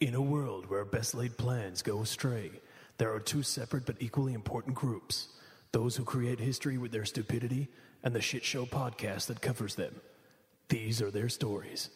In 0.00 0.14
a 0.14 0.22
world 0.22 0.70
where 0.70 0.86
best 0.86 1.14
laid 1.14 1.36
plans 1.36 1.82
go 1.82 2.00
astray, 2.00 2.52
there 2.96 3.12
are 3.12 3.20
two 3.20 3.42
separate 3.42 3.84
but 3.84 3.96
equally 4.00 4.32
important 4.32 4.74
groups 4.74 5.28
those 5.72 5.94
who 5.94 6.04
create 6.04 6.40
history 6.40 6.78
with 6.78 6.90
their 6.90 7.04
stupidity, 7.04 7.68
and 8.02 8.14
the 8.14 8.20
shit 8.20 8.42
show 8.42 8.64
podcast 8.64 9.26
that 9.26 9.40
covers 9.40 9.74
them. 9.76 9.94
These 10.68 11.00
are 11.00 11.10
their 11.10 11.28
stories. 11.28 11.90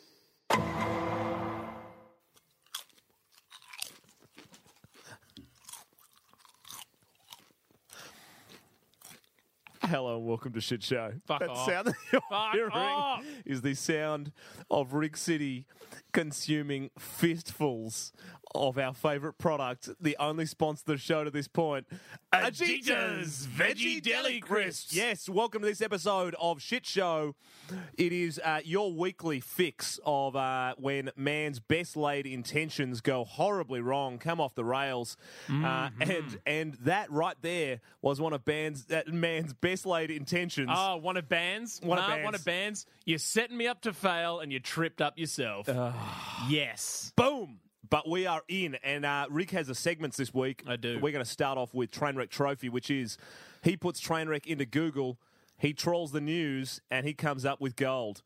Hello 9.87 10.16
and 10.16 10.27
welcome 10.27 10.53
to 10.55 10.61
Shit 10.62 10.82
Show. 10.82 11.12
Fuck 11.27 11.41
that 11.41 11.51
off. 11.51 11.66
sound 11.69 11.89
that 11.89 11.95
you're 12.11 12.23
Fuck 12.30 12.53
hearing 12.55 12.73
off. 12.73 13.23
is 13.45 13.61
the 13.61 13.75
sound 13.75 14.33
of 14.71 14.95
Rick 14.95 15.16
City 15.16 15.66
consuming 16.12 16.89
fistfuls 16.98 18.12
of 18.55 18.79
our 18.79 18.95
favourite 18.95 19.39
product, 19.39 19.88
the 20.01 20.16
only 20.19 20.47
sponsor 20.47 20.83
of 20.83 20.87
the 20.87 20.97
show 20.98 21.24
to 21.24 21.30
this 21.30 21.48
point, 21.48 21.87
Adidas 22.33 23.47
Veggie 23.47 24.01
Deli 24.02 24.41
Crisps. 24.41 24.95
Yes, 24.95 25.28
welcome 25.28 25.62
to 25.62 25.66
this 25.69 25.80
episode 25.80 26.34
of 26.41 26.61
Shit 26.62 26.87
Show. 26.87 27.34
It 27.98 28.12
is 28.12 28.41
uh, 28.45 28.61
your 28.64 28.92
weekly 28.92 29.41
fix 29.41 29.98
of 30.05 30.37
uh, 30.37 30.75
when 30.78 31.11
man's 31.16 31.59
best 31.61 31.97
laid 31.97 32.27
intentions 32.27 33.01
go 33.01 33.25
horribly 33.25 33.80
wrong, 33.80 34.19
come 34.19 34.41
off 34.41 34.55
the 34.55 34.64
rails, 34.64 35.16
Mm-hmm. 35.48 35.64
uh, 35.64 35.91
and 36.00 36.39
and 36.47 36.75
that 36.83 37.11
right 37.11 37.36
there 37.42 37.80
was 38.02 38.20
one 38.20 38.33
of 38.33 38.45
band's 38.45 38.86
that 38.86 39.09
man's 39.09 39.52
best 39.52 39.84
laid 39.86 40.11
intentions. 40.11 40.70
Oh, 40.73 40.97
one 40.97 41.16
of 41.16 41.28
bands? 41.28 41.80
One 41.83 41.98
of 41.98 42.05
Nah, 42.05 42.11
bands. 42.11 42.25
One 42.25 42.34
of 42.34 42.45
bands. 42.45 42.86
You're 43.05 43.19
setting 43.19 43.56
me 43.56 43.66
up 43.66 43.83
to 43.83 43.92
fail 43.92 44.41
and 44.41 44.52
you 44.52 44.61
tripped 44.61 45.00
up 45.00 45.19
yourself. 45.19 45.69
yes. 46.48 47.12
Boom! 47.16 47.59
But 47.95 48.09
we 48.09 48.27
are 48.27 48.43
in, 48.48 48.75
and 48.83 49.05
uh, 49.05 49.27
Rick 49.30 49.53
has 49.53 49.69
a 49.69 49.75
segments 49.77 50.16
this 50.16 50.34
week. 50.34 50.65
I 50.66 50.75
do. 50.75 50.98
We're 50.98 51.12
going 51.12 51.25
to 51.25 51.30
start 51.30 51.59
off 51.59 51.73
with 51.73 51.92
Trainwreck 51.92 52.28
Trophy, 52.28 52.69
which 52.69 52.91
is 52.91 53.19
he 53.62 53.77
puts 53.77 54.01
Trainwreck 54.01 54.47
into 54.47 54.67
Google, 54.67 55.17
he 55.59 55.73
trolls 55.73 56.11
the 56.11 56.20
news, 56.20 56.81
and 56.91 57.06
he 57.06 57.14
comes 57.14 57.45
up 57.45 57.61
with 57.61 57.77
gold. 57.77 58.23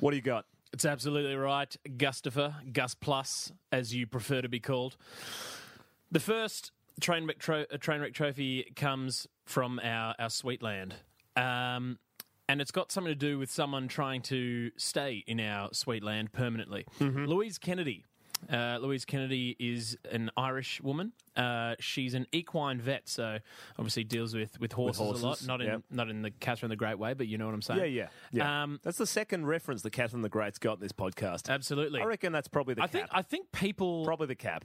What 0.00 0.10
do 0.10 0.16
you 0.16 0.22
got? 0.22 0.46
It's 0.72 0.84
absolutely 0.84 1.36
right. 1.36 1.76
Gustifer, 1.96 2.56
Gus 2.72 2.96
Plus, 2.96 3.52
as 3.70 3.94
you 3.94 4.04
prefer 4.04 4.42
to 4.42 4.48
be 4.48 4.58
called. 4.58 4.96
The 6.10 6.18
first 6.18 6.72
Trainwreck, 7.00 7.38
tro- 7.38 7.66
uh, 7.72 7.76
Trainwreck 7.76 8.14
trophy 8.14 8.72
comes 8.74 9.28
from 9.44 9.78
our, 9.78 10.16
our 10.18 10.28
sweet 10.28 10.60
land. 10.60 10.96
Um, 11.36 12.00
and 12.48 12.60
it's 12.60 12.72
got 12.72 12.90
something 12.90 13.12
to 13.12 13.14
do 13.14 13.38
with 13.38 13.52
someone 13.52 13.86
trying 13.86 14.22
to 14.22 14.72
stay 14.76 15.22
in 15.24 15.38
our 15.38 15.68
sweet 15.72 16.02
land 16.02 16.32
permanently. 16.32 16.84
Louise 16.98 17.58
Kennedy. 17.58 18.04
Uh, 18.50 18.78
Louise 18.80 19.04
Kennedy 19.04 19.56
is 19.58 19.96
an 20.10 20.30
Irish 20.36 20.80
woman. 20.80 21.12
Uh, 21.36 21.74
she's 21.78 22.14
an 22.14 22.26
equine 22.32 22.80
vet, 22.80 23.08
so 23.08 23.38
obviously 23.78 24.04
deals 24.04 24.34
with, 24.34 24.58
with 24.60 24.72
horses, 24.72 25.22
a 25.22 25.26
lot. 25.26 25.46
Not 25.46 25.60
in 25.60 25.66
yep. 25.66 25.82
not 25.90 26.08
in 26.08 26.22
the 26.22 26.30
Catherine 26.30 26.70
the 26.70 26.76
Great 26.76 26.98
way, 26.98 27.14
but 27.14 27.28
you 27.28 27.38
know 27.38 27.46
what 27.46 27.54
I'm 27.54 27.62
saying. 27.62 27.80
Yeah, 27.80 27.84
yeah, 27.84 28.08
yeah. 28.32 28.62
Um, 28.62 28.80
that's 28.82 28.98
the 28.98 29.06
second 29.06 29.46
reference 29.46 29.82
that 29.82 29.90
Catherine 29.90 30.22
the 30.22 30.28
Great's 30.28 30.58
got 30.58 30.74
in 30.74 30.80
this 30.80 30.92
podcast. 30.92 31.48
Absolutely. 31.48 32.00
I 32.00 32.04
reckon 32.04 32.32
that's 32.32 32.48
probably 32.48 32.74
the 32.74 32.82
I 32.82 32.86
cap. 32.86 32.92
think 32.92 33.06
I 33.12 33.22
think 33.22 33.52
people 33.52 34.04
probably 34.04 34.26
the 34.26 34.34
cap. 34.34 34.64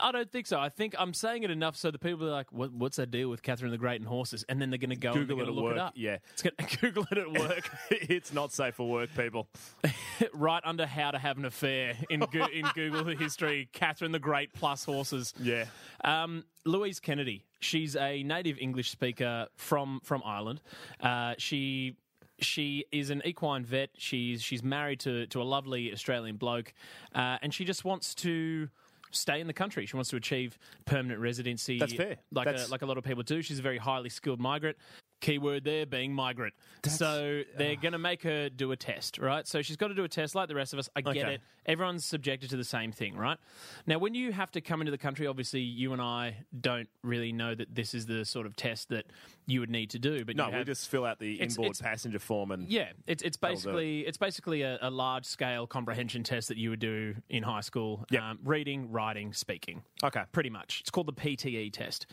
I 0.00 0.10
don't 0.10 0.30
think 0.30 0.46
so. 0.46 0.58
I 0.58 0.70
think 0.70 0.94
I'm 0.98 1.12
saying 1.12 1.42
it 1.42 1.50
enough 1.50 1.76
so 1.76 1.90
the 1.90 1.98
people 1.98 2.26
are 2.26 2.30
like, 2.30 2.50
what, 2.50 2.72
"What's 2.72 2.96
that 2.96 3.10
deal 3.10 3.28
with 3.28 3.42
Catherine 3.42 3.70
the 3.70 3.76
Great 3.78 4.00
and 4.00 4.08
horses?" 4.08 4.42
And 4.48 4.60
then 4.60 4.70
they're 4.70 4.78
going 4.78 4.90
to 4.90 4.96
go 4.96 5.12
Google 5.12 5.40
and 5.40 5.48
it 5.48 5.52
look 5.52 5.64
work. 5.64 5.76
it 5.76 5.78
up. 5.78 5.92
Yeah. 5.96 6.16
it's 6.32 6.42
going 6.42 6.54
to 6.66 6.76
Google 6.78 7.06
it 7.10 7.18
at 7.18 7.30
work, 7.30 7.68
it's 7.90 8.32
not 8.32 8.52
safe 8.52 8.74
for 8.76 8.88
work, 8.88 9.10
people. 9.14 9.48
right 10.32 10.62
under 10.64 10.86
how 10.86 11.10
to 11.10 11.18
have 11.18 11.36
an 11.36 11.44
affair 11.44 11.94
in 12.08 12.20
Go- 12.20 12.46
in 12.46 12.66
Google 12.74 13.04
history. 13.04 13.68
Catherine 13.72 14.12
the 14.12 14.18
Great 14.18 14.54
plus 14.54 14.84
horses. 14.84 15.34
Yeah. 15.38 15.66
Um, 16.04 16.44
Louise 16.64 16.98
Kennedy. 17.00 17.44
She's 17.60 17.94
a 17.94 18.22
native 18.22 18.56
English 18.58 18.90
speaker 18.90 19.48
from 19.56 20.00
from 20.02 20.22
Ireland. 20.24 20.62
Uh, 21.00 21.34
she 21.36 21.96
she 22.38 22.86
is 22.92 23.10
an 23.10 23.20
equine 23.26 23.64
vet. 23.64 23.90
She's 23.98 24.42
she's 24.42 24.62
married 24.62 25.00
to 25.00 25.26
to 25.26 25.42
a 25.42 25.44
lovely 25.44 25.92
Australian 25.92 26.36
bloke, 26.36 26.72
uh, 27.14 27.36
and 27.42 27.52
she 27.52 27.66
just 27.66 27.84
wants 27.84 28.14
to. 28.16 28.70
Stay 29.12 29.40
in 29.40 29.46
the 29.46 29.52
country. 29.52 29.86
She 29.86 29.96
wants 29.96 30.10
to 30.10 30.16
achieve 30.16 30.58
permanent 30.84 31.20
residency. 31.20 31.78
That's 31.78 31.92
fair. 31.92 32.16
Like 32.32 32.46
That's- 32.46 32.68
a, 32.68 32.70
like 32.70 32.82
a 32.82 32.86
lot 32.86 32.98
of 32.98 33.04
people 33.04 33.22
do. 33.22 33.42
She's 33.42 33.58
a 33.58 33.62
very 33.62 33.78
highly 33.78 34.08
skilled 34.08 34.40
migrant. 34.40 34.76
Keyword 35.20 35.62
there 35.62 35.86
being 35.86 36.12
migrant. 36.12 36.52
so 36.84 37.42
they're 37.56 37.76
ah. 37.78 37.80
going 37.80 37.92
to 37.92 37.98
make 37.98 38.24
her 38.24 38.48
do 38.48 38.72
a 38.72 38.76
test, 38.76 39.18
right? 39.18 39.46
So 39.46 39.62
she's 39.62 39.76
got 39.76 39.88
to 39.88 39.94
do 39.94 40.02
a 40.02 40.08
test 40.08 40.34
like 40.34 40.48
the 40.48 40.56
rest 40.56 40.72
of 40.72 40.80
us. 40.80 40.88
I 40.96 41.00
get 41.00 41.16
Okay. 41.16 41.34
it. 41.34 41.40
Everyone's 41.64 42.04
subjected 42.04 42.50
to 42.50 42.56
the 42.56 42.64
same 42.64 42.90
thing, 42.90 43.16
right? 43.16 43.38
Now, 43.86 43.98
when 43.98 44.14
you 44.14 44.32
have 44.32 44.50
to 44.50 44.60
come 44.60 44.80
into 44.80 44.90
the 44.90 44.98
country, 44.98 45.28
obviously 45.28 45.60
you 45.60 45.92
and 45.92 46.02
I 46.02 46.38
don't 46.60 46.88
really 47.04 47.30
know 47.30 47.54
that 47.54 47.72
this 47.72 47.94
is 47.94 48.06
the 48.06 48.24
sort 48.24 48.46
of 48.46 48.56
test 48.56 48.88
that 48.88 49.06
you 49.46 49.60
would 49.60 49.70
need 49.70 49.90
to 49.90 49.98
do. 49.98 50.24
But 50.24 50.36
No, 50.36 50.48
you 50.50 50.58
we 50.58 50.64
just 50.64 50.88
fill 50.88 51.04
out 51.04 51.18
the 51.18 51.34
inboard 51.40 51.70
it's- 51.70 51.80
passenger 51.80 52.18
form 52.18 52.50
and 52.52 52.68
yeah, 52.68 52.92
it's 53.06 53.22
it's 53.22 53.36
it. 53.36 53.40
basically 53.40 54.00
it's 54.06 54.16
basically 54.18 54.62
a, 54.62 54.78
a 54.82 54.90
large 54.90 55.24
scale 55.24 55.66
comprehension 55.66 56.22
test 56.22 56.48
that 56.48 56.56
you 56.56 56.70
would 56.70 56.78
do 56.80 57.14
in 57.28 57.42
high 57.42 57.60
school. 57.60 58.04
Yep. 58.10 58.22
Um, 58.22 58.38
reading, 58.44 58.90
writing, 58.92 59.32
speaking. 59.32 59.82
Okay. 60.04 60.22
pretty 60.32 60.50
much. 60.50 60.80
It's 60.80 60.90
called 60.90 61.06
the 61.08 61.12
PTE 61.12 61.72
test. 61.72 62.06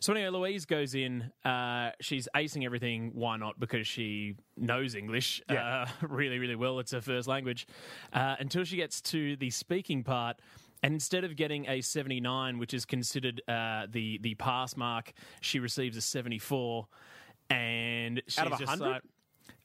So 0.00 0.12
anyway, 0.12 0.28
Louise 0.30 0.64
goes 0.66 0.94
in. 0.94 1.30
Uh, 1.44 1.90
she's 2.00 2.28
acing 2.34 2.64
everything. 2.64 3.10
Why 3.14 3.36
not? 3.36 3.58
Because 3.60 3.86
she 3.86 4.36
knows 4.56 4.94
English 4.94 5.42
Yeah. 5.50 5.86
uh, 6.02 6.06
really, 6.06 6.38
really 6.38 6.56
well. 6.56 6.78
It's 6.78 6.92
her 6.92 7.00
first 7.00 7.28
language. 7.28 7.66
Uh, 8.12 8.36
until 8.38 8.64
she 8.64 8.76
gets 8.76 9.00
to 9.02 9.36
the 9.36 9.50
speaking 9.50 10.02
part. 10.02 10.36
And 10.82 10.94
instead 10.94 11.24
of 11.24 11.36
getting 11.36 11.68
a 11.68 11.80
79, 11.82 12.58
which 12.58 12.72
is 12.74 12.84
considered 12.84 13.42
uh, 13.46 13.86
the 13.90 14.18
the 14.22 14.34
pass 14.36 14.76
mark, 14.76 15.12
she 15.40 15.58
receives 15.58 15.96
a 15.96 16.00
74. 16.00 16.86
And 17.50 18.22
she's 18.26 18.38
Out 18.38 18.52
of 18.52 18.58
just 18.58 18.78
100? 18.78 19.02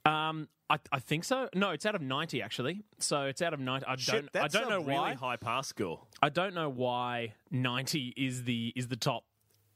like, 0.06 0.12
um, 0.12 0.48
I, 0.70 0.80
I 0.92 1.00
think 1.00 1.24
so. 1.24 1.48
No, 1.54 1.70
it's 1.70 1.86
out 1.86 1.96
of 1.96 2.02
90 2.02 2.42
actually. 2.42 2.82
So 3.00 3.24
it's 3.24 3.42
out 3.42 3.54
of 3.54 3.60
90. 3.60 3.86
I 3.86 3.96
don't 3.96 4.26
I 4.26 4.30
that's 4.34 4.54
don't 4.54 4.66
a 4.66 4.70
know 4.70 4.80
really 4.80 4.94
why. 4.94 5.14
high 5.14 5.36
pass 5.38 5.68
score. 5.68 6.02
I 6.22 6.30
don't 6.30 6.56
know 6.56 6.70
why 6.70 7.34
90 7.52 8.14
is 8.18 8.44
the 8.44 8.74
is 8.76 8.88
the 8.88 8.96
top 8.96 9.24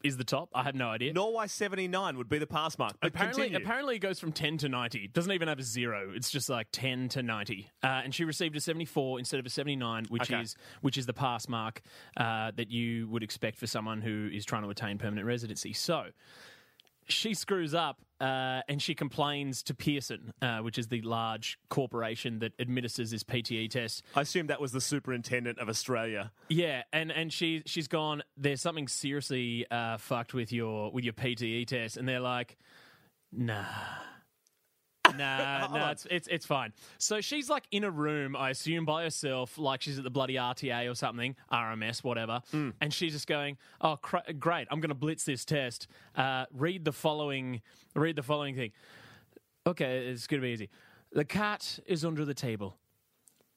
is 0.04 0.18
the 0.18 0.24
top. 0.24 0.50
I 0.54 0.64
have 0.64 0.76
no 0.76 0.90
idea. 0.90 1.12
Norway 1.14 1.48
79 1.48 2.18
would 2.18 2.30
be 2.30 2.38
the 2.40 2.48
pass 2.48 2.78
mark. 2.78 2.94
But 3.02 3.10
Apparently, 3.10 3.44
continue. 3.50 3.66
apparently 3.66 3.96
it 3.98 4.00
goes 4.00 4.20
from 4.20 4.32
10 4.32 4.58
to 4.60 4.70
90. 4.70 5.00
It 5.00 5.14
doesn't 5.14 5.32
even 5.32 5.48
have 5.48 5.60
a 5.60 5.64
zero. 5.64 6.12
It's 6.16 6.30
just 6.30 6.50
like 6.50 6.68
10 6.72 7.10
to 7.10 7.24
90. 7.24 7.70
Uh, 7.84 7.88
and 7.88 8.16
she 8.16 8.24
received 8.24 8.56
a 8.56 8.62
74 8.62 9.20
instead 9.20 9.40
of 9.40 9.46
a 9.46 9.50
79, 9.50 10.06
which 10.09 10.24
Okay. 10.24 10.42
is 10.42 10.56
which 10.82 10.98
is 10.98 11.06
the 11.06 11.14
pass 11.14 11.48
mark 11.50 11.82
uh, 12.18 12.52
that 12.56 12.70
you 12.72 13.08
would 13.09 13.24
expect 13.24 13.58
for 13.58 13.68
someone 13.68 14.02
who 14.02 14.30
is 14.34 14.46
trying 14.46 14.64
to 14.64 14.70
attain 14.70 14.98
permanent 14.98 15.28
residency. 15.28 15.74
So 15.74 16.06
she 17.09 17.34
screws 17.34 17.74
up 17.74 18.00
uh, 18.20 18.62
and 18.68 18.81
she 18.81 18.96
complains 18.96 19.64
to 19.64 19.74
Pearson, 19.74 20.34
uh, 20.42 20.59
which 20.59 20.78
is 20.78 20.88
the 20.88 21.02
large 21.02 21.58
corporation 21.70 22.40
that 22.40 22.53
administers 22.59 23.12
this 23.12 23.24
PTE 23.24 23.70
test. 23.70 24.03
I 24.16 24.22
assume 24.22 24.47
that 24.47 24.59
was 24.59 24.72
the 24.72 24.81
superintendent 24.81 25.59
of 25.59 25.70
Australia. 25.70 26.31
Yeah, 26.50 26.84
and 26.92 27.12
and 27.12 27.31
she 27.31 27.64
she's 27.66 27.88
gone. 27.88 28.24
There's 28.38 28.62
something 28.62 28.88
seriously 28.88 29.66
uh, 29.72 29.97
fucked 29.97 30.34
with 30.34 30.52
your 30.52 30.92
with 30.92 31.03
your 31.03 31.14
PTE 31.14 31.68
test, 31.68 31.97
and 31.97 32.08
they're 32.08 32.20
like, 32.20 32.58
nah. 33.31 33.64
Nah, 35.18 35.68
nah, 35.74 35.92
it's, 35.92 36.08
it's 36.09 36.28
it's 36.28 36.46
fine. 36.46 36.74
So 36.97 37.22
she's 37.22 37.50
like 37.50 37.64
in 37.72 37.84
a 37.84 37.92
room, 37.92 38.36
I 38.36 38.50
assume 38.52 38.86
by 38.86 39.03
herself, 39.03 39.58
like 39.58 39.81
she's 39.81 39.97
at 39.97 40.03
the 40.03 40.09
bloody 40.09 40.36
RTA 40.36 40.90
or 40.90 40.96
something, 40.96 41.36
RMS, 41.52 42.03
whatever, 42.03 42.42
and 42.81 42.94
she's 42.94 43.14
just 43.14 43.28
going, 43.28 43.58
"Oh, 43.81 43.97
cra- 43.97 44.34
great! 44.38 44.68
I'm 44.72 44.80
going 44.80 44.90
to 44.90 44.96
blitz 44.96 45.24
this 45.24 45.46
test. 45.46 45.88
Uh, 46.16 46.46
read 46.53 46.86
the 46.86 46.92
following, 46.94 47.62
read 47.96 48.16
the 48.16 48.24
following 48.24 48.56
thing. 48.56 48.72
Okay, 49.68 50.08
it's 50.08 50.28
going 50.28 50.42
to 50.42 50.47
be 50.47 50.52
easy. 50.53 50.70
The 51.12 51.26
cat 51.26 51.80
is 51.86 52.06
under 52.06 52.26
the 52.26 52.34
table. 52.34 52.78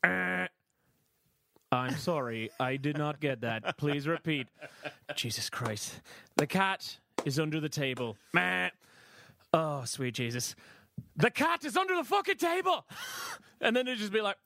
Uh, 0.05 0.47
I'm 1.71 1.97
sorry, 1.97 2.51
I 2.61 2.77
did 2.77 2.99
not 2.99 3.19
get 3.21 3.41
that. 3.43 3.79
Please 3.79 4.07
repeat. 4.07 4.47
Jesus 5.17 5.49
Christ. 5.49 6.01
The 6.37 6.47
cat 6.47 6.99
is 7.25 7.39
under 7.39 7.61
the 7.61 7.69
table. 7.69 8.17
Meh. 8.35 8.69
Oh, 9.55 9.85
sweet 9.85 10.15
Jesus. 10.15 10.55
The 11.17 11.31
cat 11.31 11.65
is 11.65 11.77
under 11.77 11.95
the 11.95 12.05
fucking 12.05 12.37
table. 12.37 12.87
And 13.65 13.77
then 13.77 13.87
it'd 13.87 14.01
just 14.01 14.13
be 14.13 14.21
like, 14.21 14.37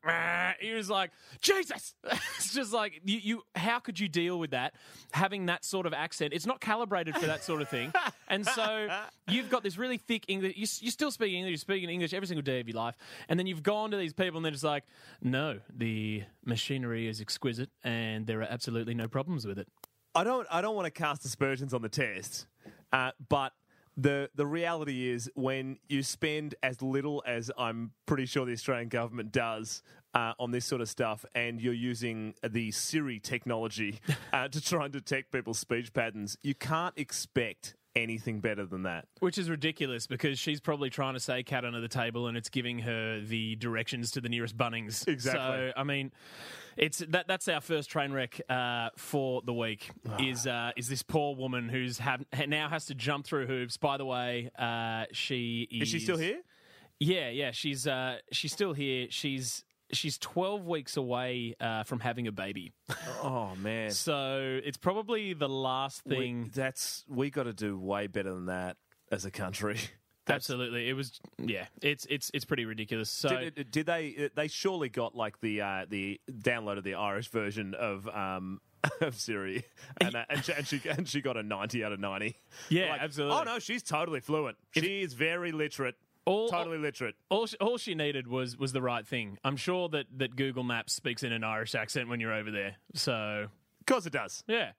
he 0.61 0.75
was 0.75 0.91
like, 0.91 1.11
Jesus. 1.41 1.95
it's 2.37 2.53
just 2.53 2.75
like, 2.75 3.01
you, 3.03 3.19
you, 3.19 3.43
how 3.55 3.79
could 3.79 3.99
you 3.99 4.09
deal 4.09 4.39
with 4.39 4.51
that? 4.51 4.75
Having 5.13 5.47
that 5.47 5.65
sort 5.65 5.87
of 5.87 5.95
accent. 5.95 6.35
It's 6.35 6.45
not 6.45 6.61
calibrated 6.61 7.17
for 7.17 7.25
that 7.25 7.43
sort 7.43 7.63
of 7.63 7.71
thing. 7.71 7.95
And 8.29 8.45
so 8.45 8.89
you've 9.29 9.49
got 9.49 9.63
this 9.63 9.79
really 9.79 9.97
thick 9.97 10.25
English. 10.29 10.57
You, 10.57 10.67
you 10.81 10.91
still 10.91 11.13
speak 11.13 11.33
English, 11.33 11.51
you're 11.51 11.57
speaking 11.57 11.89
English 11.89 12.13
every 12.13 12.27
single 12.27 12.43
day 12.43 12.61
of 12.61 12.69
your 12.69 12.77
life. 12.77 12.97
And 13.29 13.39
then 13.39 13.47
you've 13.47 13.63
gone 13.63 13.93
to 13.93 13.97
these 13.97 14.13
people 14.13 14.37
and 14.37 14.45
they're 14.45 14.53
just 14.53 14.65
like, 14.65 14.85
no, 15.23 15.61
the 15.75 16.25
machinery 16.45 17.09
is 17.09 17.21
exquisite 17.21 17.71
and 17.85 18.27
there 18.27 18.41
are 18.41 18.49
absolutely 18.51 18.95
no 18.95 19.09
problems 19.09 19.47
with 19.47 19.59
it. 19.59 19.69
I 20.17 20.25
don't. 20.25 20.47
I 20.51 20.61
don't 20.61 20.75
want 20.75 20.87
to 20.87 20.91
cast 20.91 21.25
aspersions 21.25 21.73
on 21.75 21.83
the 21.83 21.89
test, 21.89 22.47
uh, 22.93 23.13
but 23.29 23.53
the 23.97 24.31
the 24.35 24.47
reality 24.47 25.09
is 25.09 25.31
when 25.35 25.79
you 25.89 26.03
spend 26.03 26.55
as 26.63 26.83
little 26.83 27.23
as 27.27 27.51
I'm 27.57 27.93
pretty 28.05 28.27
sure 28.27 28.45
the 28.45 28.53
Australian 28.53 28.89
government 28.89 29.33
does 29.33 29.83
uh, 30.15 30.33
on 30.39 30.51
this 30.51 30.65
sort 30.65 30.81
of 30.81 30.89
stuff, 30.89 31.25
and 31.35 31.61
you're 31.61 31.75
using 31.75 32.35
the 32.43 32.71
Siri 32.71 33.21
technology 33.21 34.01
uh, 34.33 34.49
to 34.49 34.61
try 34.61 34.85
and 34.85 34.93
detect 34.93 35.33
people's 35.33 35.59
speech 35.59 35.93
patterns, 35.93 36.37
you 36.43 36.55
can't 36.55 36.95
expect 36.97 37.75
anything 37.97 38.41
better 38.41 38.65
than 38.67 38.85
that. 38.85 39.07
Which 39.21 39.39
is 39.39 39.51
ridiculous 39.51 40.07
because 40.07 40.39
she's 40.39 40.61
probably 40.61 40.91
trying 40.91 41.15
to 41.15 41.21
say 41.21 41.43
cat 41.43 41.65
under 41.65 41.81
the 41.81 41.89
table 41.89 42.29
and 42.29 42.37
it's 42.37 42.51
giving 42.51 42.79
her 42.81 43.21
the 43.21 43.57
directions 43.57 44.13
to 44.13 44.21
the 44.21 44.29
nearest 44.29 44.57
Bunnings. 44.57 45.09
Exactly. 45.09 45.41
So, 45.41 45.73
I 45.77 45.83
mean, 45.83 46.13
it's 46.77 46.99
that 46.99 47.27
that's 47.27 47.49
our 47.49 47.61
first 47.61 47.91
train 47.91 48.13
wreck 48.13 48.41
uh, 48.49 48.91
for 48.97 49.43
the 49.43 49.55
week 49.55 49.91
is 50.19 50.47
uh, 50.47 50.73
is 50.77 50.89
this 50.89 51.03
poor 51.03 51.35
woman 51.35 51.69
who's 51.69 51.99
have, 51.99 52.25
now 52.47 52.69
has 52.69 52.87
to 52.87 52.95
jump 52.95 53.25
through 53.25 53.47
hoops. 53.47 53.77
By 53.79 53.97
the 53.97 54.05
way, 54.05 54.51
uh, 54.59 55.07
she 55.13 55.67
is, 55.71 55.83
Is 55.83 55.89
she 55.89 56.01
still 56.01 56.19
here? 56.19 56.43
Yeah, 56.99 57.29
yeah, 57.31 57.51
she's 57.51 57.87
uh, 57.87 58.19
she's 58.33 58.53
still 58.53 58.73
here. 58.73 59.09
She's 59.11 59.65
she's 59.93 60.19
12 60.19 60.67
weeks 60.67 60.97
away 60.97 61.55
uh, 61.61 61.83
from 61.85 62.01
having 62.01 62.27
a 62.27 62.33
baby. 62.33 62.73
Oh 63.23 63.53
man, 63.59 63.91
So, 64.07 64.61
it's 64.65 64.77
probably 64.77 65.33
the 65.33 65.49
last 65.49 66.03
we, 66.05 66.17
thing 66.17 66.51
that's 66.55 67.05
we 67.09 67.31
got 67.31 67.45
to 67.45 67.53
do 67.53 67.79
way 67.79 68.07
better 68.07 68.33
than 68.33 68.47
that 68.47 68.77
as 69.11 69.25
a 69.25 69.31
country. 69.31 69.79
Absolutely, 70.29 70.89
it 70.89 70.95
was. 70.95 71.21
Yeah, 71.39 71.67
it's 71.81 72.05
it's 72.11 72.33
it's 72.35 72.45
pretty 72.45 72.65
ridiculous. 72.65 73.09
So 73.11 73.29
Did, 73.29 73.71
did 73.71 73.87
they? 73.87 74.31
They 74.35 74.49
surely 74.49 74.89
got 74.89 75.15
like 75.15 75.41
the 75.41 75.61
uh, 75.61 75.87
the 75.89 76.21
downloaded 76.29 76.83
the 76.83 76.95
Irish 76.95 77.29
version 77.29 77.75
of 77.75 78.09
um, 78.09 78.61
of 79.01 79.15
Siri, 79.15 79.65
and, 80.01 80.15
uh, 80.15 80.25
and, 80.29 80.45
she, 80.45 80.53
and 80.53 80.67
she 80.67 80.81
and 80.89 81.09
she 81.09 81.21
got 81.21 81.37
a 81.37 81.43
ninety 81.43 81.85
out 81.85 81.93
of 81.93 82.01
ninety. 82.01 82.37
yeah, 82.69 82.91
Like, 82.91 83.03
absolutely. 83.03 83.39
Oh 83.39 83.43
no, 83.45 83.59
she's 83.59 83.83
totally 83.83 84.21
fluent. 84.21 84.57
She 84.73 85.03
is 85.03 85.15
very 85.15 85.53
literate. 85.53 85.95
All- 86.27 86.49
totally 86.49 86.79
literate. 86.79 87.15
All 87.31 87.47
she, 87.47 87.57
all 87.59 87.79
she 87.79 87.95
needed 87.95 88.27
was 88.27 88.57
was 88.59 88.73
the 88.73 88.83
right 88.83 89.07
thing. 89.07 89.39
I'm 89.45 89.57
sure 89.57 89.89
that 89.91 90.07
that 90.19 90.37
Google 90.37 90.65
Maps 90.65 90.93
speaks 90.93 91.23
in 91.23 91.33
an 91.33 91.43
Irish 91.45 91.75
accent 91.75 92.09
when 92.09 92.21
you're 92.21 92.35
over 92.35 92.51
there. 92.51 92.77
So 92.95 93.13
Of 93.81 93.87
course 93.87 94.07
it 94.07 94.13
does. 94.13 94.45
yeah. 94.47 94.73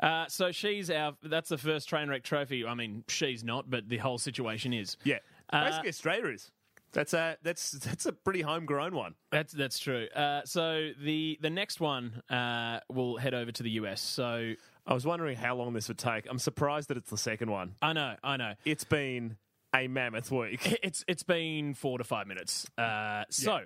Uh, 0.00 0.26
so 0.28 0.50
she's 0.52 0.90
our. 0.90 1.14
That's 1.22 1.48
the 1.48 1.58
first 1.58 1.88
train 1.88 2.08
wreck 2.08 2.22
trophy. 2.24 2.64
I 2.66 2.74
mean, 2.74 3.04
she's 3.08 3.44
not, 3.44 3.70
but 3.70 3.88
the 3.88 3.98
whole 3.98 4.18
situation 4.18 4.72
is. 4.72 4.96
Yeah, 5.04 5.18
Uh, 5.50 5.64
basically 5.66 5.88
Australia 5.90 6.26
is. 6.32 6.50
That's 6.92 7.12
a 7.14 7.36
that's 7.42 7.72
that's 7.72 8.06
a 8.06 8.12
pretty 8.12 8.42
homegrown 8.42 8.94
one. 8.94 9.14
That's 9.30 9.52
that's 9.52 9.78
true. 9.78 10.06
Uh, 10.14 10.42
so 10.44 10.90
the 11.02 11.38
the 11.40 11.50
next 11.50 11.80
one 11.80 12.22
uh, 12.30 12.80
will 12.88 13.16
head 13.18 13.34
over 13.34 13.50
to 13.52 13.62
the 13.62 13.70
US. 13.70 14.00
So 14.00 14.52
I 14.86 14.94
was 14.94 15.04
wondering 15.06 15.36
how 15.36 15.56
long 15.56 15.72
this 15.72 15.88
would 15.88 15.98
take. 15.98 16.26
I'm 16.30 16.38
surprised 16.38 16.88
that 16.90 16.96
it's 16.96 17.10
the 17.10 17.18
second 17.18 17.50
one. 17.50 17.74
I 17.82 17.92
know, 17.94 18.14
I 18.22 18.36
know. 18.36 18.54
It's 18.64 18.84
been 18.84 19.36
a 19.74 19.88
mammoth 19.88 20.30
week. 20.30 20.78
It's 20.82 21.04
it's 21.08 21.22
been 21.22 21.74
four 21.74 21.98
to 21.98 22.04
five 22.04 22.26
minutes. 22.26 22.66
Uh, 22.78 23.24
so 23.30 23.60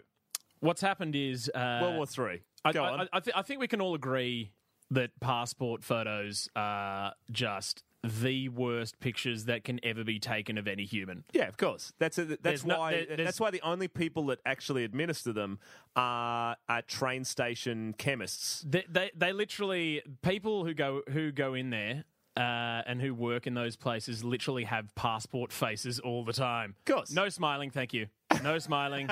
what's 0.61 0.81
happened 0.81 1.15
is 1.15 1.51
uh, 1.55 1.79
World 1.83 1.97
War 1.97 2.07
Three. 2.07 2.43
I, 2.65 2.73
Go 2.73 2.85
I, 2.85 2.89
on. 2.91 3.09
I, 3.13 3.21
th- 3.21 3.37
I 3.37 3.43
think 3.43 3.61
we 3.61 3.69
can 3.69 3.81
all 3.81 3.95
agree 3.95 4.53
that 4.91 5.11
passport 5.21 5.85
photos 5.85 6.49
are 6.57 7.13
just 7.31 7.83
the 8.05 8.49
worst 8.49 9.01
pictures 9.01 9.45
that 9.47 9.65
can 9.65 9.81
ever 9.85 10.05
be 10.05 10.19
taken 10.21 10.57
of 10.57 10.67
any 10.69 10.85
human. 10.85 11.25
Yeah, 11.33 11.49
of 11.49 11.57
course. 11.57 11.93
That's 11.99 12.17
a, 12.17 12.25
that's 12.25 12.41
There's 12.43 12.65
no- 12.65 12.79
why 12.79 13.05
there- 13.09 13.17
that's 13.17 13.41
why 13.41 13.51
the 13.51 13.61
only 13.63 13.89
people 13.89 14.27
that 14.27 14.39
actually 14.47 14.85
administer 14.85 15.33
them 15.33 15.59
are 15.97 16.57
at 16.69 16.87
train 16.89 17.25
station 17.25 17.95
chemists. 17.99 18.65
They, 18.67 18.85
they, 18.89 19.11
they 19.17 19.33
literally 19.33 20.03
people 20.23 20.65
who 20.65 20.75
go 20.75 21.03
who 21.11 21.33
go 21.33 21.55
in 21.55 21.71
there. 21.71 22.05
Uh, 22.39 22.83
and 22.87 23.01
who 23.03 23.13
work 23.15 23.47
in 23.49 23.55
those 23.55 23.75
places 23.75 24.23
literally 24.23 24.63
have 24.65 24.95
passport 24.95 25.53
faces 25.53 25.99
all 25.99 26.25
the 26.25 26.33
time. 26.33 26.77
Of 26.87 26.95
course. 26.95 27.11
No 27.13 27.29
smiling, 27.29 27.71
thank 27.71 27.93
you. 27.93 28.07
No 28.45 28.59
smiling. 28.61 29.09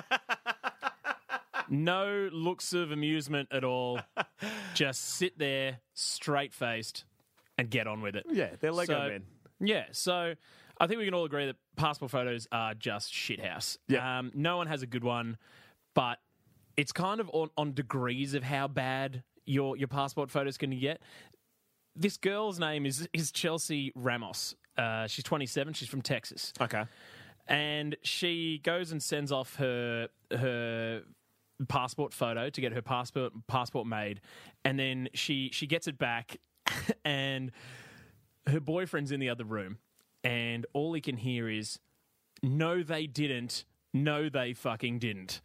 no 1.69 2.29
looks 2.33 2.73
of 2.73 2.91
amusement 2.93 3.49
at 3.51 3.65
all. 3.65 4.01
Just 4.75 5.03
sit 5.17 5.39
there, 5.39 5.79
straight 5.95 6.55
faced, 6.55 7.05
and 7.59 7.71
get 7.71 7.87
on 7.87 8.01
with 8.03 8.15
it. 8.17 8.27
Yeah, 8.31 8.51
they're 8.61 8.73
Lego 8.73 8.93
So- 8.95 9.09
men. 9.09 9.25
Yeah, 9.59 9.87
so 9.93 10.35
I 10.79 10.87
think 10.87 10.99
we 10.99 11.07
can 11.07 11.15
all 11.15 11.25
agree 11.25 11.47
that 11.47 11.57
passport 11.77 12.11
photos 12.11 12.47
are 12.53 12.75
just 12.75 13.11
shithouse. 13.13 13.79
Yeah. 13.89 14.19
Um, 14.19 14.31
no 14.35 14.59
one 14.59 14.67
has 14.67 14.83
a 14.83 14.87
good 14.87 15.03
one, 15.03 15.39
but 15.95 16.19
it's 16.77 16.93
kind 16.93 17.21
of 17.21 17.31
on, 17.33 17.49
on 17.57 17.73
degrees 17.73 18.35
of 18.35 18.43
how 18.43 18.69
bad 18.69 19.23
your 19.47 19.77
your 19.79 19.89
passport 19.89 20.31
photos 20.31 20.59
can 20.59 20.79
get. 20.79 21.01
This 21.97 22.17
girl's 22.19 22.59
name 22.59 22.85
is 22.87 23.09
is 23.13 23.33
Chelsea 23.33 23.93
Ramos. 23.95 24.55
Uh, 24.77 25.07
she's 25.07 25.25
27. 25.25 25.73
She's 25.73 25.89
from 25.89 26.03
Texas, 26.03 26.53
Okay. 26.61 26.85
and 27.49 27.97
she 28.03 28.61
goes 28.63 28.93
and 28.93 29.03
sends 29.03 29.33
off 29.33 29.57
her 29.57 30.09
her 30.31 31.03
passport 31.69 32.13
photo 32.13 32.51
to 32.51 32.61
get 32.61 32.73
her 32.73 32.83
passport 32.83 33.33
passport 33.47 33.87
made, 33.87 34.21
and 34.65 34.79
then 34.79 35.09
she 35.15 35.49
she 35.53 35.67
gets 35.67 35.87
it 35.87 35.97
back, 35.97 36.37
and 37.05 37.51
her 38.47 38.61
boyfriend's 38.61 39.11
in 39.11 39.19
the 39.21 39.31
other 39.31 39.45
room, 39.45 39.79
and 40.23 40.67
all 40.75 40.93
he 40.93 41.01
can 41.01 41.17
hear 41.17 41.49
is, 41.49 41.79
"No, 42.43 42.83
they 42.83 43.07
didn't. 43.07 43.65
No, 43.95 44.29
they 44.29 44.53
fucking 44.53 44.99
didn't." 44.99 45.41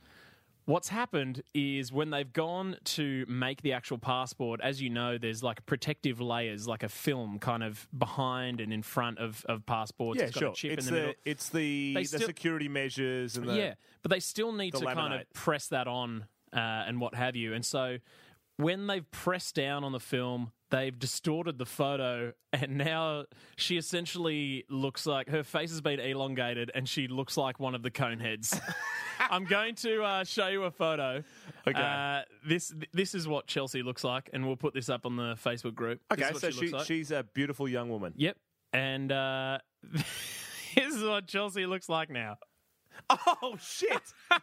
What's 0.71 0.87
happened 0.87 1.43
is 1.53 1.91
when 1.91 2.11
they've 2.11 2.31
gone 2.31 2.77
to 2.85 3.25
make 3.27 3.61
the 3.61 3.73
actual 3.73 3.97
passport, 3.97 4.61
as 4.63 4.81
you 4.81 4.89
know, 4.89 5.17
there's 5.17 5.43
like 5.43 5.65
protective 5.65 6.21
layers, 6.21 6.65
like 6.65 6.81
a 6.83 6.87
film 6.87 7.39
kind 7.39 7.61
of 7.61 7.89
behind 7.97 8.61
and 8.61 8.71
in 8.71 8.81
front 8.81 9.19
of, 9.19 9.45
of 9.49 9.65
passports. 9.65 10.21
Yeah, 10.21 10.27
it's 10.27 10.33
got 10.35 10.39
sure. 10.39 10.49
a 10.51 10.53
chip 10.53 10.71
It's 10.71 10.87
in 10.87 10.93
the, 10.93 10.99
the 10.99 11.07
middle. 11.07 11.21
it's 11.25 11.49
the 11.49 11.93
the 11.95 12.05
still- 12.05 12.21
security 12.21 12.69
measures 12.69 13.35
and 13.35 13.49
the 13.49 13.53
Yeah, 13.53 13.73
but 14.01 14.11
they 14.11 14.21
still 14.21 14.53
need 14.53 14.73
the 14.73 14.79
to 14.79 14.85
kind 14.85 15.13
of 15.13 15.33
press 15.33 15.67
that 15.67 15.89
on 15.89 16.25
uh, 16.53 16.57
and 16.87 17.01
what 17.01 17.15
have 17.15 17.35
you. 17.35 17.53
And 17.53 17.65
so 17.65 17.97
when 18.55 18.87
they've 18.87 19.11
pressed 19.11 19.55
down 19.55 19.83
on 19.83 19.91
the 19.91 19.99
film, 19.99 20.53
they've 20.71 20.97
distorted 20.97 21.57
the 21.59 21.65
photo, 21.65 22.33
and 22.51 22.77
now 22.77 23.25
she 23.57 23.77
essentially 23.77 24.65
looks 24.69 25.05
like 25.05 25.29
her 25.29 25.43
face 25.43 25.69
has 25.69 25.81
been 25.81 25.99
elongated, 25.99 26.71
and 26.73 26.89
she 26.89 27.07
looks 27.07 27.37
like 27.37 27.59
one 27.59 27.75
of 27.75 27.83
the 27.83 27.91
Coneheads. 27.91 28.59
I'm 29.19 29.45
going 29.45 29.75
to 29.75 30.01
uh, 30.01 30.23
show 30.23 30.47
you 30.47 30.63
a 30.63 30.71
photo. 30.71 31.23
Okay. 31.67 31.79
Uh, 31.79 32.21
this 32.47 32.73
this 32.91 33.13
is 33.13 33.27
what 33.27 33.45
Chelsea 33.45 33.83
looks 33.83 34.03
like, 34.03 34.29
and 34.33 34.47
we'll 34.47 34.55
put 34.55 34.73
this 34.73 34.89
up 34.89 35.05
on 35.05 35.15
the 35.15 35.35
Facebook 35.35 35.75
group. 35.75 36.01
Okay, 36.11 36.31
so 36.33 36.49
she 36.49 36.67
she, 36.67 36.73
like. 36.73 36.85
she's 36.85 37.11
a 37.11 37.23
beautiful 37.33 37.67
young 37.67 37.89
woman. 37.89 38.13
Yep, 38.15 38.37
and 38.73 39.11
uh, 39.11 39.59
this 39.93 40.95
is 40.95 41.03
what 41.03 41.27
Chelsea 41.27 41.65
looks 41.65 41.89
like 41.89 42.09
now. 42.09 42.37
Oh 43.09 43.55
shit! 43.59 44.01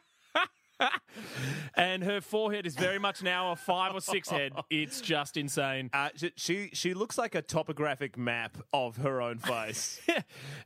and 1.74 2.02
her 2.04 2.20
forehead 2.20 2.66
is 2.66 2.74
very 2.74 2.98
much 2.98 3.22
now 3.22 3.52
a 3.52 3.56
five 3.56 3.94
or 3.94 4.00
six 4.00 4.28
head. 4.28 4.52
It's 4.70 5.00
just 5.00 5.36
insane. 5.36 5.90
Uh, 5.92 6.10
she, 6.16 6.32
she 6.36 6.70
she 6.72 6.94
looks 6.94 7.18
like 7.18 7.34
a 7.34 7.42
topographic 7.42 8.16
map 8.16 8.56
of 8.72 8.96
her 8.98 9.20
own 9.20 9.38
face. 9.38 10.00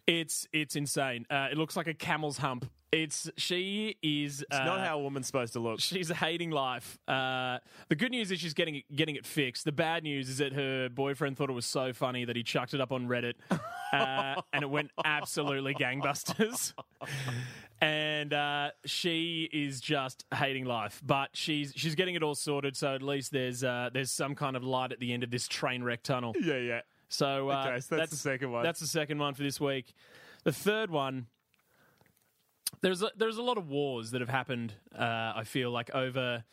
It's 0.07 0.47
it's 0.52 0.75
insane. 0.76 1.26
Uh, 1.31 1.49
it 1.50 1.57
looks 1.57 1.76
like 1.76 1.87
a 1.87 1.95
camel's 1.95 2.38
hump. 2.38 2.69
It's 2.92 3.30
she 3.38 3.96
is. 4.02 4.42
It's 4.42 4.54
uh, 4.54 4.64
not 4.64 4.80
how 4.80 4.99
a 4.99 5.02
woman's 5.02 5.26
supposed 5.26 5.54
to 5.54 5.61
look. 5.61 5.80
She's 5.80 6.11
hating 6.11 6.50
life. 6.50 6.99
Uh, 7.08 7.58
the 7.88 7.96
good 7.96 8.11
news 8.11 8.30
is 8.30 8.38
she's 8.38 8.52
getting 8.52 8.76
it, 8.76 8.84
getting 8.94 9.16
it 9.16 9.25
fixed. 9.25 9.64
The 9.64 9.72
bad 9.72 10.02
news 10.02 10.28
is 10.28 10.38
that 10.38 10.52
her 10.52 10.90
boyfriend 10.90 11.38
thought 11.38 11.49
it 11.49 11.54
was 11.54 11.64
so 11.64 11.94
funny 11.94 12.26
that 12.26 12.37
he 12.37 12.42
chucked 12.42 12.75
it 12.75 12.82
up 12.82 12.92
on 12.92 13.08
Reddit, 13.08 13.34
uh, 13.50 14.42
and 14.52 14.62
it 14.62 14.68
went 14.68 14.90
absolutely 15.06 15.75
gangbusters. 15.75 16.75
and 17.80 18.34
uh, 18.34 18.72
she 18.84 19.49
is 19.50 19.80
just 19.80 20.26
hating 20.34 20.66
life, 20.66 21.00
but 21.02 21.30
she's 21.32 21.72
she's 21.75 21.94
getting 21.94 22.14
it 22.14 22.22
all 22.22 22.34
sorted. 22.34 22.76
So 22.76 22.94
at 22.94 23.02
least 23.02 23.32
there's 23.32 23.64
uh, 23.64 23.88
there's 23.90 24.11
some 24.11 24.34
kind 24.34 24.54
of 24.54 24.64
light 24.64 24.92
at 24.92 25.00
the 25.00 25.14
end 25.14 25.22
of 25.25 25.30
this 25.30 25.49
train 25.49 25.82
wreck 25.82 26.02
tunnel. 26.02 26.34
Yeah, 26.38 26.58
yeah. 26.58 26.80
So, 27.08 27.50
uh, 27.50 27.66
Okay, 27.66 27.80
so 27.80 27.96
that's 27.96 28.11
the 28.11 28.16
second 28.16 28.52
one. 28.52 28.62
That's 28.62 28.80
the 28.80 28.87
second 28.87 29.18
one 29.18 29.34
for 29.34 29.42
this 29.42 29.61
week. 29.61 29.94
The 30.44 30.52
third 30.52 30.90
one. 30.90 31.26
There's 32.81 33.02
a, 33.02 33.11
there's 33.17 33.37
a 33.37 33.43
lot 33.43 33.59
of 33.59 33.69
wars 33.69 34.11
that 34.11 34.21
have 34.21 34.31
happened. 34.31 34.73
Uh, 34.97 35.33
I 35.37 35.45
feel 35.45 35.71
like 35.71 35.95
over 35.95 36.45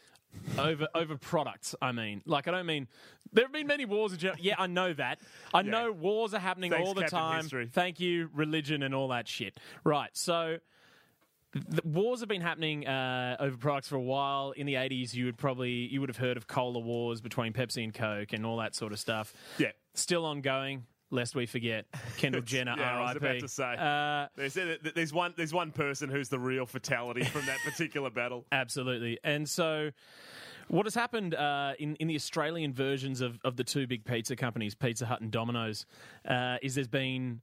over 0.58 0.88
over 0.96 1.18
products. 1.18 1.76
I 1.82 1.92
mean, 1.92 2.22
like 2.26 2.48
I 2.48 2.52
don't 2.52 2.66
mean 2.66 2.88
there 3.34 3.46
have 3.46 3.54
been 3.54 3.68
many 3.68 3.86
wars. 3.86 4.14
In 4.14 4.20
general. 4.20 4.40
Yeah, 4.42 4.56
I 4.58 4.68
know 4.68 4.94
that. 4.94 5.20
I 5.54 5.62
know 5.62 5.92
wars 5.92 6.34
are 6.34 6.40
happening 6.40 6.72
Thanks, 6.72 6.88
all 6.88 6.94
the 6.94 7.02
Captain 7.02 7.20
time. 7.20 7.42
History. 7.44 7.70
Thank 7.72 8.00
you, 8.00 8.30
religion 8.34 8.84
and 8.84 8.94
all 8.94 9.10
that 9.10 9.28
shit. 9.28 9.60
Right. 9.84 10.10
So 10.14 10.58
the 11.54 11.82
wars 11.84 12.20
have 12.20 12.30
been 12.30 12.42
happening 12.42 12.88
uh, 12.88 13.38
over 13.40 13.58
products 13.58 13.88
for 13.88 13.96
a 13.96 14.02
while. 14.02 14.52
In 14.52 14.66
the 14.66 14.76
eighties, 14.76 15.16
you 15.16 15.26
would 15.26 15.38
probably 15.38 15.72
you 15.72 16.00
would 16.00 16.10
have 16.10 16.18
heard 16.18 16.38
of 16.38 16.48
cola 16.48 16.80
wars 16.80 17.22
between 17.22 17.54
Pepsi 17.54 17.84
and 17.84 17.94
Coke 17.94 18.34
and 18.34 18.46
all 18.46 18.58
that 18.58 18.76
sort 18.76 18.92
of 18.92 19.00
stuff. 19.00 19.34
Yeah. 19.58 19.72
Still 19.94 20.26
ongoing. 20.26 20.86
Lest 21.12 21.36
we 21.36 21.46
forget 21.46 21.86
Kendall 22.18 22.42
Jenner, 22.46 22.76
yeah, 22.78 22.98
I 22.98 23.00
was 23.02 23.16
R.I.P. 23.16 23.26
about 23.26 23.40
to 23.40 23.48
say. 23.48 23.76
Uh, 23.76 24.28
There's, 24.36 24.58
there's 24.94 25.14
one 25.14 25.34
there's 25.36 25.54
one 25.54 25.72
person 25.72 26.10
who's 26.10 26.30
the 26.30 26.40
real 26.40 26.66
fatality 26.66 27.24
from 27.24 27.46
that 27.48 27.58
particular 27.66 28.10
battle. 28.10 28.46
Absolutely. 28.52 29.18
And 29.24 29.50
so 29.50 29.90
what 30.68 30.86
has 30.86 30.94
happened 30.94 31.34
uh, 31.34 31.74
in, 31.80 31.96
in 31.96 32.08
the 32.08 32.16
Australian 32.16 32.74
versions 32.74 33.22
of, 33.22 33.40
of 33.44 33.56
the 33.56 33.64
two 33.64 33.88
big 33.88 34.06
pizza 34.06 34.36
companies, 34.36 34.76
Pizza 34.76 35.06
Hut 35.08 35.20
and 35.20 35.32
Domino's, 35.32 35.88
uh, 36.28 36.58
is 36.62 36.76
there's 36.76 36.88
been 36.88 37.42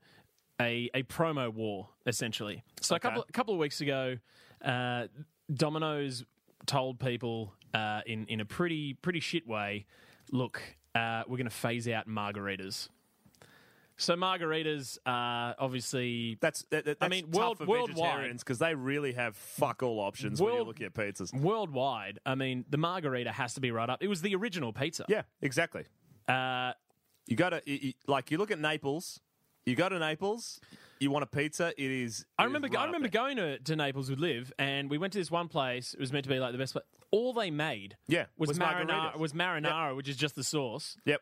a 0.60 0.88
a 0.94 1.02
promo 1.02 1.52
war 1.52 1.88
essentially. 2.06 2.62
So 2.80 2.94
a 2.94 3.00
couple 3.00 3.24
a 3.28 3.32
couple 3.32 3.52
of 3.52 3.60
weeks 3.60 3.80
ago, 3.80 4.16
uh, 4.64 5.08
Domino's 5.52 6.24
told 6.66 6.98
people 7.00 7.52
uh, 7.74 8.02
in 8.06 8.26
in 8.26 8.40
a 8.40 8.44
pretty 8.44 8.94
pretty 8.94 9.20
shit 9.20 9.46
way, 9.46 9.86
look, 10.30 10.62
uh, 10.94 11.24
we're 11.26 11.36
going 11.36 11.48
to 11.48 11.50
phase 11.50 11.88
out 11.88 12.08
margaritas. 12.08 12.88
So 13.98 14.14
margaritas 14.14 14.98
are 15.06 15.54
obviously 15.58 16.36
That's, 16.40 16.64
that, 16.70 16.84
that- 16.84 16.98
I 17.00 17.08
that's 17.08 17.10
mean, 17.10 17.26
tough 17.30 17.34
world- 17.40 17.58
for 17.58 17.66
worldwide- 17.66 17.96
vegetarians 17.96 18.42
because 18.42 18.58
they 18.58 18.74
really 18.74 19.12
have 19.14 19.36
fuck 19.36 19.82
all 19.82 20.00
options 20.00 20.40
when 20.40 20.52
you're 20.54 20.64
looking 20.64 20.86
at 20.86 20.94
pizzas. 20.94 21.32
worldwide. 21.34 22.18
I 22.26 22.34
mean, 22.34 22.64
the 22.68 22.76
margarita 22.78 23.32
has 23.32 23.54
to 23.54 23.60
be 23.60 23.70
right 23.70 23.88
up. 23.88 24.02
It 24.02 24.08
was 24.08 24.20
the 24.22 24.34
original 24.34 24.72
pizza. 24.72 25.04
Yeah, 25.08 25.22
exactly. 25.40 25.84
Uh, 26.28 26.72
You 27.26 27.36
go 27.36 27.50
to 27.50 27.62
like 28.06 28.30
you 28.30 28.38
look 28.38 28.50
at 28.50 28.58
Naples. 28.58 29.20
You 29.64 29.74
go 29.74 29.88
to 29.88 29.98
Naples. 29.98 30.60
You 31.00 31.10
want 31.10 31.24
a 31.24 31.26
pizza? 31.26 31.72
It 31.76 31.90
is. 31.90 32.24
I 32.38 32.44
it 32.44 32.46
is 32.46 32.48
remember. 32.52 32.68
right 32.68 32.76
I 32.78 32.80
up 32.82 32.86
remember 32.86 33.08
there. 33.08 33.20
going 33.22 33.36
to, 33.36 33.58
to 33.58 33.76
Naples 33.76 34.08
with 34.08 34.18
Liv, 34.20 34.52
and 34.58 34.88
we 34.88 34.96
went 34.96 35.12
to 35.14 35.18
this 35.18 35.30
one 35.30 35.48
place. 35.48 35.92
It 35.94 36.00
was 36.00 36.12
meant 36.12 36.24
to 36.24 36.30
be 36.30 36.38
like 36.38 36.52
the 36.52 36.58
best 36.58 36.72
place. 36.72 36.84
All 37.10 37.32
they 37.32 37.50
made, 37.50 37.96
Yeah, 38.08 38.26
was, 38.36 38.48
was 38.48 38.58
marinara. 38.58 38.86
margaritas. 39.14 39.18
Was 39.18 39.32
marinara, 39.32 39.96
which 39.96 40.08
is 40.08 40.16
just 40.16 40.34
the 40.36 40.44
sauce, 40.44 40.96
Yep. 41.04 41.20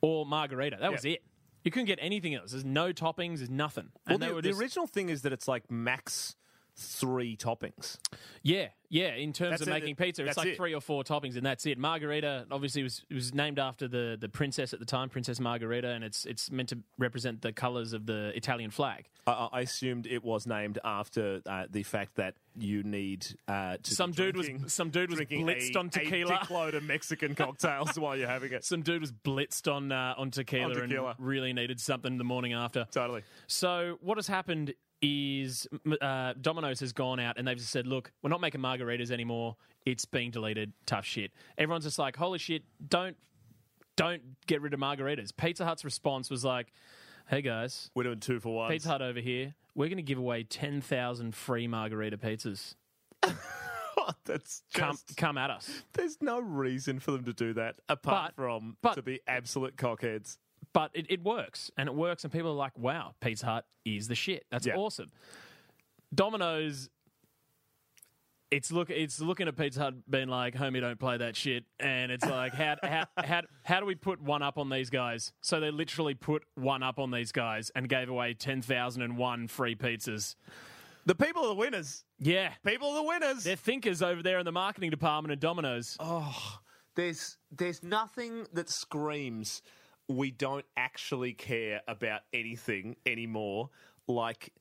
or 0.00 0.26
margarita. 0.26 0.78
That 0.80 0.92
was 0.92 1.04
it. 1.04 1.22
You 1.66 1.72
couldn't 1.72 1.86
get 1.86 1.98
anything 2.00 2.32
else. 2.32 2.52
There's 2.52 2.64
no 2.64 2.92
toppings. 2.92 3.38
There's 3.38 3.50
nothing. 3.50 3.88
Well, 4.06 4.14
And 4.14 4.22
they 4.22 4.28
the, 4.28 4.34
were 4.34 4.40
the 4.42 4.50
just- 4.50 4.60
original 4.60 4.86
thing 4.86 5.08
is 5.08 5.22
that 5.22 5.32
it's 5.32 5.48
like 5.48 5.68
max 5.68 6.36
three 6.76 7.36
toppings. 7.36 7.98
Yeah, 8.42 8.68
yeah. 8.88 9.14
In 9.14 9.32
terms 9.32 9.50
That's 9.52 9.62
of 9.62 9.68
it. 9.68 9.72
making 9.72 9.96
pizza, 9.96 10.24
it's 10.26 10.36
like 10.36 10.48
it. 10.48 10.56
three 10.56 10.74
or 10.74 10.80
four 10.80 11.02
toppings, 11.04 11.36
and 11.36 11.44
that's 11.44 11.64
it. 11.66 11.78
Margarita 11.78 12.46
obviously 12.50 12.82
was 12.82 13.04
was 13.10 13.34
named 13.34 13.58
after 13.58 13.88
the 13.88 14.16
the 14.20 14.28
princess 14.28 14.72
at 14.72 14.78
the 14.78 14.84
time, 14.86 15.08
Princess 15.08 15.40
Margarita, 15.40 15.88
and 15.88 16.04
it's 16.04 16.24
it's 16.26 16.50
meant 16.50 16.68
to 16.70 16.78
represent 16.98 17.42
the 17.42 17.52
colours 17.52 17.92
of 17.92 18.06
the 18.06 18.32
Italian 18.36 18.70
flag. 18.70 19.06
I, 19.26 19.48
I 19.52 19.60
assumed 19.62 20.06
it 20.06 20.22
was 20.22 20.46
named 20.46 20.78
after 20.84 21.40
uh, 21.46 21.64
the 21.70 21.82
fact 21.82 22.16
that 22.16 22.34
you 22.58 22.82
need 22.82 23.26
uh, 23.48 23.76
to 23.82 23.94
Some 23.94 24.12
dude 24.12 24.36
was 24.36 24.48
some 24.68 24.90
dude 24.90 25.10
was 25.10 25.20
blitzed 25.20 25.74
a, 25.74 25.78
on 25.78 25.90
tequila. 25.90 26.34
a 26.36 26.38
dickload 26.40 26.74
of 26.74 26.82
Mexican 26.84 27.34
cocktails 27.34 27.98
while 27.98 28.16
you're 28.16 28.28
having 28.28 28.52
it. 28.52 28.64
some 28.64 28.82
dude 28.82 29.00
was 29.00 29.12
blitzed 29.12 29.70
on 29.72 29.92
uh, 29.92 30.14
on 30.16 30.30
tequila, 30.30 30.74
On 30.74 30.88
tequila. 30.88 31.14
and 31.18 31.26
really 31.26 31.52
needed 31.52 31.80
something 31.80 32.18
the 32.18 32.24
morning 32.24 32.52
after. 32.52 32.86
Totally. 32.90 33.22
So 33.46 33.98
what 34.00 34.18
has 34.18 34.26
happened 34.26 34.74
is 35.02 35.66
uh, 36.00 36.32
Domino's 36.40 36.80
has 36.80 36.92
gone 36.92 37.20
out 37.20 37.38
and 37.38 37.46
they've 37.46 37.56
just 37.56 37.70
said, 37.70 37.86
"Look, 37.86 38.12
we're 38.22 38.30
not 38.30 38.40
making 38.40 38.60
margaritas 38.60 39.10
anymore. 39.10 39.56
It's 39.84 40.04
being 40.04 40.30
deleted. 40.30 40.72
Tough 40.86 41.04
shit." 41.04 41.32
Everyone's 41.58 41.84
just 41.84 41.98
like, 41.98 42.16
"Holy 42.16 42.38
shit! 42.38 42.62
Don't 42.88 43.16
don't 43.96 44.22
get 44.46 44.60
rid 44.62 44.74
of 44.74 44.80
margaritas." 44.80 45.36
Pizza 45.36 45.64
Hut's 45.64 45.84
response 45.84 46.30
was 46.30 46.44
like, 46.44 46.72
"Hey 47.28 47.42
guys, 47.42 47.90
We're 47.94 48.04
doing 48.04 48.20
two 48.20 48.40
for 48.40 48.54
one. 48.54 48.70
Pizza 48.70 48.88
Hut 48.88 49.02
over 49.02 49.20
here. 49.20 49.54
We're 49.74 49.88
going 49.88 49.96
to 49.98 50.02
give 50.02 50.18
away 50.18 50.42
ten 50.44 50.80
thousand 50.80 51.34
free 51.34 51.66
margarita 51.68 52.16
pizzas. 52.16 52.74
That's 54.24 54.62
Come 54.74 54.92
just, 54.92 55.16
come 55.16 55.36
at 55.38 55.50
us." 55.50 55.68
There's 55.92 56.18
no 56.20 56.38
reason 56.40 57.00
for 57.00 57.10
them 57.10 57.24
to 57.24 57.32
do 57.32 57.52
that 57.54 57.76
apart 57.88 58.32
But- 58.36 58.42
from 58.42 58.76
but- 58.82 58.94
to 58.94 59.02
be 59.02 59.20
absolute 59.26 59.76
cockheads. 59.76 60.38
But 60.76 60.90
it, 60.92 61.06
it 61.08 61.22
works 61.24 61.70
and 61.78 61.88
it 61.88 61.94
works 61.94 62.22
and 62.24 62.30
people 62.32 62.50
are 62.50 62.54
like 62.66 62.78
wow 62.78 63.14
pizza 63.22 63.46
hut 63.46 63.64
is 63.86 64.08
the 64.08 64.14
shit. 64.14 64.44
That's 64.50 64.66
Yeah. 64.66 64.76
awesome. 64.76 65.10
Domino's 66.14 66.90
it's 68.50 68.70
look 68.70 68.90
it's 68.90 69.18
looking 69.20 69.48
at 69.48 69.56
pizza 69.56 69.80
hut 69.80 69.94
being 70.08 70.28
like 70.28 70.54
homie 70.54 70.80
don't 70.80 71.00
play 71.00 71.16
that 71.16 71.34
shit. 71.34 71.64
And 71.80 72.12
it's 72.12 72.24
like 72.24 72.54
how, 72.54 72.76
how, 72.82 73.04
how, 73.16 73.42
how 73.64 73.80
do 73.80 73.86
we 73.86 73.94
put 73.94 74.20
one 74.20 74.42
up 74.42 74.58
on 74.58 74.68
these 74.68 74.90
guys? 74.90 75.32
So 75.40 75.60
they 75.60 75.70
literally 75.70 76.14
put 76.14 76.44
one 76.54 76.82
up 76.82 76.98
on 76.98 77.10
these 77.10 77.32
guys 77.32 77.70
and 77.74 77.88
gave 77.88 78.08
away 78.08 78.34
10001 78.34 79.48
free 79.48 79.74
pizzas. 79.74 80.36
The 81.06 81.14
people 81.14 81.42
are 81.44 81.48
the 81.48 81.54
winners. 81.54 82.04
yeah. 82.18 82.50
People 82.64 82.88
are 82.90 82.96
the 82.96 83.02
winners. 83.02 83.44
they're 83.44 83.56
thinkers 83.56 84.02
over 84.02 84.22
there 84.22 84.38
in 84.38 84.44
the 84.44 84.52
marketing 84.52 84.90
department 84.90 85.32
at 85.32 85.40
domino's. 85.40 85.96
Oh, 86.00 86.58
there's 86.96 87.38
there's 87.50 87.82
nothing 87.82 88.46
that 88.52 88.68
screams 88.68 89.62
we 90.08 90.30
don't 90.30 90.64
actually 90.76 91.32
care 91.32 91.80
about 91.88 92.20
anything 92.32 92.96
anymore 93.04 93.70
like 94.06 94.52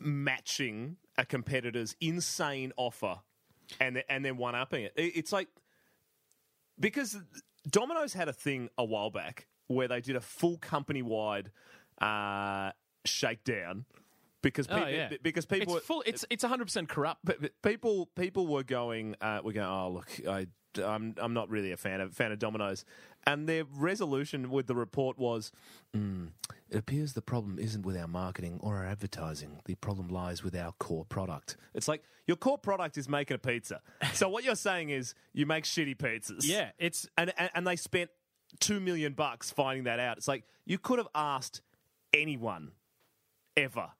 matching 0.00 0.96
a 1.16 1.24
competitor's 1.24 1.94
insane 2.00 2.72
offer 2.76 3.16
and 3.78 3.96
then, 3.96 4.02
and 4.08 4.24
then 4.24 4.36
one 4.36 4.54
upping 4.54 4.84
it. 4.84 4.92
It- 4.96 5.16
It's 5.16 5.32
like 5.32 5.48
because 6.78 7.16
Domino's 7.68 8.12
had 8.14 8.28
a 8.28 8.32
thing 8.32 8.68
a 8.78 8.84
while 8.84 9.10
back 9.10 9.46
where 9.66 9.86
they 9.88 10.00
did 10.00 10.16
a 10.16 10.20
full 10.20 10.58
company 10.58 11.02
wide 11.02 11.50
uh, 12.00 12.72
shakedown 13.04 13.84
because 14.42 14.66
oh 14.70 14.76
people, 14.76 14.90
yeah. 14.90 15.10
because 15.22 15.44
people 15.46 15.76
it's 15.76 15.86
full 15.86 16.02
it's 16.06 16.24
it's 16.30 16.42
100% 16.44 16.88
corrupt. 16.88 17.20
But 17.24 17.62
people 17.62 18.06
people 18.16 18.46
were 18.46 18.62
going 18.64 19.14
uh, 19.20 19.40
were 19.44 19.52
going 19.52 19.68
oh 19.68 19.90
look 19.90 20.08
I 20.26 20.46
I'm 20.82 21.14
I'm 21.18 21.34
not 21.34 21.50
really 21.50 21.72
a 21.72 21.76
fan 21.76 22.00
of 22.00 22.14
fan 22.14 22.32
of 22.32 22.38
Domino's 22.38 22.84
and 23.26 23.48
their 23.48 23.64
resolution 23.64 24.50
with 24.50 24.66
the 24.66 24.74
report 24.74 25.18
was 25.18 25.52
"Mm, 25.96 26.30
it 26.70 26.76
appears 26.78 27.12
the 27.12 27.22
problem 27.22 27.58
isn't 27.58 27.84
with 27.84 27.96
our 27.96 28.08
marketing 28.08 28.58
or 28.62 28.76
our 28.76 28.86
advertising 28.86 29.60
the 29.64 29.74
problem 29.76 30.08
lies 30.08 30.42
with 30.42 30.54
our 30.56 30.72
core 30.72 31.04
product 31.04 31.56
it's 31.74 31.88
like 31.88 32.02
your 32.26 32.36
core 32.36 32.58
product 32.58 32.96
is 32.96 33.08
making 33.08 33.34
a 33.34 33.38
pizza 33.38 33.80
so 34.12 34.28
what 34.28 34.44
you're 34.44 34.54
saying 34.54 34.90
is 34.90 35.14
you 35.32 35.46
make 35.46 35.64
shitty 35.64 35.96
pizzas 35.96 36.40
yeah 36.46 36.70
it's 36.78 37.08
and 37.18 37.32
and, 37.38 37.50
and 37.54 37.66
they 37.66 37.76
spent 37.76 38.10
2 38.60 38.80
million 38.80 39.12
bucks 39.12 39.50
finding 39.50 39.84
that 39.84 40.00
out 40.00 40.16
it's 40.16 40.28
like 40.28 40.44
you 40.64 40.78
could 40.78 40.98
have 40.98 41.08
asked 41.14 41.60
anyone 42.12 42.72
ever 43.56 43.90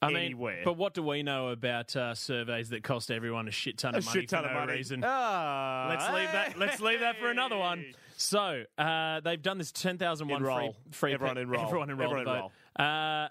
I 0.00 0.08
mean, 0.08 0.16
anywhere. 0.16 0.62
but 0.64 0.76
what 0.76 0.94
do 0.94 1.02
we 1.04 1.22
know 1.22 1.48
about 1.50 1.94
uh, 1.94 2.14
surveys 2.16 2.70
that 2.70 2.82
cost 2.82 3.08
everyone 3.10 3.46
a 3.46 3.52
shit 3.52 3.78
ton 3.78 3.94
a 3.94 3.98
of 3.98 4.04
money 4.06 4.20
shit 4.20 4.30
ton 4.30 4.42
for 4.42 4.48
of 4.48 4.54
no 4.54 4.60
money 4.60 4.72
reason? 4.72 5.04
Ah, 5.06 5.86
Let's 5.90 6.12
leave 6.12 6.32
that. 6.32 6.58
Let's 6.58 6.80
leave 6.80 7.00
that 7.00 7.18
for 7.20 7.30
another 7.30 7.56
one. 7.56 7.84
So 8.22 8.62
uh, 8.78 9.20
they've 9.20 9.42
done 9.42 9.58
this 9.58 9.72
ten 9.72 9.98
thousand 9.98 10.28
one 10.28 10.40
free, 10.42 10.52
Enroll. 10.52 10.76
free 10.92 11.12
Everyone 11.14 11.38
enroll. 11.38 11.64
Everyone 11.66 11.90
enroll. 11.90 12.18
Everyone 12.20 12.50
vote. 12.78 12.82
Uh, 12.82 13.28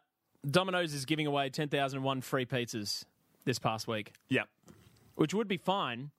Domino's 0.49 0.93
is 0.93 1.05
giving 1.05 1.27
away 1.27 1.49
ten 1.49 1.69
thousand 1.69 2.03
one 2.03 2.19
free 2.19 2.45
pizzas 2.45 3.05
this 3.45 3.57
past 3.57 3.87
week, 3.87 4.11
Yep. 4.29 4.49
which 5.15 5.33
would 5.33 5.47
be 5.47 5.57
fine 5.57 6.11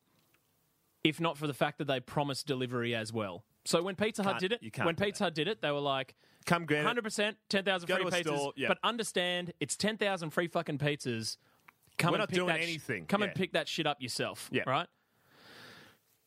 if 1.05 1.21
not 1.21 1.37
for 1.37 1.47
the 1.47 1.55
fact 1.55 1.79
that 1.79 1.87
they 1.87 2.01
promised 2.01 2.47
delivery 2.47 2.95
as 2.95 3.13
well. 3.13 3.45
So 3.65 3.83
when 3.83 3.95
Pizza 3.95 4.23
Hut 4.23 4.39
did 4.39 4.53
it, 4.53 4.61
when 4.83 4.97
Pizza 4.97 5.25
Hut 5.25 5.35
did 5.35 5.49
it, 5.49 5.61
they 5.61 5.71
were 5.71 5.79
like, 5.81 6.15
Come 6.47 6.65
get 6.65 6.79
it. 6.79 6.85
hundred 6.87 7.05
percent, 7.05 7.37
ten 7.51 7.65
thousand 7.65 7.89
free 7.89 8.05
pizzas. 8.05 8.23
store, 8.23 8.53
yeah. 8.57 8.69
But 8.69 8.79
understand, 8.83 9.53
it's 9.61 9.77
ten 9.77 9.99
thousand 9.99 10.31
free 10.31 10.47
fucking 10.49 10.79
pizzas. 10.79 11.37
Come 11.99 12.13
We're 12.13 12.17
and 12.17 12.21
not 12.23 12.29
pick 12.31 12.37
doing 12.37 12.49
that 12.49 12.61
sh- 12.61 12.63
anything, 12.65 13.05
come 13.07 13.23
and 13.23 13.35
pick 13.35 13.53
that 13.53 13.69
shit 13.69 13.87
up 13.87 14.01
yourself. 14.01 14.49
Yeah. 14.51 14.63
Right. 14.67 14.89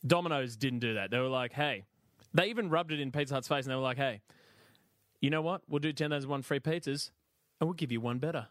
Domino's 0.06 0.56
didn't 0.56 0.80
do 0.80 0.94
that. 0.94 1.10
They 1.10 1.18
were 1.20 1.28
like, 1.28 1.52
hey, 1.52 1.86
they 2.36 2.48
even 2.50 2.70
rubbed 2.70 2.92
it 2.92 3.00
in 3.00 3.12
Pizza 3.12 3.34
Hut's 3.34 3.48
face, 3.48 3.66
and 3.66 3.72
they 3.72 3.76
were 3.76 3.82
like, 3.82 3.98
hey, 3.98 4.22
you 5.22 5.30
know 5.32 5.42
what? 5.42 5.62
We'll 5.68 5.80
do 5.80 5.92
ten 5.94 6.12
thousand 6.12 6.30
one 6.30 6.42
free 6.44 6.60
pizzas, 6.60 7.10
and 7.60 7.68
we'll 7.68 7.74
give 7.74 7.92
you 7.92 8.00
one 8.02 8.20
better. 8.20 8.48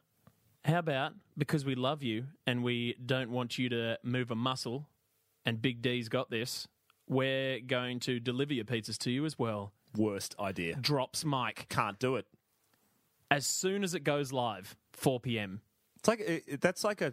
How 0.65 0.79
about 0.79 1.13
because 1.37 1.65
we 1.65 1.75
love 1.75 2.03
you 2.03 2.25
and 2.47 2.65
we 2.65 2.97
don't 3.05 3.31
want 3.31 3.59
you 3.59 3.69
to 3.69 3.99
move 4.03 4.31
a 4.31 4.35
muscle, 4.35 4.89
and 5.45 5.61
Big 5.63 5.83
D's 5.83 6.09
got 6.09 6.31
this. 6.31 6.67
We're 7.07 7.61
going 7.61 8.01
to 8.01 8.19
deliver 8.19 8.55
your 8.55 8.65
pizzas 8.65 8.97
to 8.99 9.11
you 9.11 9.27
as 9.27 9.39
well. 9.39 9.73
Worst 9.95 10.35
idea. 10.41 10.75
Drops 10.77 11.23
Mike 11.25 11.67
Can't 11.69 11.99
do 11.99 12.17
it. 12.17 12.27
as 13.31 13.45
soon 13.47 13.85
as 13.85 13.95
it 13.95 14.01
goes 14.05 14.33
live, 14.33 14.75
4 14.95 15.21
p.m. 15.21 15.61
It's 15.99 16.09
like 16.09 16.21
it, 16.21 16.61
that's 16.63 16.83
like 16.83 17.03
a 17.03 17.13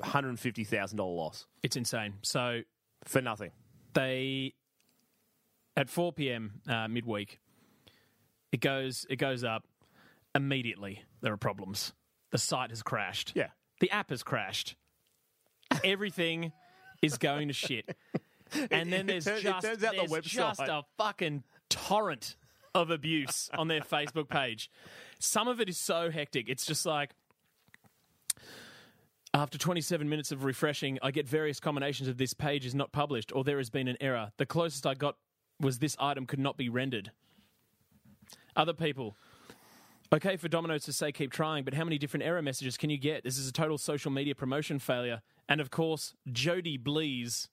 hundred 0.00 0.38
fifty 0.38 0.62
thousand 0.64 0.98
dollar 0.98 1.12
loss 1.14 1.46
It's 1.64 1.76
insane. 1.76 2.14
So 2.22 2.60
for 3.04 3.20
nothing. 3.20 3.50
they 3.94 4.54
at 5.78 5.88
4 5.88 6.12
p.m. 6.12 6.60
Uh, 6.68 6.88
midweek, 6.88 7.38
it 8.52 8.60
goes 8.60 9.06
it 9.08 9.16
goes 9.16 9.44
up 9.44 9.64
immediately. 10.34 11.04
There 11.22 11.32
are 11.32 11.38
problems. 11.38 11.92
The 12.30 12.38
site 12.38 12.70
has 12.70 12.82
crashed. 12.82 13.32
Yeah. 13.34 13.48
The 13.80 13.90
app 13.90 14.10
has 14.10 14.22
crashed. 14.22 14.76
Everything 15.84 16.52
is 17.00 17.16
going 17.16 17.48
to 17.48 17.54
shit. 17.54 17.96
And 18.70 18.90
then 18.90 19.06
there's 19.06 19.26
turn- 19.26 19.36
it 19.36 19.42
just 19.42 19.62
turns 19.66 19.84
out 19.84 19.94
the 19.94 20.06
there's 20.06 20.24
just 20.24 20.60
a 20.60 20.82
fucking 20.96 21.44
torrent 21.68 22.34
of 22.74 22.90
abuse 22.90 23.50
on 23.52 23.68
their 23.68 23.82
Facebook 23.82 24.30
page. 24.30 24.70
Some 25.18 25.48
of 25.48 25.60
it 25.60 25.68
is 25.68 25.76
so 25.76 26.10
hectic. 26.10 26.48
It's 26.48 26.64
just 26.64 26.86
like 26.86 27.10
after 29.34 29.58
27 29.58 30.08
minutes 30.08 30.32
of 30.32 30.44
refreshing, 30.44 30.98
I 31.02 31.10
get 31.10 31.28
various 31.28 31.60
combinations 31.60 32.08
of 32.08 32.16
this 32.16 32.32
page 32.32 32.64
is 32.64 32.74
not 32.74 32.90
published 32.90 33.32
or 33.34 33.44
there 33.44 33.58
has 33.58 33.68
been 33.68 33.86
an 33.86 33.98
error. 34.00 34.32
The 34.38 34.46
closest 34.46 34.86
I 34.86 34.94
got 34.94 35.16
was 35.60 35.78
this 35.78 35.96
item 35.98 36.26
could 36.26 36.38
not 36.38 36.56
be 36.56 36.68
rendered. 36.68 37.10
Other 38.56 38.72
people. 38.74 39.16
Okay 40.12 40.36
for 40.36 40.48
Domino's 40.48 40.84
to 40.84 40.92
say 40.92 41.12
keep 41.12 41.30
trying, 41.32 41.64
but 41.64 41.74
how 41.74 41.84
many 41.84 41.98
different 41.98 42.24
error 42.24 42.40
messages 42.40 42.76
can 42.76 42.88
you 42.88 42.96
get? 42.98 43.24
This 43.24 43.36
is 43.36 43.48
a 43.48 43.52
total 43.52 43.76
social 43.76 44.10
media 44.10 44.34
promotion 44.34 44.78
failure. 44.78 45.20
And 45.48 45.60
of 45.60 45.70
course, 45.70 46.14
Jody 46.32 46.78
Blees 46.78 47.48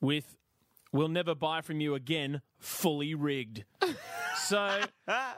with 0.00 0.36
We'll 0.92 1.08
never 1.08 1.34
buy 1.34 1.62
from 1.62 1.80
you 1.80 1.94
again, 1.94 2.42
fully 2.58 3.14
rigged. 3.14 3.64
So, 4.34 4.80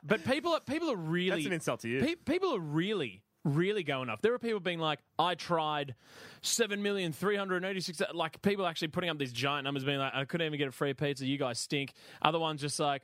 but 0.05 0.25
people 0.25 0.55
are 0.55 0.61
people 0.61 0.89
are 0.91 0.97
really 0.97 1.31
That's 1.31 1.47
an 1.47 1.53
insult 1.53 1.81
to 1.81 1.89
you. 1.89 2.01
Pe- 2.01 2.15
people 2.15 2.55
are 2.55 2.61
really 2.61 3.24
really 3.45 3.83
going 3.85 4.09
off. 4.09 4.23
There 4.23 4.35
are 4.35 4.39
people 4.39 4.61
being 4.61 4.79
like, 4.79 4.99
I 5.19 5.35
tried 5.35 5.95
seven 6.43 6.83
million 6.83 7.13
three 7.13 7.37
hundred 7.37 7.65
eighty 7.65 7.81
six. 7.81 8.01
Like 8.13 8.41
people 8.43 8.67
actually 8.67 8.89
putting 8.89 9.11
up 9.11 9.19
these 9.19 9.33
giant 9.33 9.65
numbers, 9.65 9.85
being 9.85 9.99
like, 9.99 10.15
I 10.15 10.25
couldn't 10.25 10.47
even 10.47 10.59
get 10.59 10.69
a 10.69 10.73
free 10.73 10.95
pizza. 10.95 11.27
You 11.27 11.39
guys 11.39 11.59
stink. 11.59 11.93
Other 12.23 12.39
ones 12.39 12.61
just 12.61 12.79
like. 12.81 13.03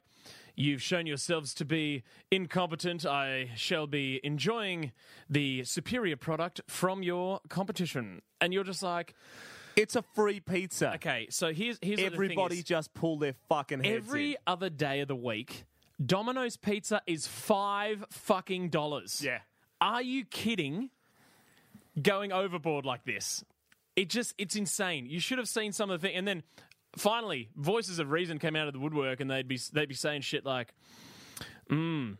You've 0.56 0.82
shown 0.82 1.06
yourselves 1.06 1.54
to 1.54 1.64
be 1.64 2.02
incompetent. 2.30 3.06
I 3.06 3.50
shall 3.56 3.86
be 3.86 4.20
enjoying 4.22 4.92
the 5.30 5.64
superior 5.64 6.16
product 6.16 6.60
from 6.68 7.02
your 7.02 7.40
competition. 7.48 8.20
And 8.42 8.52
you're 8.52 8.64
just 8.64 8.82
like, 8.82 9.14
It's 9.76 9.96
a 9.96 10.02
free 10.14 10.40
pizza. 10.40 10.94
okay, 10.96 11.28
so 11.30 11.54
here's 11.54 11.78
here's 11.80 12.00
what 12.02 12.10
the 12.12 12.16
thing 12.18 12.32
Everybody 12.32 12.62
just 12.62 12.92
pull 12.92 13.16
their 13.18 13.34
fucking 13.48 13.82
heads 13.82 14.06
Every 14.08 14.32
in. 14.32 14.36
other 14.46 14.68
day 14.68 15.00
of 15.00 15.08
the 15.08 15.16
week, 15.16 15.64
Domino's 16.04 16.58
Pizza 16.58 17.00
is 17.06 17.26
five 17.26 18.04
fucking 18.10 18.68
dollars. 18.68 19.22
Yeah. 19.24 19.38
Are 19.80 20.02
you 20.02 20.24
kidding? 20.24 20.90
Going 22.00 22.32
overboard 22.32 22.84
like 22.84 23.04
this. 23.04 23.44
It 23.96 24.08
just, 24.08 24.34
it's 24.38 24.56
insane. 24.56 25.06
You 25.06 25.20
should 25.20 25.38
have 25.38 25.48
seen 25.48 25.72
some 25.72 25.90
of 25.90 26.00
the 26.00 26.08
thing. 26.08 26.16
And 26.16 26.26
then 26.26 26.42
finally, 26.96 27.48
Voices 27.56 27.98
of 27.98 28.10
Reason 28.10 28.38
came 28.38 28.56
out 28.56 28.66
of 28.68 28.72
the 28.72 28.78
woodwork 28.78 29.20
and 29.20 29.30
they'd 29.30 29.48
be, 29.48 29.58
they'd 29.72 29.88
be 29.88 29.94
saying 29.94 30.22
shit 30.22 30.44
like, 30.44 30.72
mm, 31.70 32.16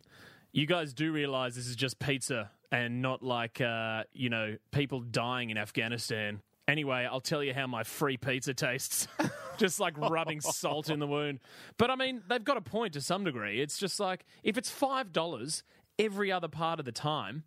you 0.53 0.67
guys 0.67 0.93
do 0.93 1.13
realize 1.13 1.55
this 1.55 1.67
is 1.67 1.77
just 1.77 1.99
pizza 1.99 2.51
and 2.73 3.01
not 3.03 3.23
like, 3.23 3.61
uh, 3.61 4.05
you 4.13 4.29
know, 4.29 4.57
people 4.73 5.01
dying 5.01 5.51
in 5.51 5.59
Afghanistan. 5.59 6.41
Anyway, 6.67 7.09
I'll 7.11 7.21
tell 7.21 7.43
you 7.43 7.55
how 7.55 7.67
my 7.67 7.85
free 7.85 8.17
pizza 8.17 8.55
tastes. 8.55 9.07
just 9.61 9.79
like 9.79 9.97
rubbing 9.99 10.41
salt 10.41 10.89
in 10.89 10.99
the 10.99 11.07
wound. 11.07 11.39
But 11.77 11.91
I 11.91 11.97
mean, 11.97 12.23
they've 12.29 12.43
got 12.43 12.57
a 12.57 12.63
point 12.63 12.95
to 12.95 13.01
some 13.01 13.25
degree. 13.25 13.61
It's 13.61 13.79
just 13.79 14.01
like, 14.01 14.25
if 14.43 14.57
it's 14.57 14.71
$5 14.73 15.63
every 15.99 16.33
other 16.33 16.49
part 16.49 16.81
of 16.81 16.87
the 16.87 16.93
time, 16.93 17.45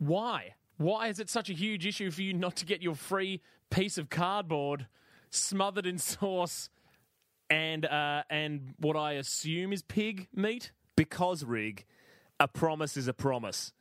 why? 0.00 0.54
Why 0.78 1.08
is 1.08 1.20
it 1.20 1.28
such 1.28 1.50
a 1.50 1.52
huge 1.52 1.86
issue 1.86 2.10
for 2.10 2.22
you 2.22 2.32
not 2.32 2.56
to 2.56 2.64
get 2.64 2.82
your 2.82 2.94
free 2.94 3.42
piece 3.68 3.98
of 3.98 4.08
cardboard 4.08 4.86
smothered 5.28 5.86
in 5.86 5.98
sauce 5.98 6.70
and 7.50 7.84
uh, 7.84 8.22
and 8.30 8.74
what 8.78 8.96
I 8.96 9.12
assume 9.12 9.74
is 9.74 9.82
pig 9.82 10.28
meat? 10.34 10.72
Because, 10.96 11.44
Rig, 11.44 11.84
a 12.38 12.48
promise 12.48 12.96
is 12.96 13.08
a 13.08 13.12
promise. 13.12 13.72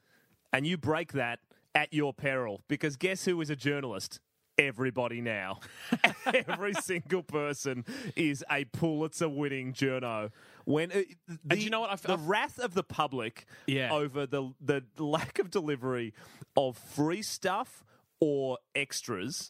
And 0.52 0.68
you 0.68 0.78
break 0.78 1.14
that 1.14 1.40
at 1.74 1.94
your 1.94 2.14
peril. 2.14 2.62
Because 2.68 2.98
guess 2.98 3.24
who 3.24 3.40
is 3.40 3.50
a 3.50 3.56
journalist? 3.56 4.20
Everybody 4.60 5.22
now. 5.22 5.60
Every 6.34 6.74
single 6.74 7.24
person 7.24 7.86
is 8.16 8.44
a 8.52 8.66
Pulitzer 8.66 9.30
winning 9.30 9.74
journo. 9.74 10.32
When 10.66 10.92
uh, 10.92 11.02
the, 11.46 11.58
you 11.58 11.70
know 11.70 11.80
what? 11.80 11.92
I've- 11.92 12.06
the 12.06 12.14
I've- 12.14 12.24
wrath 12.26 12.60
of 12.60 12.74
the 12.74 12.84
public 12.84 13.46
Yeah. 13.68 13.92
over 13.94 14.26
the 14.26 14.52
the 14.62 14.84
lack 14.98 15.40
of 15.40 15.50
delivery 15.50 16.14
of 16.58 16.78
free 16.78 17.22
stuff 17.22 17.84
or 18.20 18.58
extras 18.76 19.50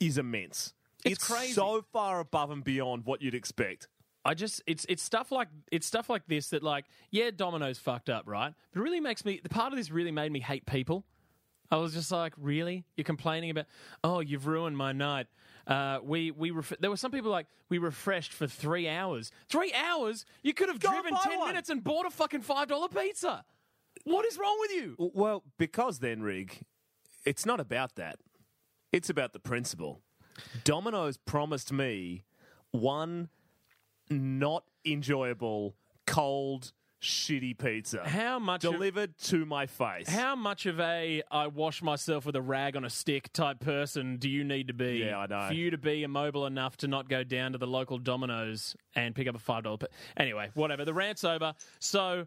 is 0.00 0.18
immense. 0.18 0.74
Mm. 1.04 1.12
It's 1.12 1.26
crazy. 1.26 1.52
so 1.54 1.82
far 1.92 2.20
above 2.20 2.50
and 2.50 2.62
beyond 2.62 3.06
what 3.06 3.22
you'd 3.22 3.34
expect. 3.34 3.88
I 4.24 4.34
just 4.34 4.60
it's 4.66 4.84
it's 4.88 5.02
stuff 5.02 5.32
like 5.32 5.48
it's 5.72 5.86
stuff 5.86 6.10
like 6.10 6.26
this 6.26 6.48
that 6.50 6.62
like 6.62 6.84
yeah 7.10 7.30
Domino's 7.30 7.78
fucked 7.78 8.10
up 8.10 8.24
right, 8.26 8.52
but 8.72 8.80
it 8.80 8.82
really 8.82 9.00
makes 9.00 9.24
me 9.24 9.40
the 9.42 9.48
part 9.48 9.72
of 9.72 9.78
this 9.78 9.90
really 9.90 10.10
made 10.12 10.30
me 10.32 10.40
hate 10.40 10.66
people. 10.66 11.04
I 11.70 11.76
was 11.76 11.92
just 11.94 12.10
like, 12.12 12.32
really? 12.36 12.84
You're 12.96 13.04
complaining 13.04 13.50
about? 13.50 13.66
Oh, 14.04 14.20
you've 14.20 14.46
ruined 14.46 14.76
my 14.76 14.92
night. 14.92 15.26
Uh, 15.66 15.98
we 16.02 16.30
we 16.30 16.50
ref- 16.52 16.74
there 16.78 16.90
were 16.90 16.96
some 16.96 17.10
people 17.10 17.30
like 17.30 17.46
we 17.68 17.78
refreshed 17.78 18.32
for 18.32 18.46
three 18.46 18.88
hours. 18.88 19.32
Three 19.48 19.72
hours? 19.74 20.24
You 20.42 20.54
could 20.54 20.68
have 20.68 20.78
Go 20.78 20.88
and 20.90 20.96
driven 21.02 21.14
buy 21.14 21.20
ten 21.30 21.38
one. 21.38 21.48
minutes 21.48 21.68
and 21.70 21.82
bought 21.82 22.06
a 22.06 22.10
fucking 22.10 22.42
five 22.42 22.68
dollar 22.68 22.88
pizza. 22.88 23.44
What 24.04 24.24
is 24.26 24.38
wrong 24.38 24.56
with 24.60 24.70
you? 24.72 24.94
Well, 24.98 25.42
because 25.58 25.98
then, 25.98 26.22
Rig, 26.22 26.60
it's 27.24 27.44
not 27.44 27.58
about 27.58 27.96
that. 27.96 28.20
It's 28.92 29.10
about 29.10 29.32
the 29.32 29.40
principle. 29.40 30.02
Domino's 30.64 31.16
promised 31.16 31.72
me 31.72 32.22
one 32.70 33.28
not 34.08 34.64
enjoyable, 34.84 35.74
cold, 36.06 36.72
shitty 37.02 37.56
pizza 37.58 38.08
How 38.08 38.38
much 38.38 38.64
of- 38.64 38.72
delivered 38.72 39.16
to 39.24 39.44
my 39.44 39.66
face. 39.66 40.08
How 40.08 40.34
much 40.34 40.66
of 40.66 40.80
a 40.80 41.22
I 41.30 41.46
wash 41.46 41.82
myself 41.82 42.24
with 42.26 42.36
a 42.36 42.42
rag 42.42 42.74
on 42.76 42.84
a 42.84 42.90
stick 42.90 43.32
type 43.32 43.60
person 43.60 44.16
do 44.16 44.28
you 44.28 44.42
need 44.44 44.68
to 44.68 44.74
be 44.74 44.98
Yeah, 45.04 45.18
I 45.18 45.26
know. 45.26 45.48
for 45.48 45.54
you 45.54 45.70
to 45.70 45.78
be 45.78 46.02
immobile 46.02 46.46
enough 46.46 46.76
to 46.78 46.88
not 46.88 47.08
go 47.08 47.22
down 47.22 47.52
to 47.52 47.58
the 47.58 47.66
local 47.66 47.98
Domino's 47.98 48.74
and 48.94 49.14
pick 49.14 49.28
up 49.28 49.34
a 49.36 49.38
five 49.38 49.64
dollar? 49.64 49.78
Anyway, 50.16 50.50
whatever. 50.54 50.84
The 50.84 50.94
rant's 50.94 51.22
over. 51.24 51.54
So 51.78 52.26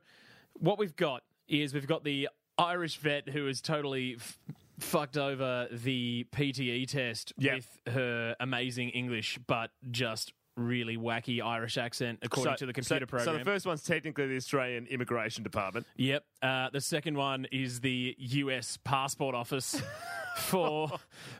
what 0.53 0.77
we've 0.77 0.95
got 0.95 1.23
is 1.47 1.73
we've 1.73 1.87
got 1.87 2.03
the 2.03 2.29
Irish 2.57 2.97
vet 2.97 3.29
who 3.29 3.47
is 3.47 3.61
totally. 3.61 4.15
F- 4.15 4.37
Fucked 4.79 5.17
over 5.17 5.67
the 5.69 6.25
PTE 6.31 6.85
test 6.87 7.33
Yeah. 7.37 7.55
with 7.55 7.79
her 7.93 8.33
amazing 8.39 8.91
English, 8.91 9.37
but 9.45 9.71
just 9.91 10.31
really 10.59 10.97
wacky 10.97 11.43
Irish 11.43 11.77
accent, 11.77 12.19
according 12.21 12.55
to 12.57 12.65
the 12.65 12.73
computer 12.73 13.05
so, 13.05 13.07
program. 13.07 13.25
So 13.25 13.37
the 13.37 13.45
first 13.45 13.65
one's 13.65 13.83
technically 13.83 14.27
the 14.27 14.35
Australian 14.35 14.87
Immigration 14.87 15.43
Department. 15.43 15.87
Yep. 15.97 16.23
Uh, 16.41 16.69
the 16.71 16.81
second 16.81 17.17
one 17.17 17.47
is 17.51 17.79
the 17.81 18.15
US 18.19 18.77
passport 18.83 19.35
office 19.35 19.81
for 20.37 20.89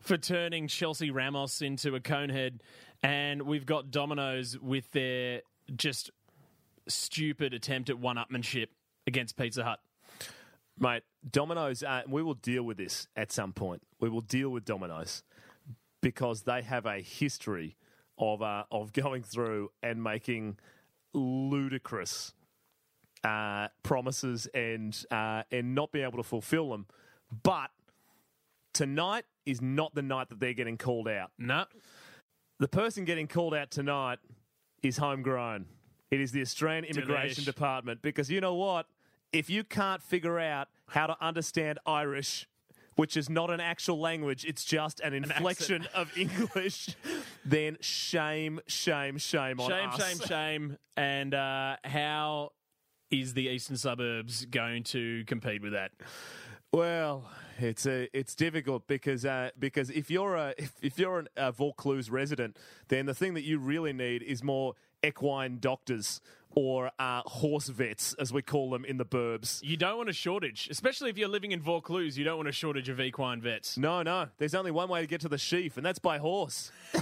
for 0.02 0.18
turning 0.18 0.68
Chelsea 0.68 1.12
Ramos 1.12 1.62
into 1.62 1.96
a 1.96 2.00
conehead, 2.00 2.60
and 3.04 3.44
we've 3.44 3.66
got 3.66 3.92
Domino's 3.92 4.58
with 4.60 4.90
their 4.92 5.42
just 5.76 6.12
stupid 6.88 7.54
attempt 7.54 7.90
at 7.90 8.00
one-upmanship 8.00 8.68
against 9.06 9.38
Pizza 9.38 9.64
Hut. 9.64 9.80
Mate, 10.80 11.04
Domino's, 11.30 11.84
uh, 11.84 12.02
we 12.08 12.24
will 12.24 12.36
deal 12.36 12.64
with 12.64 12.78
this 12.78 13.08
at 13.16 13.32
some 13.32 13.52
point. 13.52 13.82
We 14.00 14.10
will 14.10 14.22
deal 14.22 14.50
with 14.50 14.66
Domino's 14.66 15.24
because 16.02 16.44
they 16.44 16.62
have 16.62 16.86
a 16.86 17.02
history 17.02 17.76
of 18.20 18.42
uh, 18.42 18.64
of 18.72 18.94
going 18.94 19.24
through 19.24 19.72
and 19.82 20.04
making 20.04 20.58
ludicrous 21.14 22.34
uh, 23.24 23.68
promises 23.84 24.48
and 24.54 25.06
uh, 25.12 25.44
and 25.52 25.74
not 25.74 25.92
being 25.92 26.06
able 26.06 26.18
to 26.18 26.28
fulfill 26.28 26.70
them. 26.70 26.86
But 27.44 27.72
tonight 28.74 29.26
is 29.46 29.62
not 29.62 29.96
the 29.96 30.02
night 30.02 30.30
that 30.30 30.40
they're 30.40 30.54
getting 30.54 30.78
called 30.78 31.08
out. 31.08 31.32
No, 31.38 31.66
The 32.60 32.68
person 32.68 33.06
getting 33.06 33.28
called 33.28 33.54
out 33.54 33.72
tonight 33.72 34.20
is 34.84 34.98
homegrown. 34.98 35.66
It 36.12 36.20
is 36.20 36.32
the 36.32 36.42
Australian 36.42 36.86
Immigration 36.86 37.44
Delish. 37.44 37.46
Department 37.46 38.02
because 38.02 38.30
you 38.30 38.42
know 38.42 38.56
what? 38.56 38.88
If 39.32 39.50
you 39.50 39.64
can't 39.64 40.02
figure 40.02 40.40
out 40.40 40.70
how 40.88 41.06
to 41.06 41.16
understand 41.22 41.78
Irish, 41.86 42.48
which 42.96 43.16
is 43.16 43.30
not 43.30 43.50
an 43.50 43.60
actual 43.60 44.00
language, 44.00 44.46
it's 44.46 44.64
just 44.64 45.00
an 45.00 45.14
inflection 45.14 45.88
of 45.94 46.12
English, 46.18 46.96
then 47.46 47.78
shame, 47.82 48.60
shame, 48.68 49.18
shame 49.18 49.60
on 49.60 49.72
us. 49.72 50.02
shame, 50.02 50.18
shame, 50.18 50.28
shame. 50.28 50.78
And 50.98 51.34
uh, 51.34 51.78
how 51.84 52.52
is 53.12 53.34
the 53.34 53.48
eastern 53.48 53.78
suburbs 53.78 54.46
going 54.46 54.84
to 54.84 55.24
compete 55.26 55.62
with 55.62 55.74
that? 55.74 55.92
Well, 56.72 57.30
it's 57.58 57.88
a 57.88 58.08
it's 58.14 58.36
difficult 58.36 58.88
because 58.88 59.26
uh, 59.26 59.50
because 59.58 59.90
if 59.90 60.12
you're 60.12 60.36
a 60.36 60.54
if, 60.58 60.74
if 60.82 61.00
you're 61.00 61.20
an, 61.20 61.28
a 61.36 61.52
Vaucluse 61.52 62.12
resident, 62.12 62.58
then 62.90 63.08
the 63.08 63.16
thing 63.16 63.34
that 63.34 63.44
you 63.44 63.58
really 63.58 63.92
need 63.92 64.22
is 64.22 64.44
more 64.44 64.76
equine 65.04 65.60
doctors 65.60 66.22
or 66.56 66.90
uh, 66.98 67.22
horse 67.26 67.68
vets, 67.68 68.16
as 68.16 68.34
we 68.34 68.42
call 68.42 68.72
them 68.72 68.84
in 68.84 68.98
the 68.98 69.06
burbs. 69.06 69.62
You 69.64 69.78
don't 69.78 69.98
want 69.98 70.10
a 70.10 70.14
shortage, 70.14 70.68
especially 70.72 71.12
if 71.12 71.18
you're 71.18 71.30
living 71.30 71.52
in 71.52 71.62
Vaucluse. 71.62 72.18
You 72.18 72.26
don't 72.26 72.38
want 72.38 72.50
a 72.50 72.54
shortage 72.54 72.90
of 72.90 73.00
equine 73.00 73.40
vets. 73.40 73.78
No, 73.78 74.02
no, 74.02 74.30
there's 74.40 74.56
only 74.56 74.72
one 74.72 74.90
way 74.90 75.02
to 75.02 75.08
get 75.08 75.22
to 75.22 75.30
the 75.30 75.38
sheaf, 75.38 75.78
and 75.78 75.86
that's 75.86 76.00
by 76.00 76.18
horse. 76.18 76.72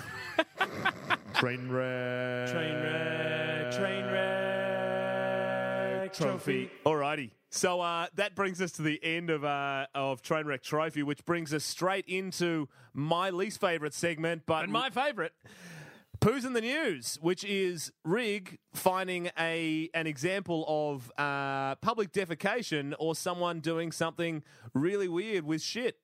train 1.34 1.70
wreck, 1.70 2.50
Train 2.52 2.74
wreck, 2.76 3.72
train 3.72 4.06
wreck, 4.06 6.14
trophy. 6.14 6.70
Alrighty. 6.86 7.32
So 7.50 7.80
uh, 7.80 8.08
that 8.16 8.36
brings 8.36 8.62
us 8.62 8.74
to 8.74 8.82
the 8.82 9.00
end 9.02 9.30
of 9.30 9.46
uh, 9.46 9.86
of 9.96 10.22
Trainwreck 10.22 10.62
Trophy, 10.62 11.04
which 11.04 11.24
brings 11.26 11.54
us 11.54 11.64
straight 11.64 12.04
into 12.06 12.68
my 12.94 13.30
least 13.30 13.62
favourite 13.62 13.94
segment, 13.94 14.44
but 14.46 14.64
And 14.64 14.74
my 14.74 14.90
favourite. 14.90 15.32
Poos 16.20 16.46
in 16.46 16.54
the 16.54 16.62
news, 16.62 17.18
which 17.22 17.44
is 17.44 17.92
Rig 18.04 18.60
finding 18.74 19.30
a 19.38 19.90
an 19.94 20.08
example 20.08 20.66
of 20.68 21.12
uh, 21.18 21.76
public 21.76 22.12
defecation 22.12 22.94
or 22.98 23.16
someone 23.16 23.60
doing 23.60 23.92
something 23.92 24.44
really 24.74 25.08
weird 25.08 25.46
with 25.46 25.62
shit. 25.62 25.98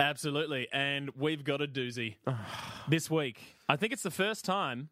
Absolutely. 0.00 0.68
And 0.72 1.10
we've 1.16 1.44
got 1.44 1.60
a 1.60 1.66
doozy 1.66 2.16
this 2.88 3.10
week. 3.10 3.56
I 3.68 3.76
think 3.76 3.92
it's 3.92 4.02
the 4.02 4.10
first 4.10 4.44
time 4.44 4.88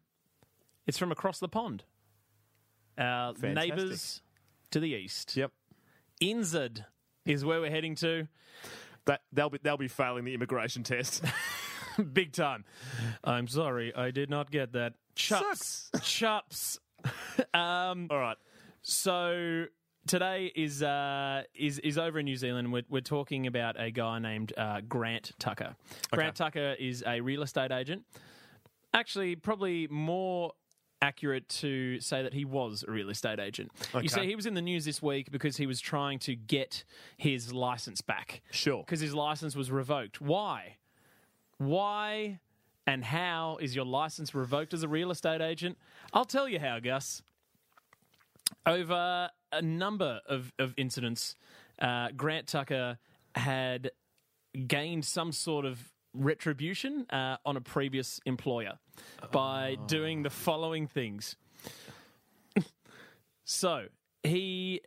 it's 0.85 0.97
from 0.97 1.11
across 1.11 1.39
the 1.39 1.49
pond. 1.49 1.83
Our 2.97 3.33
Fantastic. 3.33 3.75
neighbours 3.75 4.21
to 4.71 4.79
the 4.79 4.89
east. 4.93 5.35
Yep. 5.35 5.51
Inzard 6.19 6.85
is 7.25 7.45
where 7.45 7.61
we're 7.61 7.71
heading 7.71 7.95
to. 7.95 8.27
That 9.05 9.21
they'll 9.31 9.49
be 9.49 9.59
they'll 9.61 9.77
be 9.77 9.87
failing 9.87 10.25
the 10.25 10.33
immigration 10.33 10.83
test. 10.83 11.23
Big 12.13 12.33
time. 12.33 12.65
I'm 13.23 13.47
sorry, 13.47 13.93
I 13.95 14.11
did 14.11 14.29
not 14.29 14.51
get 14.51 14.73
that. 14.73 14.93
Chups. 15.15 15.89
Chups. 15.95 16.79
Um, 17.53 18.07
All 18.09 18.17
right. 18.17 18.35
so 18.81 19.65
today 20.07 20.51
is 20.55 20.81
uh, 20.81 21.43
is 21.53 21.79
is 21.79 21.97
over 21.97 22.19
in 22.19 22.25
New 22.25 22.35
Zealand. 22.35 22.73
We're, 22.73 22.83
we're 22.89 23.01
talking 23.01 23.47
about 23.47 23.79
a 23.79 23.91
guy 23.91 24.19
named 24.19 24.51
uh, 24.57 24.81
Grant 24.81 25.31
Tucker. 25.39 25.75
Grant 26.11 26.35
Tucker 26.35 26.75
is 26.79 27.03
a 27.05 27.21
real 27.21 27.43
estate 27.43 27.71
agent. 27.71 28.03
Actually, 28.93 29.35
probably 29.35 29.87
more 29.87 30.53
accurate 31.01 31.47
to 31.49 31.99
say 31.99 32.23
that 32.23 32.33
he 32.33 32.45
was 32.45 32.83
a 32.87 32.91
real 32.91 33.09
estate 33.09 33.39
agent. 33.39 33.71
You 34.01 34.09
see, 34.09 34.25
he 34.25 34.35
was 34.35 34.45
in 34.45 34.55
the 34.55 34.61
news 34.61 34.85
this 34.85 35.01
week 35.01 35.31
because 35.31 35.57
he 35.57 35.67
was 35.67 35.79
trying 35.79 36.19
to 36.19 36.35
get 36.35 36.83
his 37.17 37.53
license 37.53 38.01
back. 38.01 38.41
Sure. 38.51 38.79
Because 38.79 38.99
his 38.99 39.13
license 39.13 39.55
was 39.55 39.71
revoked. 39.71 40.19
Why? 40.19 40.77
Why 41.57 42.39
and 42.85 43.03
how 43.03 43.57
is 43.61 43.75
your 43.75 43.85
license 43.85 44.33
revoked 44.33 44.73
as 44.73 44.83
a 44.83 44.87
real 44.87 45.11
estate 45.11 45.41
agent? 45.41 45.77
I'll 46.13 46.25
tell 46.25 46.47
you 46.47 46.59
how, 46.59 46.79
Gus. 46.79 47.21
Over 48.65 49.29
a 49.51 49.61
number 49.61 50.21
of, 50.25 50.53
of 50.57 50.73
incidents, 50.77 51.35
uh, 51.79 52.09
Grant 52.15 52.47
Tucker 52.47 52.97
had 53.35 53.91
gained 54.67 55.05
some 55.05 55.31
sort 55.31 55.65
of 55.65 55.91
retribution 56.13 57.05
uh, 57.09 57.37
on 57.45 57.57
a 57.57 57.61
previous 57.61 58.19
employer 58.25 58.79
by 59.31 59.77
doing 59.87 60.23
the 60.23 60.29
following 60.29 60.87
things. 60.87 61.35
so 63.45 63.85
he 64.23 64.81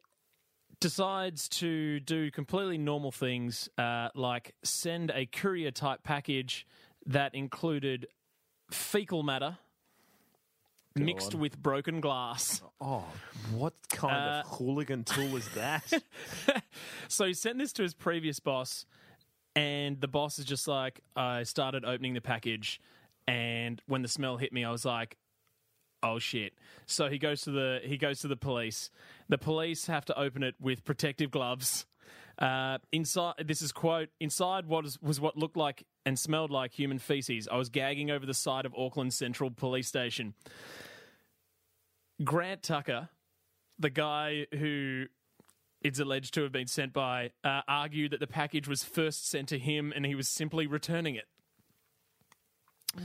decides 0.81 1.49
to 1.49 2.01
do 2.01 2.31
completely 2.31 2.79
normal 2.79 3.13
things 3.13 3.69
uh, 3.79 4.09
like 4.15 4.55
send 4.63 5.11
a 5.15 5.27
courier 5.27 5.71
type 5.71 6.03
package 6.03 6.67
that 7.07 7.35
included 7.35 8.07
fecal 8.71 9.23
matter 9.23 9.59
mixed 10.97 11.35
with 11.35 11.57
broken 11.63 12.01
glass. 12.01 12.63
Oh, 12.81 13.05
what 13.53 13.75
kind 13.91 14.13
Uh, 14.15 14.43
of 14.45 14.59
hooligan 14.59 15.05
tool 15.05 15.37
is 15.37 15.49
that? 15.51 15.93
So 17.09 17.27
he 17.27 17.35
sent 17.35 17.59
this 17.59 17.73
to 17.75 17.83
his 17.83 17.93
previous 17.95 18.39
boss, 18.41 18.87
and 19.57 20.01
the 20.01 20.09
boss 20.09 20.39
is 20.39 20.45
just 20.45 20.67
like, 20.69 21.01
I 21.17 21.43
started 21.43 21.85
opening 21.85 22.15
the 22.15 22.21
package, 22.21 22.81
and 23.27 23.81
when 23.87 24.03
the 24.03 24.09
smell 24.09 24.37
hit 24.37 24.53
me, 24.53 24.65
I 24.65 24.71
was 24.71 24.85
like, 24.85 25.17
oh 26.03 26.19
shit. 26.19 26.55
So 26.87 27.09
he 27.09 27.19
goes 27.19 27.43
to 27.43 27.51
the 27.51 27.81
he 27.83 27.97
goes 27.97 28.21
to 28.21 28.29
the 28.29 28.37
police. 28.37 28.91
The 29.29 29.39
police 29.39 29.87
have 29.87 30.05
to 30.07 30.19
open 30.19 30.43
it 30.43 30.55
with 30.61 30.85
protective 30.85 31.31
gloves. 31.31 31.87
Uh, 32.39 32.79
inside, 32.91 33.35
this 33.45 33.61
is 33.61 33.71
quote 33.71 34.09
inside 34.19 34.67
what 34.67 34.85
was 35.03 35.21
what 35.21 35.37
looked 35.37 35.57
like 35.57 35.85
and 36.07 36.19
smelled 36.19 36.51
like 36.51 36.73
human 36.73 36.99
feces. 36.99 37.49
I 37.49 37.57
was 37.57 37.69
gagging 37.69 38.11
over 38.11 38.25
the 38.25 38.35
side 38.35 38.65
of 38.65 38.75
Auckland 38.75 39.13
Central 39.13 39.51
Police 39.51 39.89
Station. 39.89 40.35
Grant 42.25 42.63
Tucker, 42.63 43.09
the 43.79 43.91
guy 43.91 44.47
who 44.53 45.07
it's 45.83 45.99
alleged 45.99 46.35
to 46.35 46.43
have 46.43 46.53
been 46.53 46.67
sent 46.67 46.93
by, 46.93 47.31
uh, 47.43 47.63
argued 47.67 48.13
that 48.13 48.21
the 48.21 48.27
package 48.27 48.69
was 48.69 48.85
first 48.85 49.29
sent 49.29 49.49
to 49.49 49.59
him 49.59 49.93
and 49.95 50.05
he 50.05 50.15
was 50.15 50.29
simply 50.29 50.67
returning 50.67 51.15
it. 51.15 51.25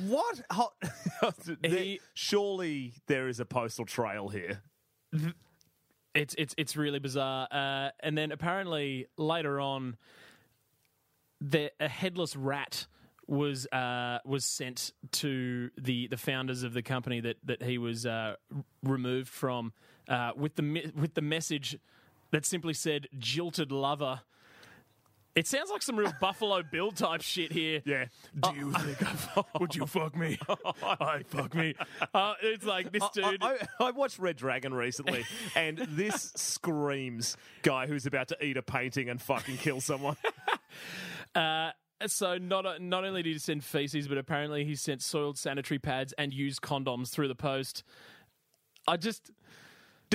What? 0.08 0.42
Ho- 0.52 0.74
There- 1.62 1.72
He- 1.72 2.00
surely 2.14 2.94
there 3.08 3.28
is 3.28 3.40
a 3.40 3.46
postal 3.46 3.86
trail 3.86 4.30
here. 4.30 4.62
It's 6.14 6.34
it's 6.38 6.54
it's 6.58 6.76
really 6.78 7.00
bizarre. 7.00 7.48
Uh, 7.52 7.90
and 8.02 8.18
then 8.18 8.32
apparently 8.32 9.08
later 9.18 9.60
on, 9.60 9.98
the 11.42 11.72
a 11.80 11.88
headless 11.90 12.36
rat 12.36 12.88
was 13.28 13.68
uh, 13.72 14.20
was 14.26 14.46
sent 14.46 14.94
to 15.12 15.70
the, 15.78 16.08
the 16.08 16.18
founders 16.18 16.64
of 16.64 16.74
the 16.74 16.82
company 16.82 17.20
that 17.22 17.38
that 17.44 17.64
he 17.64 17.78
was 17.78 18.06
uh, 18.06 18.36
removed 18.84 19.30
from 19.30 19.74
uh, 20.08 20.32
with 20.36 20.56
the 20.56 20.92
with 20.96 21.14
the 21.16 21.22
message 21.22 21.78
that 22.32 22.46
simply 22.46 22.74
said 22.74 23.08
"jilted 23.18 23.72
lover." 23.72 24.22
It 25.36 25.48
sounds 25.48 25.70
like 25.70 25.82
some 25.82 25.98
real 25.98 26.14
Buffalo 26.22 26.64
Bill 26.64 26.92
type 26.92 27.22
shit 27.22 27.52
here. 27.52 27.82
Yeah. 27.86 28.06
Do 28.42 28.56
you 28.56 28.72
think 28.72 29.38
I 29.38 29.44
would 29.60 29.76
you 29.76 29.86
fuck 29.86 30.16
me? 30.16 30.40
I 30.82 31.24
fuck 31.28 31.54
me. 31.54 31.76
Uh, 32.14 32.36
it's 32.42 32.66
like 32.66 32.92
this 32.92 33.04
dude. 33.14 33.44
I, 33.44 33.58
I, 33.80 33.88
I 33.88 33.92
watched 33.92 34.18
Red 34.18 34.38
Dragon 34.38 34.74
recently, 34.74 35.26
and 35.56 35.78
this 35.90 36.32
screams 36.36 37.36
guy 37.64 37.88
who's 37.88 38.06
about 38.06 38.30
to 38.30 38.46
eat 38.46 38.56
a 38.56 38.62
painting 38.62 39.10
and 39.10 39.22
fucking 39.22 39.58
kill 39.58 39.82
someone. 39.82 40.16
Uh, 41.34 41.72
so 42.08 42.38
not 42.38 42.82
not 42.82 43.04
only 43.04 43.22
did 43.22 43.34
he 43.34 43.40
send 43.40 43.64
feces, 43.64 44.08
but 44.08 44.18
apparently 44.18 44.64
he 44.64 44.76
sent 44.76 45.02
soiled 45.02 45.38
sanitary 45.38 45.80
pads 45.80 46.14
and 46.18 46.34
used 46.34 46.62
condoms 46.62 47.10
through 47.10 47.28
the 47.28 47.36
post. 47.36 47.84
I 48.88 48.98
just 48.98 49.32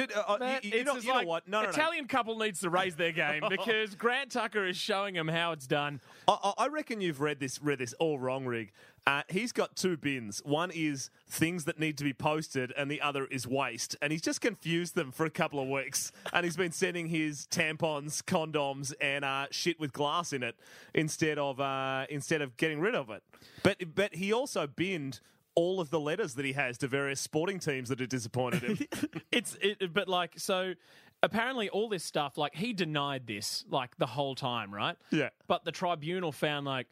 Did, 0.00 0.12
uh, 0.16 0.24
uh, 0.26 0.36
man, 0.38 0.60
you, 0.62 0.70
you 0.70 0.76
it's 0.78 0.86
know, 0.86 0.96
you 0.96 1.08
know 1.08 1.14
like 1.14 1.26
what? 1.26 1.48
No, 1.48 1.60
no, 1.60 1.64
no. 1.66 1.70
Italian 1.70 2.06
couple 2.08 2.38
needs 2.38 2.60
to 2.60 2.70
raise 2.70 2.96
their 2.96 3.12
game 3.12 3.42
because 3.48 3.94
Grant 3.94 4.30
Tucker 4.32 4.64
is 4.66 4.76
showing 4.76 5.14
them 5.14 5.28
how 5.28 5.52
it's 5.52 5.66
done. 5.66 6.00
I, 6.26 6.36
I- 6.42 6.52
I 6.64 6.68
reckon 6.68 7.00
you've 7.00 7.20
read 7.20 7.40
this 7.40 7.60
read 7.62 7.78
this 7.78 7.92
all 7.94 8.18
wrong, 8.18 8.46
Rig. 8.46 8.72
Uh, 9.06 9.22
he's 9.28 9.50
got 9.52 9.76
two 9.76 9.96
bins. 9.96 10.42
One 10.44 10.70
is 10.74 11.10
things 11.28 11.64
that 11.64 11.78
need 11.78 11.96
to 11.98 12.04
be 12.04 12.12
posted, 12.12 12.72
and 12.76 12.90
the 12.90 13.00
other 13.00 13.24
is 13.26 13.46
waste. 13.46 13.96
And 14.02 14.12
he's 14.12 14.20
just 14.22 14.40
confused 14.40 14.94
them 14.94 15.10
for 15.10 15.24
a 15.24 15.30
couple 15.30 15.58
of 15.60 15.68
weeks. 15.68 16.12
And 16.34 16.44
he's 16.44 16.56
been 16.56 16.72
sending 16.72 17.06
his 17.06 17.46
tampons, 17.50 18.22
condoms, 18.22 18.92
and 19.00 19.24
uh, 19.24 19.46
shit 19.50 19.80
with 19.80 19.92
glass 19.92 20.32
in 20.32 20.42
it 20.42 20.54
instead 20.94 21.38
of 21.38 21.60
uh, 21.60 22.06
instead 22.10 22.42
of 22.42 22.56
getting 22.56 22.80
rid 22.80 22.94
of 22.94 23.10
it. 23.10 23.22
But 23.62 23.94
but 23.94 24.14
he 24.14 24.32
also 24.32 24.66
binned 24.66 25.20
all 25.60 25.80
of 25.80 25.90
the 25.90 26.00
letters 26.00 26.34
that 26.34 26.44
he 26.44 26.52
has 26.54 26.78
to 26.78 26.88
various 26.88 27.20
sporting 27.20 27.58
teams 27.58 27.88
that 27.90 28.00
have 28.00 28.08
disappointed 28.08 28.62
him. 28.62 28.78
It's 29.32 29.56
it, 29.60 29.92
but 29.92 30.08
like 30.08 30.32
so. 30.38 30.74
Apparently, 31.22 31.68
all 31.68 31.90
this 31.90 32.02
stuff, 32.02 32.38
like 32.38 32.54
he 32.54 32.72
denied 32.72 33.26
this, 33.26 33.66
like 33.70 33.94
the 33.98 34.06
whole 34.06 34.34
time, 34.34 34.72
right? 34.74 34.96
Yeah. 35.10 35.28
But 35.48 35.66
the 35.66 35.70
tribunal 35.72 36.32
found, 36.32 36.64
like, 36.64 36.86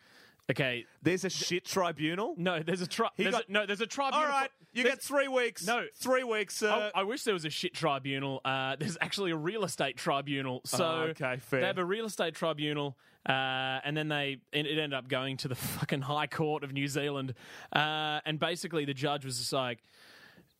okay, 0.51 0.85
There's 1.03 1.25
a 1.25 1.31
shit 1.31 1.65
tribunal. 1.65 2.35
no, 2.37 2.63
there's 2.63 2.83
a 2.83 2.87
tri- 2.87 3.09
there's 3.17 3.33
got- 3.35 3.49
a, 3.49 3.53
no, 3.53 3.65
there's 3.65 3.81
a 3.81 3.87
tribunal. 3.87 4.27
All 4.27 4.31
right, 4.31 4.51
you 4.75 4.83
There's- 4.83 4.97
get 4.99 5.03
three 5.03 5.29
weeks. 5.29 5.67
No. 5.67 5.87
three 5.97 6.25
weeks. 6.25 6.63
Uh, 6.63 6.91
I, 6.95 7.01
I 7.01 7.03
wish 7.05 7.25
there 7.25 7.33
was 7.33 7.47
a 7.47 7.51
shit 7.51 7.73
tribunal. 7.73 8.43
Uh, 8.45 8.77
there's 8.79 8.99
actually 9.01 9.31
a 9.31 9.37
real 9.37 9.65
estate 9.65 9.97
tribunal. 9.97 10.61
So 10.67 10.85
Oh, 10.85 11.01
okay, 11.13 11.39
fair. 11.41 11.61
they 11.61 11.67
have 11.67 11.79
a 11.79 11.85
real 11.85 12.05
estate 12.05 12.35
tribunal, 12.35 12.99
uh, 13.29 13.81
and 13.85 13.97
then 13.97 14.09
they 14.09 14.39
it 14.53 14.67
ended 14.67 14.95
up 14.95 15.09
going 15.09 15.37
to 15.39 15.49
the 15.49 15.55
fucking 15.77 16.01
High 16.03 16.27
Court 16.27 16.65
of 16.65 16.73
New 16.73 16.89
Zealand, 16.89 17.35
uh, 17.75 18.21
and 18.25 18.39
basically 18.39 18.85
the 18.85 18.95
judge 18.95 19.25
was 19.25 19.39
just 19.39 19.53
like, 19.53 19.79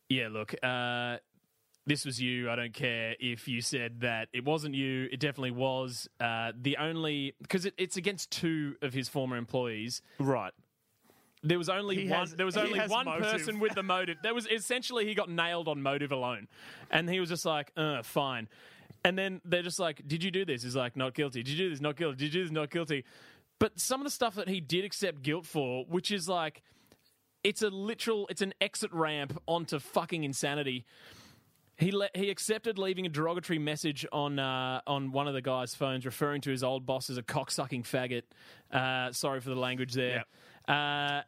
"Yeah, 0.09 0.27
look." 0.29 0.53
Uh, 0.63 1.17
this 1.87 2.05
was 2.05 2.21
you. 2.21 2.51
I 2.51 2.55
don't 2.55 2.73
care 2.73 3.15
if 3.19 3.47
you 3.47 3.61
said 3.61 4.01
that 4.01 4.29
it 4.31 4.45
wasn't 4.45 4.75
you. 4.75 5.09
It 5.11 5.19
definitely 5.19 5.51
was. 5.51 6.07
Uh, 6.19 6.51
the 6.59 6.77
only 6.77 7.33
because 7.41 7.65
it, 7.65 7.73
it's 7.79 7.97
against 7.97 8.29
two 8.29 8.75
of 8.83 8.93
his 8.93 9.09
former 9.09 9.37
employees. 9.37 10.01
right. 10.19 10.53
There 11.41 11.57
was 11.57 11.69
only 11.69 11.95
He 11.95 12.09
one. 12.09 12.19
has- 12.19 12.35
there 12.35 12.45
was 12.45 12.57
only 12.57 12.77
one 12.81 13.05
motive. 13.05 13.31
person 13.31 13.59
with 13.59 13.73
the 13.73 13.81
motive. 13.81 14.17
There 14.21 14.33
was 14.33 14.45
essentially 14.45 15.05
he 15.07 15.15
got 15.15 15.29
nailed 15.29 15.69
on 15.69 15.81
motive 15.81 16.11
alone, 16.11 16.47
and 16.91 17.09
he 17.09 17.19
was 17.21 17.29
just 17.29 17.45
like, 17.45 17.71
uh, 17.77 18.03
"Fine." 18.03 18.49
And 19.03 19.17
then 19.17 19.41
they're 19.45 19.63
just 19.63 19.79
like, 19.79 20.05
"Did 20.07 20.23
you 20.23 20.31
do 20.31 20.45
this?" 20.45 20.63
He's 20.63 20.75
like, 20.75 20.95
"Not 20.95 21.13
guilty." 21.13 21.43
Did 21.43 21.51
you 21.51 21.57
do 21.57 21.69
this? 21.69 21.81
Not 21.81 21.95
guilty. 21.95 22.17
Did 22.17 22.33
you 22.33 22.41
do 22.41 22.43
this? 22.43 22.51
Not 22.51 22.69
guilty. 22.69 23.05
But 23.59 23.79
some 23.79 23.99
of 24.01 24.05
the 24.05 24.11
stuff 24.11 24.35
that 24.35 24.47
he 24.47 24.61
did 24.61 24.85
accept 24.85 25.21
guilt 25.21 25.45
for, 25.45 25.83
which 25.85 26.11
is 26.11 26.29
like, 26.29 26.63
it's 27.43 27.61
a 27.61 27.69
literal, 27.69 28.25
it's 28.29 28.41
an 28.41 28.53
exit 28.61 28.91
ramp 28.93 29.39
onto 29.47 29.79
fucking 29.79 30.23
insanity. 30.23 30.85
He 31.77 31.91
le- 31.91 32.09
he 32.13 32.29
accepted 32.29 32.77
leaving 32.77 33.05
a 33.05 33.09
derogatory 33.09 33.59
message 33.59 34.05
on 34.11 34.37
uh, 34.37 34.81
on 34.85 35.13
one 35.13 35.27
of 35.29 35.33
the 35.33 35.41
guy's 35.41 35.73
phones, 35.73 36.05
referring 36.05 36.41
to 36.41 36.51
his 36.51 36.61
old 36.63 36.85
boss 36.85 37.09
as 37.09 37.17
a 37.17 37.23
cocksucking 37.23 37.83
faggot. 37.83 38.23
Uh, 38.69 39.13
sorry 39.13 39.39
for 39.39 39.49
the 39.49 39.55
language 39.55 39.93
there. 39.93 40.25
Uh, 40.67 41.21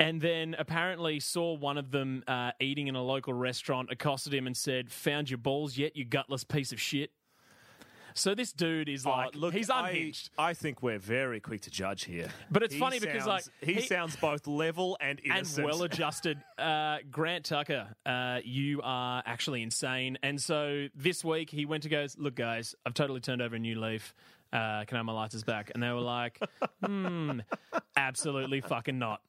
and 0.00 0.20
then 0.20 0.54
apparently 0.58 1.20
saw 1.20 1.54
one 1.56 1.78
of 1.78 1.90
them 1.90 2.22
uh, 2.26 2.52
eating 2.60 2.86
in 2.88 2.94
a 2.96 3.02
local 3.02 3.32
restaurant, 3.32 3.88
accosted 3.90 4.32
him 4.34 4.46
and 4.46 4.56
said, 4.56 4.90
"Found 4.90 5.30
your 5.30 5.38
balls 5.38 5.76
yet, 5.76 5.96
you 5.96 6.04
gutless 6.04 6.44
piece 6.44 6.72
of 6.72 6.80
shit." 6.80 7.10
So 8.14 8.34
this 8.34 8.52
dude 8.52 8.88
is 8.88 9.06
like, 9.06 9.30
Oh, 9.36 9.38
look, 9.38 9.54
he's 9.54 9.70
I- 9.70 9.90
unhinged. 9.90 10.30
I, 10.36 10.52
think 10.52 10.82
we're 10.82 10.98
very 10.98 11.38
quick 11.38 11.60
to 11.62 11.70
judge 11.70 12.04
here. 12.04 12.28
But 12.50 12.64
it's 12.64 12.74
He 12.74 12.80
funny 12.80 12.98
because, 12.98 13.26
like, 13.26 13.44
he, 13.60 13.74
he- 13.74 13.80
sounds 13.82 14.16
both 14.16 14.48
level 14.48 14.96
and 15.00 15.20
and 15.30 15.48
well 15.62 15.82
adjusted. 15.82 16.42
Uh, 16.58 16.98
Grant 17.08 17.44
Tucker, 17.44 17.86
uh, 18.04 18.40
you 18.42 18.80
are 18.82 19.22
actually 19.24 19.62
insane. 19.62 20.18
And 20.24 20.40
so 20.42 20.88
this 20.96 21.24
week 21.24 21.50
he 21.50 21.66
went 21.66 21.84
to 21.84 21.88
go, 21.88 22.04
look, 22.16 22.34
guys, 22.34 22.74
I've 22.84 22.94
totally 22.94 23.20
turned 23.20 23.40
over 23.40 23.54
a 23.54 23.58
new 23.60 23.80
leaf. 23.80 24.12
Uh, 24.52 24.84
can 24.84 24.96
I 24.96 24.96
have 24.96 25.04
my 25.06 25.12
license 25.12 25.44
back? 25.44 25.70
And 25.74 25.80
they 25.82 25.90
were 25.92 26.00
like, 26.00 26.40
hmm, 26.84 27.38
absolutely 27.96 28.60
fucking 28.60 28.98
not. 28.98 29.20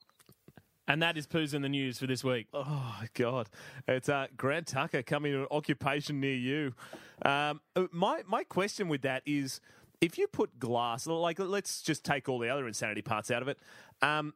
And 0.89 1.03
that 1.03 1.17
is 1.17 1.27
Poos 1.27 1.53
in 1.53 1.61
the 1.61 1.69
News 1.69 1.99
for 1.99 2.07
this 2.07 2.23
week. 2.23 2.47
Oh 2.51 2.99
God, 3.13 3.47
it's 3.87 4.09
uh, 4.09 4.25
Grant 4.35 4.65
Tucker 4.65 5.03
coming 5.03 5.33
to 5.33 5.41
an 5.41 5.47
occupation 5.51 6.19
near 6.19 6.33
you. 6.33 6.73
Um, 7.21 7.61
uh, 7.75 7.83
my 7.91 8.23
my 8.27 8.43
question 8.43 8.87
with 8.87 9.03
that 9.03 9.21
is, 9.23 9.61
if 10.01 10.17
you 10.17 10.25
put 10.25 10.57
glass, 10.57 11.05
like 11.05 11.37
let's 11.37 11.83
just 11.83 12.03
take 12.03 12.27
all 12.27 12.39
the 12.39 12.49
other 12.49 12.67
insanity 12.67 13.03
parts 13.03 13.29
out 13.29 13.43
of 13.43 13.47
it. 13.47 13.59
Um, 14.01 14.33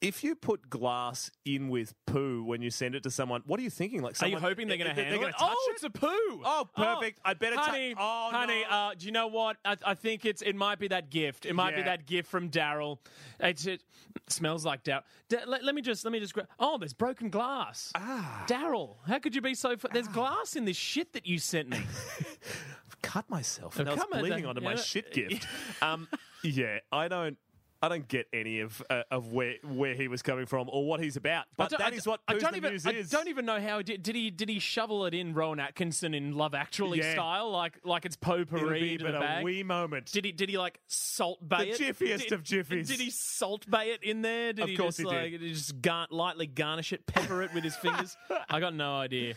if 0.00 0.24
you 0.24 0.34
put 0.34 0.70
glass 0.70 1.30
in 1.44 1.68
with 1.68 1.92
poo 2.06 2.42
when 2.42 2.62
you 2.62 2.70
send 2.70 2.94
it 2.94 3.02
to 3.02 3.10
someone, 3.10 3.42
what 3.44 3.60
are 3.60 3.62
you 3.62 3.68
thinking? 3.70 4.00
Like, 4.00 4.20
Are 4.22 4.28
you 4.28 4.38
hoping 4.38 4.66
they're 4.66 4.78
going 4.78 4.94
to 4.94 5.02
handle 5.02 5.18
gonna 5.20 5.28
it? 5.30 5.34
oh, 5.38 5.66
it? 5.68 5.72
it's 5.74 5.82
a 5.84 5.90
poo. 5.90 6.08
Oh, 6.42 6.66
perfect. 6.74 7.20
I'd 7.24 7.38
better 7.38 7.56
touch- 7.56 7.66
honey, 7.68 7.94
Oh, 7.98 8.30
honey. 8.30 8.62
no. 8.68 8.76
Uh, 8.76 8.94
do 8.96 9.04
you 9.06 9.12
know 9.12 9.26
what? 9.26 9.58
I, 9.64 9.76
I 9.84 9.94
think 9.94 10.24
it's 10.24 10.40
it 10.40 10.54
might 10.56 10.78
be 10.78 10.88
that 10.88 11.10
gift. 11.10 11.44
It 11.44 11.52
might 11.54 11.76
be 11.76 11.82
that 11.82 12.06
gift 12.06 12.30
from 12.30 12.48
Daryl. 12.50 12.98
It's, 13.40 13.66
it 13.66 13.82
smells 14.28 14.64
like 14.64 14.84
Daryl. 14.84 15.02
Da- 15.28 15.44
let, 15.46 15.64
let 15.64 15.74
me 15.74 15.82
just 15.82 16.04
let 16.04 16.12
me 16.12 16.20
just. 16.20 16.32
Gra- 16.32 16.48
oh, 16.58 16.78
there's 16.78 16.94
broken 16.94 17.28
glass. 17.28 17.92
Ah, 17.94 18.44
Daryl, 18.48 18.96
how 19.06 19.18
could 19.18 19.34
you 19.34 19.42
be 19.42 19.54
so? 19.54 19.72
F- 19.72 19.84
there's 19.92 20.08
glass 20.08 20.56
in 20.56 20.64
this 20.64 20.76
shit 20.78 21.12
that 21.12 21.26
you 21.26 21.38
sent 21.38 21.68
me. 21.68 21.78
I've 22.18 23.02
cut 23.02 23.28
myself. 23.28 23.74
Oh, 23.76 23.80
And 23.80 23.90
I 23.90 23.94
was 23.94 24.04
bleeding 24.10 24.46
onto 24.46 24.62
Yeah, 24.62 24.68
my 24.70 24.76
shit 24.76 25.12
gift. 25.12 25.46
um, 25.82 26.08
yeah, 26.42 26.78
I 26.90 27.08
don't. 27.08 27.36
I 27.82 27.88
don't 27.88 28.06
get 28.08 28.28
any 28.32 28.60
of 28.60 28.82
uh, 28.90 29.04
of 29.10 29.32
where 29.32 29.54
where 29.64 29.94
he 29.94 30.06
was 30.06 30.20
coming 30.20 30.44
from 30.44 30.68
or 30.70 30.86
what 30.86 31.00
he's 31.00 31.16
about. 31.16 31.46
But 31.56 31.70
that 31.70 31.80
I 31.80 31.88
is 31.90 32.06
what 32.06 32.20
I 32.28 32.34
don't 32.34 32.50
the 32.50 32.56
even. 32.58 32.72
News 32.72 32.86
I 32.86 32.90
is. 32.90 33.08
don't 33.08 33.28
even 33.28 33.46
know 33.46 33.58
how 33.58 33.78
he 33.78 33.84
did. 33.84 34.02
Did 34.02 34.14
he? 34.16 34.30
Did 34.30 34.50
he 34.50 34.58
shovel 34.58 35.06
it 35.06 35.14
in 35.14 35.32
Rowan 35.32 35.58
Atkinson 35.60 36.12
in 36.12 36.34
Love 36.34 36.54
Actually 36.54 36.98
Yeah. 36.98 37.12
style, 37.14 37.50
like 37.50 37.78
like 37.82 38.04
it's 38.04 38.16
potpourri 38.16 38.96
in 38.96 39.06
a 39.06 39.18
bag? 39.18 39.44
wee 39.44 39.62
moment. 39.62 40.12
Did 40.12 40.26
he? 40.26 40.32
Did 40.32 40.50
he 40.50 40.58
like 40.58 40.78
Salt 40.88 41.38
Bae 41.40 41.64
The 41.64 41.70
it? 41.70 41.78
jiffiest 41.78 42.18
Did- 42.24 42.32
of 42.32 42.42
jiffies. 42.42 42.86
Did 42.88 43.00
he 43.00 43.08
Salt 43.10 43.70
Bae 43.70 43.84
it 43.84 44.02
in 44.02 44.20
there? 44.20 44.52
Did 44.52 44.64
Of 44.64 44.68
he 44.70 44.76
course 44.76 44.96
just 44.96 44.98
he 44.98 45.04
did. 45.16 45.22
like 45.22 45.30
did 45.32 45.40
he 45.40 45.52
just 45.54 45.80
gar- 45.80 46.08
lightly 46.10 46.46
garnish 46.48 46.92
it, 46.92 47.06
pepper 47.06 47.42
it 47.42 47.54
with 47.54 47.64
his 47.64 47.76
fingers? 47.76 48.14
I 48.50 48.60
got 48.60 48.74
no 48.74 48.96
idea. 48.96 49.34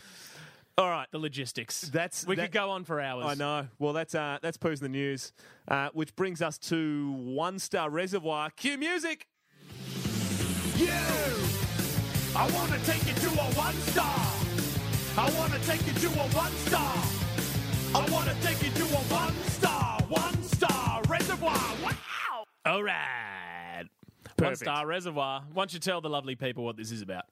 All 0.76 0.90
right. 0.90 1.06
The 1.10 1.18
logistics. 1.18 1.82
That's- 1.82 2.26
we 2.26 2.34
that- 2.36 2.46
could 2.46 2.52
go 2.52 2.70
on 2.70 2.84
for 2.84 3.00
hours. 3.00 3.26
I 3.26 3.34
know. 3.34 3.68
Well, 3.78 3.92
that's 3.92 4.14
uh, 4.14 4.38
that's 4.42 4.56
Poos 4.56 4.78
in 4.78 4.82
the 4.82 4.88
news, 4.88 5.32
uh, 5.68 5.90
which 5.92 6.16
brings 6.16 6.42
us 6.42 6.58
to 6.58 7.12
One 7.12 7.58
Star 7.58 7.90
Reservoir. 7.90 8.50
Cue 8.50 8.76
music. 8.78 9.28
You! 10.76 10.88
I 12.36 12.50
want 12.52 12.72
to 12.72 12.84
take 12.84 13.06
you 13.06 13.14
to 13.14 13.28
a 13.28 13.44
one 13.54 13.74
star. 13.74 14.16
I 15.16 15.30
want 15.38 15.52
to 15.52 15.60
take 15.64 15.86
you 15.86 15.92
to 15.92 16.06
a 16.08 16.26
one 16.34 16.50
star. 16.52 16.92
I 17.94 18.10
want 18.10 18.28
to 18.28 18.34
take 18.42 18.60
you 18.60 18.70
to 18.72 18.82
a 18.82 18.98
one 19.14 19.34
star, 19.44 20.00
one 20.08 20.42
star 20.42 21.00
reservoir. 21.08 21.54
Wow! 21.80 22.44
All 22.66 22.82
right. 22.82 23.84
One 24.40 24.56
star 24.56 24.84
reservoir. 24.88 25.44
Why 25.52 25.60
don't 25.60 25.72
you 25.74 25.78
tell 25.78 26.00
the 26.00 26.10
lovely 26.10 26.34
people 26.34 26.64
what 26.64 26.76
this 26.76 26.90
is 26.90 27.02
about? 27.02 27.26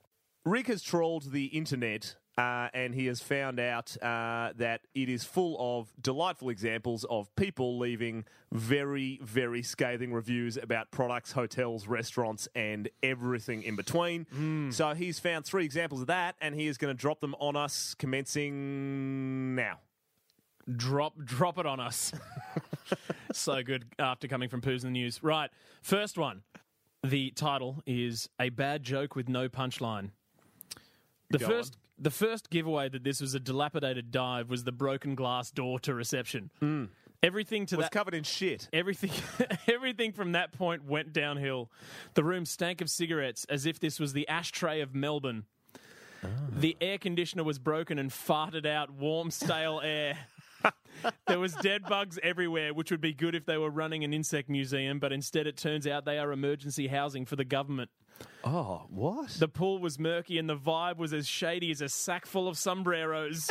Rick 0.44 0.66
has 0.66 0.82
trawled 0.82 1.30
the 1.30 1.46
internet 1.46 2.16
uh, 2.38 2.68
and 2.72 2.94
he 2.94 3.06
has 3.06 3.20
found 3.20 3.60
out 3.60 3.96
uh, 4.02 4.52
that 4.56 4.80
it 4.94 5.08
is 5.08 5.22
full 5.22 5.56
of 5.58 5.92
delightful 6.00 6.48
examples 6.48 7.04
of 7.04 7.34
people 7.36 7.78
leaving 7.78 8.24
very, 8.50 9.20
very 9.22 9.62
scathing 9.62 10.12
reviews 10.12 10.56
about 10.56 10.90
products, 10.90 11.32
hotels, 11.32 11.86
restaurants, 11.86 12.48
and 12.54 12.88
everything 13.02 13.62
in 13.62 13.76
between. 13.76 14.26
So 14.72 14.94
he's 14.94 15.18
found 15.18 15.44
three 15.44 15.64
examples 15.64 16.00
of 16.00 16.06
that 16.08 16.34
and 16.40 16.54
he 16.54 16.66
is 16.66 16.78
going 16.78 16.94
to 16.94 17.00
drop 17.00 17.20
them 17.20 17.34
on 17.38 17.54
us 17.54 17.94
commencing 17.94 19.54
now. 19.54 19.78
Drop 20.76 21.18
drop 21.24 21.58
it 21.58 21.66
on 21.66 21.80
us. 21.80 22.12
so 23.32 23.62
good 23.62 23.84
after 23.98 24.28
coming 24.28 24.48
from 24.48 24.60
Poos 24.60 24.84
in 24.84 24.92
the 24.92 24.98
News. 25.00 25.22
Right. 25.22 25.50
First 25.82 26.16
one. 26.16 26.42
The 27.04 27.32
title 27.32 27.82
is 27.84 28.28
A 28.40 28.48
Bad 28.50 28.84
Joke 28.84 29.16
with 29.16 29.28
No 29.28 29.48
Punchline. 29.48 30.10
The 31.32 31.38
Go 31.38 31.48
first 31.48 31.78
the 31.98 32.10
first 32.10 32.50
giveaway 32.50 32.88
that 32.88 33.04
this 33.04 33.20
was 33.20 33.34
a 33.34 33.40
dilapidated 33.40 34.10
dive 34.10 34.50
was 34.50 34.64
the 34.64 34.72
broken 34.72 35.14
glass 35.14 35.50
door 35.50 35.78
to 35.80 35.94
reception. 35.94 36.50
Hmm. 36.60 36.84
Everything 37.22 37.66
to 37.66 37.76
Was 37.76 37.86
that 37.86 37.92
covered 37.92 38.14
in 38.14 38.24
shit. 38.24 38.68
Everything, 38.72 39.12
everything 39.68 40.12
from 40.12 40.32
that 40.32 40.52
point 40.52 40.84
went 40.84 41.12
downhill. 41.12 41.70
The 42.14 42.24
room 42.24 42.44
stank 42.44 42.80
of 42.80 42.90
cigarettes 42.90 43.46
as 43.48 43.64
if 43.64 43.78
this 43.78 44.00
was 44.00 44.12
the 44.12 44.28
ashtray 44.28 44.80
of 44.80 44.94
Melbourne. 44.94 45.44
Ah. 46.24 46.28
The 46.50 46.76
air 46.80 46.98
conditioner 46.98 47.44
was 47.44 47.60
broken 47.60 47.98
and 47.98 48.10
farted 48.10 48.66
out 48.66 48.90
warm, 48.90 49.30
stale 49.30 49.80
air. 49.84 50.18
there 51.28 51.38
was 51.38 51.54
dead 51.54 51.84
bugs 51.84 52.18
everywhere, 52.22 52.74
which 52.74 52.90
would 52.90 53.00
be 53.00 53.14
good 53.14 53.36
if 53.36 53.46
they 53.46 53.56
were 53.56 53.70
running 53.70 54.02
an 54.02 54.12
insect 54.12 54.48
museum, 54.48 54.98
but 54.98 55.12
instead 55.12 55.46
it 55.46 55.56
turns 55.56 55.86
out 55.86 56.04
they 56.04 56.18
are 56.18 56.32
emergency 56.32 56.88
housing 56.88 57.24
for 57.24 57.36
the 57.36 57.44
government. 57.44 57.90
Oh, 58.44 58.82
what? 58.90 59.30
The 59.30 59.48
pool 59.48 59.78
was 59.78 59.98
murky 59.98 60.38
and 60.38 60.48
the 60.48 60.56
vibe 60.56 60.96
was 60.96 61.12
as 61.12 61.26
shady 61.28 61.70
as 61.70 61.80
a 61.80 61.88
sack 61.88 62.26
full 62.26 62.48
of 62.48 62.58
sombreros. 62.58 63.50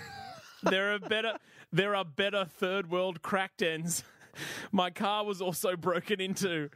there 0.62 0.94
are 0.94 0.98
better 0.98 1.38
there 1.72 1.94
are 1.94 2.04
better 2.04 2.44
third 2.44 2.90
world 2.90 3.22
crack 3.22 3.56
dens. 3.56 4.04
My 4.70 4.90
car 4.90 5.24
was 5.24 5.42
also 5.42 5.74
broken 5.76 6.20
into, 6.20 6.70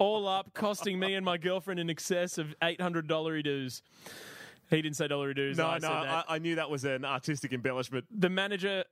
all 0.00 0.26
up, 0.26 0.52
costing 0.52 0.98
me 0.98 1.14
and 1.14 1.24
my 1.24 1.38
girlfriend 1.38 1.78
in 1.78 1.88
excess 1.88 2.38
of 2.38 2.54
eight 2.62 2.80
hundred 2.80 3.06
dollar 3.06 3.40
dues. 3.40 3.82
He 4.70 4.82
didn't 4.82 4.96
say 4.96 5.06
dollary 5.08 5.34
dues. 5.34 5.58
no, 5.58 5.66
I 5.66 5.78
no. 5.78 5.88
I, 5.88 6.24
I 6.28 6.38
knew 6.38 6.56
that 6.56 6.70
was 6.70 6.84
an 6.84 7.04
artistic 7.04 7.52
embellishment. 7.52 8.06
the 8.10 8.30
manager 8.30 8.84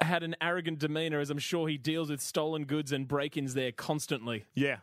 had 0.00 0.22
an 0.22 0.36
arrogant 0.40 0.78
demeanor, 0.78 1.20
as 1.20 1.30
I'm 1.30 1.38
sure 1.38 1.68
he 1.68 1.78
deals 1.78 2.10
with 2.10 2.20
stolen 2.20 2.64
goods 2.64 2.92
and 2.92 3.08
break-ins 3.08 3.54
there 3.54 3.72
constantly. 3.72 4.44
Yeah. 4.54 4.76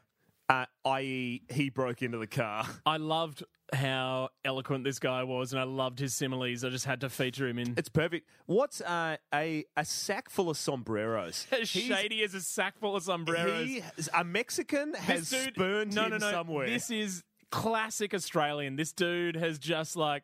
Uh, 0.50 0.66
i.e., 0.86 1.42
he 1.50 1.70
broke 1.70 2.02
into 2.02 2.18
the 2.18 2.28
car. 2.28 2.66
I 2.86 2.98
loved 2.98 3.44
how 3.72 4.30
eloquent 4.44 4.84
this 4.84 5.00
guy 5.00 5.24
was, 5.24 5.54
and 5.54 5.60
I 5.60 5.64
loved 5.64 6.00
his 6.00 6.14
similes. 6.14 6.64
I 6.64 6.70
just 6.70 6.86
had 6.86 7.02
to 7.02 7.10
feature 7.10 7.48
him 7.48 7.58
in. 7.58 7.74
It's 7.78 7.90
perfect. 7.90 8.28
What's 8.46 8.82
uh, 8.82 9.18
a 9.34 9.66
a 9.78 9.86
sack 9.86 10.30
full 10.30 10.50
of 10.50 10.58
sombreros? 10.58 11.48
as 11.52 11.70
shady 11.70 12.24
as 12.24 12.34
a 12.34 12.42
sack 12.42 12.78
full 12.78 12.96
of 12.96 13.04
sombreros. 13.04 13.68
He, 13.68 13.82
a 14.14 14.24
Mexican 14.24 14.94
has 14.96 15.30
dude- 15.30 15.56
spurned 15.56 15.96
no, 15.96 16.04
him 16.04 16.12
no, 16.12 16.18
no. 16.18 16.32
somewhere. 16.32 16.68
This 16.68 16.92
is 16.92 17.24
classic 17.50 18.14
Australian. 18.14 18.76
This 18.76 18.92
dude 18.92 19.36
has 19.36 19.60
just 19.60 19.96
like. 19.96 20.24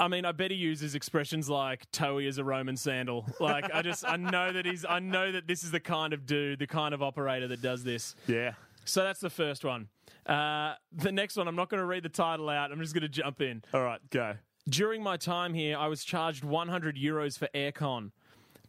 I 0.00 0.08
mean, 0.08 0.24
I 0.24 0.32
bet 0.32 0.50
he 0.50 0.56
uses 0.56 0.96
expressions 0.96 1.48
like 1.48 1.88
"toey 1.92 2.26
is 2.26 2.38
a 2.38 2.44
Roman 2.44 2.76
sandal." 2.76 3.26
Like, 3.38 3.72
I 3.72 3.82
just, 3.82 4.04
I 4.04 4.16
know 4.16 4.52
that 4.52 4.66
he's, 4.66 4.84
I 4.84 4.98
know 4.98 5.30
that 5.30 5.46
this 5.46 5.62
is 5.62 5.70
the 5.70 5.78
kind 5.78 6.12
of 6.12 6.26
dude, 6.26 6.58
the 6.58 6.66
kind 6.66 6.92
of 6.92 7.00
operator 7.00 7.46
that 7.46 7.62
does 7.62 7.84
this. 7.84 8.16
yeah. 8.26 8.54
So 8.88 9.02
that's 9.02 9.20
the 9.20 9.30
first 9.30 9.64
one. 9.64 9.88
Uh, 10.24 10.74
the 10.92 11.12
next 11.12 11.36
one, 11.36 11.46
I'm 11.46 11.56
not 11.56 11.68
going 11.68 11.80
to 11.80 11.84
read 11.86 12.02
the 12.02 12.08
title 12.08 12.48
out. 12.48 12.72
I'm 12.72 12.80
just 12.80 12.94
going 12.94 13.02
to 13.02 13.08
jump 13.08 13.40
in. 13.42 13.62
All 13.74 13.82
right, 13.82 14.00
go. 14.10 14.36
During 14.68 15.02
my 15.02 15.16
time 15.18 15.52
here, 15.54 15.76
I 15.76 15.88
was 15.88 16.04
charged 16.04 16.42
100 16.42 16.96
euros 16.96 17.38
for 17.38 17.48
aircon. 17.54 18.12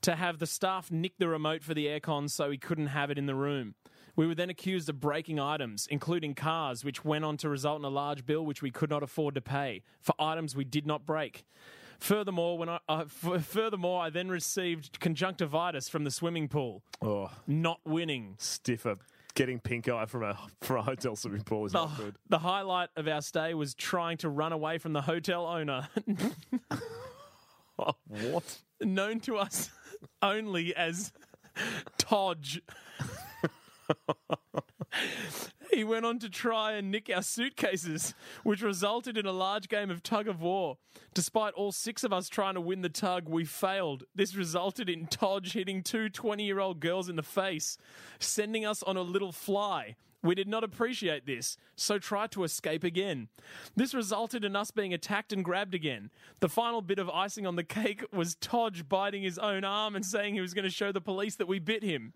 To 0.03 0.15
have 0.15 0.39
the 0.39 0.47
staff 0.47 0.91
nick 0.91 1.17
the 1.17 1.27
remote 1.27 1.62
for 1.63 1.73
the 1.73 1.86
aircon 1.88 2.29
so 2.29 2.49
he 2.51 2.58
couldn't 2.58 2.88
have 2.88 3.12
it 3.12 3.17
in 3.17 3.25
the 3.25 3.36
room. 3.36 3.75
We 4.15 4.27
were 4.27 4.36
then 4.36 4.49
accused 4.49 4.89
of 4.89 4.99
breaking 4.99 5.39
items, 5.39 5.88
including 5.89 6.36
cars, 6.36 6.84
which 6.84 7.03
went 7.05 7.23
on 7.25 7.38
to 7.38 7.49
result 7.49 7.79
in 7.79 7.86
a 7.86 7.89
large 7.89 8.25
bill 8.25 8.45
which 8.45 8.62
we 8.62 8.71
could 8.71 8.89
not 8.89 9.03
afford 9.03 9.36
to 9.36 9.41
pay 9.41 9.84
for 10.01 10.13
items 10.19 10.55
we 10.55 10.65
did 10.65 10.86
not 10.86 11.05
break. 11.05 11.45
Furthermore, 11.99 12.58
when 12.58 12.69
I, 12.69 12.79
uh, 12.88 13.03
f- 13.05 13.45
furthermore, 13.45 14.01
I 14.01 14.10
then 14.10 14.29
received 14.29 14.99
conjunctivitis 15.01 15.89
from 15.89 16.05
the 16.05 16.12
swimming 16.12 16.47
pool. 16.47 16.82
Oh, 17.01 17.29
Not 17.45 17.79
winning. 17.86 18.36
stiffer. 18.38 18.97
Getting 19.36 19.60
pink 19.60 19.88
eye 19.88 20.06
from 20.06 20.24
a 20.24 20.38
from 20.62 20.78
a 20.78 20.82
hotel 20.82 21.15
swimming 21.15 21.44
pool 21.44 21.65
is 21.65 21.74
not 21.74 21.96
good. 21.98 22.15
the 22.30 22.39
highlight 22.39 22.89
of 22.98 23.08
our 23.08 23.22
stay 23.22 23.54
was 23.54 23.74
trying 23.74 24.18
to 24.18 24.30
run 24.30 24.52
away 24.52 24.78
from 24.80 24.94
the 24.94 25.02
hotel 25.02 25.46
owner, 25.46 25.88
Oh, 27.78 27.94
what? 28.08 28.60
known 28.82 29.20
to 29.22 29.38
us 29.38 29.70
only 30.22 30.76
as 30.76 31.13
Todge. 31.98 32.62
he 35.73 35.84
went 35.84 36.05
on 36.05 36.19
to 36.19 36.29
try 36.29 36.73
and 36.73 36.91
nick 36.91 37.10
our 37.13 37.21
suitcases, 37.21 38.13
which 38.43 38.62
resulted 38.62 39.17
in 39.17 39.25
a 39.25 39.32
large 39.32 39.69
game 39.69 39.89
of 39.89 40.03
tug 40.03 40.27
of 40.27 40.41
war. 40.41 40.77
Despite 41.13 41.53
all 41.53 41.71
six 41.71 42.03
of 42.03 42.13
us 42.13 42.29
trying 42.29 42.55
to 42.55 42.62
win 42.62 42.82
the 42.82 42.89
tug, 42.89 43.27
we 43.27 43.45
failed. 43.45 44.03
This 44.15 44.36
resulted 44.36 44.89
in 44.89 45.08
Todge 45.08 45.53
hitting 45.53 45.84
two 45.84 46.10
20 46.10 46.43
year 46.43 46.60
old 46.60 46.79
girls 46.79 47.10
in 47.10 47.15
the 47.15 47.23
face, 47.23 47.77
sending 48.19 48.65
us 48.65 48.84
on 48.84 48.97
a 48.97 49.01
little 49.01 49.32
fly. 49.32 49.95
We 50.21 50.36
did 50.36 50.49
not 50.49 50.65
appreciate 50.65 51.25
this, 51.25 51.55
so 51.77 51.97
tried 51.97 52.32
to 52.32 52.43
escape 52.43 52.84
again. 52.84 53.29
This 53.77 53.93
resulted 53.93 54.43
in 54.43 54.53
us 54.53 54.69
being 54.69 54.93
attacked 54.93 55.32
and 55.32 55.45
grabbed 55.45 55.73
again. 55.73 56.12
The 56.41 56.49
final 56.49 56.82
bit 56.82 56.99
of 56.99 57.10
icing 57.10 57.47
on 57.47 57.55
the 57.55 57.63
cake 57.63 58.03
was 58.12 58.36
Todge 58.36 58.89
biting 58.89 59.23
his 59.23 59.39
own 59.39 59.63
arm 59.63 59.95
and 59.95 60.05
saying 60.05 60.34
he 60.34 60.41
was 60.41 60.53
going 60.53 60.65
to 60.65 60.69
show 60.69 60.91
the 60.91 60.99
police 60.99 61.36
that 61.36 61.47
we 61.47 61.60
bit 61.60 61.84
him. 61.84 62.13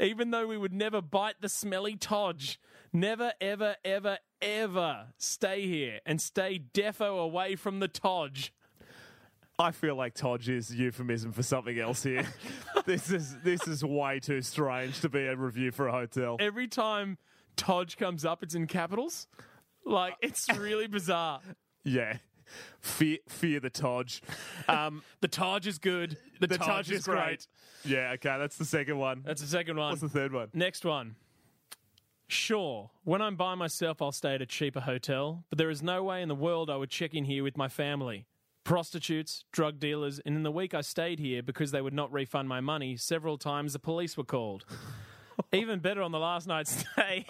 Even 0.00 0.30
though 0.30 0.46
we 0.46 0.58
would 0.58 0.72
never 0.72 1.00
bite 1.00 1.40
the 1.40 1.48
smelly 1.48 1.96
Todge. 1.96 2.60
Never, 2.92 3.32
ever, 3.40 3.76
ever, 3.84 4.18
ever 4.40 5.08
stay 5.18 5.66
here 5.66 6.00
and 6.06 6.20
stay 6.20 6.58
defo 6.72 7.22
away 7.22 7.56
from 7.56 7.80
the 7.80 7.88
Todge. 7.88 8.52
I 9.58 9.72
feel 9.72 9.96
like 9.96 10.14
Todge 10.14 10.48
is 10.48 10.72
euphemism 10.72 11.32
for 11.32 11.42
something 11.42 11.78
else 11.78 12.04
here. 12.04 12.24
this 12.86 13.10
is 13.10 13.36
this 13.42 13.66
is 13.66 13.84
way 13.84 14.20
too 14.20 14.40
strange 14.40 15.00
to 15.00 15.08
be 15.08 15.26
a 15.26 15.34
review 15.34 15.72
for 15.72 15.88
a 15.88 15.92
hotel. 15.92 16.36
Every 16.38 16.68
time 16.68 17.18
Todge 17.56 17.96
comes 17.96 18.24
up, 18.24 18.44
it's 18.44 18.54
in 18.54 18.68
capitals. 18.68 19.26
Like, 19.84 20.14
it's 20.22 20.46
really 20.56 20.86
bizarre. 20.86 21.40
Yeah. 21.84 22.18
Fear, 22.80 23.18
fear 23.28 23.60
the 23.60 23.70
Todge. 23.70 24.22
Um, 24.68 25.02
The 25.20 25.28
Todge 25.28 25.66
is 25.66 25.78
good. 25.78 26.16
The, 26.40 26.46
the 26.46 26.58
Todge, 26.58 26.66
Todge 26.66 26.90
is 26.92 27.04
great. 27.04 27.46
Yeah, 27.84 28.12
okay, 28.14 28.36
that's 28.38 28.56
the 28.56 28.64
second 28.64 28.98
one. 28.98 29.22
That's 29.24 29.40
the 29.40 29.48
second 29.48 29.76
one. 29.76 29.90
What's 29.90 30.00
the 30.00 30.08
third 30.08 30.32
one? 30.32 30.48
Next 30.54 30.84
one. 30.84 31.16
Sure, 32.30 32.90
when 33.04 33.22
I'm 33.22 33.36
by 33.36 33.54
myself, 33.54 34.02
I'll 34.02 34.12
stay 34.12 34.34
at 34.34 34.42
a 34.42 34.46
cheaper 34.46 34.80
hotel, 34.80 35.44
but 35.48 35.56
there 35.56 35.70
is 35.70 35.82
no 35.82 36.02
way 36.04 36.20
in 36.20 36.28
the 36.28 36.34
world 36.34 36.68
I 36.68 36.76
would 36.76 36.90
check 36.90 37.14
in 37.14 37.24
here 37.24 37.42
with 37.42 37.56
my 37.56 37.68
family. 37.68 38.26
Prostitutes, 38.64 39.44
drug 39.50 39.80
dealers, 39.80 40.20
and 40.26 40.36
in 40.36 40.42
the 40.42 40.50
week 40.52 40.74
I 40.74 40.82
stayed 40.82 41.20
here 41.20 41.42
because 41.42 41.70
they 41.70 41.80
would 41.80 41.94
not 41.94 42.12
refund 42.12 42.46
my 42.46 42.60
money, 42.60 42.96
several 42.98 43.38
times 43.38 43.72
the 43.72 43.78
police 43.78 44.18
were 44.18 44.24
called. 44.24 44.66
Even 45.52 45.78
better 45.78 46.02
on 46.02 46.12
the 46.12 46.18
last 46.18 46.46
night's 46.46 46.84
stay, 46.92 47.24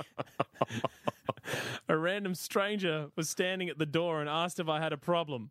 a 1.89 1.97
random 1.97 2.35
stranger 2.35 3.09
was 3.17 3.29
standing 3.29 3.69
at 3.69 3.79
the 3.79 3.87
door 3.87 4.21
and 4.21 4.29
asked 4.29 4.61
if 4.61 4.69
I 4.69 4.81
had 4.81 4.93
a 4.93 4.97
problem. 4.99 5.51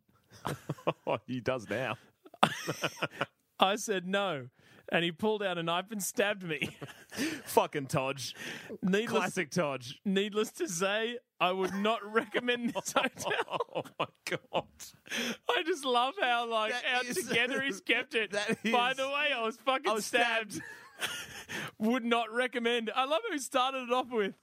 Oh, 1.06 1.18
he 1.26 1.40
does 1.40 1.68
now. 1.68 1.96
I 3.60 3.74
said 3.76 4.06
no, 4.06 4.46
and 4.92 5.04
he 5.04 5.10
pulled 5.10 5.42
out 5.42 5.58
a 5.58 5.62
knife 5.64 5.86
and 5.90 6.00
stabbed 6.02 6.44
me. 6.44 6.76
Fucking 7.44 7.86
Todge. 7.86 8.36
Needless, 8.82 9.10
Classic 9.18 9.50
Todge. 9.50 10.00
needless 10.04 10.52
to 10.52 10.68
say, 10.68 11.18
I 11.40 11.50
would 11.52 11.74
not 11.74 12.00
recommend 12.04 12.72
this 12.74 12.94
oh 12.96 13.02
hotel. 13.02 13.58
Oh 13.74 13.82
my 13.98 14.06
god. 14.26 14.64
I 15.50 15.62
just 15.64 15.84
love 15.84 16.14
how 16.20 16.48
like 16.48 16.72
That 16.72 16.84
how 16.84 17.00
is- 17.00 17.16
together 17.16 17.60
he's 17.62 17.80
kept 17.80 18.14
it. 18.14 18.30
that 18.32 18.62
By 18.70 18.92
is- 18.92 18.96
the 18.98 19.08
way, 19.08 19.30
I 19.34 19.42
was 19.42 19.56
fucking 19.56 19.92
was 19.92 20.06
stabbed. 20.06 20.52
stabbed. 20.52 20.64
Would 21.78 22.04
not 22.04 22.32
recommend. 22.32 22.90
I 22.94 23.04
love 23.06 23.22
how 23.26 23.32
he 23.32 23.38
started 23.40 23.84
it 23.88 23.92
off 23.92 24.10
with. 24.10 24.34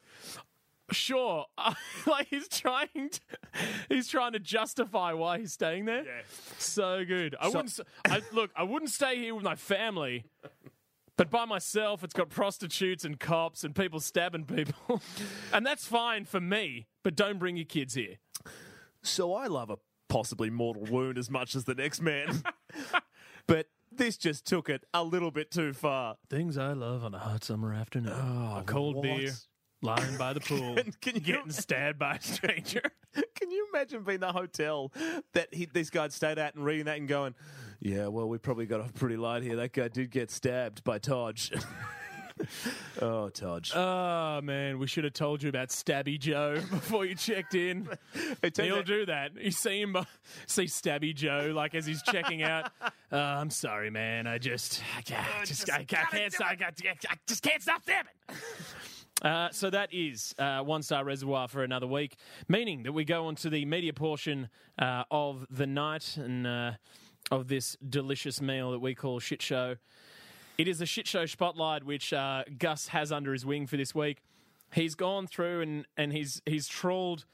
Sure, 0.91 1.45
like 2.05 2.27
he's 2.29 2.47
trying 2.47 3.09
to, 3.11 3.19
he's 3.89 4.07
trying 4.07 4.33
to 4.33 4.39
justify 4.39 5.13
why 5.13 5.39
he's 5.39 5.51
staying 5.53 5.85
there. 5.85 6.05
Yeah. 6.05 6.21
So 6.59 7.03
good. 7.05 7.35
I 7.39 7.45
So- 7.49 7.57
wouldn't. 7.57 7.79
s- 7.79 7.81
I, 8.07 8.21
look, 8.31 8.51
I 8.55 8.63
wouldn't 8.63 8.91
stay 8.91 9.17
here 9.17 9.33
with 9.33 9.43
my 9.43 9.55
family, 9.55 10.25
but 11.17 11.31
by 11.31 11.45
myself, 11.45 12.03
it's 12.03 12.13
got 12.13 12.29
prostitutes 12.29 13.03
and 13.03 13.19
cops 13.19 13.63
and 13.63 13.73
people 13.75 13.99
stabbing 13.99 14.45
people, 14.45 15.01
and 15.53 15.65
that's 15.65 15.87
fine 15.87 16.25
for 16.25 16.39
me. 16.39 16.85
But 17.03 17.15
don't 17.15 17.39
bring 17.39 17.55
your 17.57 17.65
kids 17.65 17.95
here. 17.95 18.17
So 19.01 19.33
I 19.33 19.47
love 19.47 19.69
a 19.71 19.77
possibly 20.07 20.49
mortal 20.51 20.83
wound 20.85 21.17
as 21.17 21.29
much 21.31 21.55
as 21.55 21.63
the 21.65 21.73
next 21.75 22.01
man. 22.01 22.43
but 23.47 23.67
this 23.91 24.17
just 24.17 24.45
took 24.45 24.69
it 24.69 24.83
a 24.93 25.03
little 25.03 25.31
bit 25.31 25.49
too 25.51 25.73
far. 25.73 26.17
Things 26.29 26.57
I 26.57 26.73
love 26.73 27.03
on 27.03 27.13
a 27.15 27.19
hot 27.19 27.43
summer 27.43 27.73
afternoon: 27.73 28.13
oh, 28.15 28.57
a 28.59 28.63
cold 28.65 28.95
what? 28.97 29.03
beer, 29.03 29.31
lying 29.81 30.17
by 30.17 30.33
the 30.33 30.39
pool, 30.39 30.75
Can 31.01 31.15
you- 31.15 31.21
getting 31.21 31.51
stabbed 31.51 31.99
by 31.99 32.15
a 32.15 32.21
stranger. 32.21 32.81
Can 33.35 33.51
you 33.51 33.67
imagine 33.73 34.03
being 34.03 34.19
the 34.19 34.31
hotel 34.33 34.91
that 35.33 35.53
he, 35.53 35.65
this 35.65 35.89
guy 35.89 36.07
stayed 36.09 36.37
at 36.37 36.55
and 36.55 36.65
reading 36.65 36.85
that 36.85 36.97
and 36.97 37.07
going, 37.07 37.33
yeah, 37.79 38.07
well, 38.07 38.27
we 38.27 38.37
probably 38.37 38.65
got 38.65 38.81
off 38.81 38.93
pretty 38.93 39.17
light 39.17 39.43
here. 39.43 39.55
That 39.57 39.73
guy 39.73 39.87
did 39.89 40.09
get 40.11 40.31
stabbed 40.31 40.83
by 40.83 40.97
Todge. 40.97 41.51
oh, 43.01 43.29
Todge. 43.29 43.71
Oh 43.75 44.41
man, 44.41 44.79
we 44.79 44.87
should 44.87 45.03
have 45.05 45.13
told 45.13 45.41
you 45.43 45.49
about 45.49 45.69
Stabby 45.69 46.19
Joe 46.19 46.55
before 46.55 47.05
you 47.05 47.15
checked 47.15 47.55
in. 47.55 47.87
He'll 48.55 48.77
out- 48.77 48.85
do 48.85 49.05
that. 49.05 49.31
You 49.41 49.51
see 49.51 49.81
him, 49.81 49.95
uh, 49.95 50.03
see 50.47 50.65
Stabby 50.65 51.13
Joe 51.15 51.51
like 51.55 51.75
as 51.75 51.85
he's 51.85 52.01
checking 52.03 52.43
out. 52.43 52.71
Uh, 53.11 53.17
I'm 53.17 53.49
sorry, 53.49 53.89
man. 53.91 54.27
I 54.27 54.37
just, 54.39 54.81
I 54.97 55.01
can't, 55.01 55.45
just, 55.45 55.71
I, 55.71 55.77
I 55.77 55.83
can't, 55.83 56.41
I, 56.41 56.55
can't- 56.55 57.05
I 57.09 57.15
just 57.27 57.43
can't 57.43 57.61
stop 57.61 57.83
stabbing. 57.83 58.11
Uh, 59.21 59.49
so 59.51 59.69
that 59.69 59.93
is 59.93 60.35
uh, 60.37 60.59
one 60.59 60.83
star 60.83 61.03
reservoir 61.05 61.47
for 61.47 61.63
another 61.63 61.87
week, 61.87 62.15
meaning 62.49 62.83
that 62.83 62.91
we 62.91 63.05
go 63.05 63.27
on 63.27 63.35
to 63.35 63.49
the 63.49 63.63
media 63.65 63.93
portion 63.93 64.49
uh, 64.77 65.03
of 65.09 65.47
the 65.49 65.65
night 65.65 66.17
and 66.17 66.45
uh, 66.45 66.71
of 67.31 67.47
this 67.47 67.77
delicious 67.87 68.41
meal 68.41 68.71
that 68.71 68.79
we 68.79 68.93
call 68.93 69.19
shit 69.19 69.41
show. 69.41 69.75
It 70.57 70.67
is 70.67 70.81
a 70.81 70.85
shit 70.85 71.07
show 71.07 71.25
spotlight 71.25 71.83
which 71.83 72.13
uh, 72.13 72.43
Gus 72.57 72.89
has 72.89 73.11
under 73.11 73.31
his 73.31 73.45
wing 73.45 73.67
for 73.67 73.77
this 73.77 73.95
week. 73.95 74.21
He's 74.73 74.95
gone 74.95 75.27
through 75.27 75.61
and, 75.61 75.85
and 75.95 76.11
he's 76.11 76.41
he's 76.45 76.67
trawled 76.67 77.25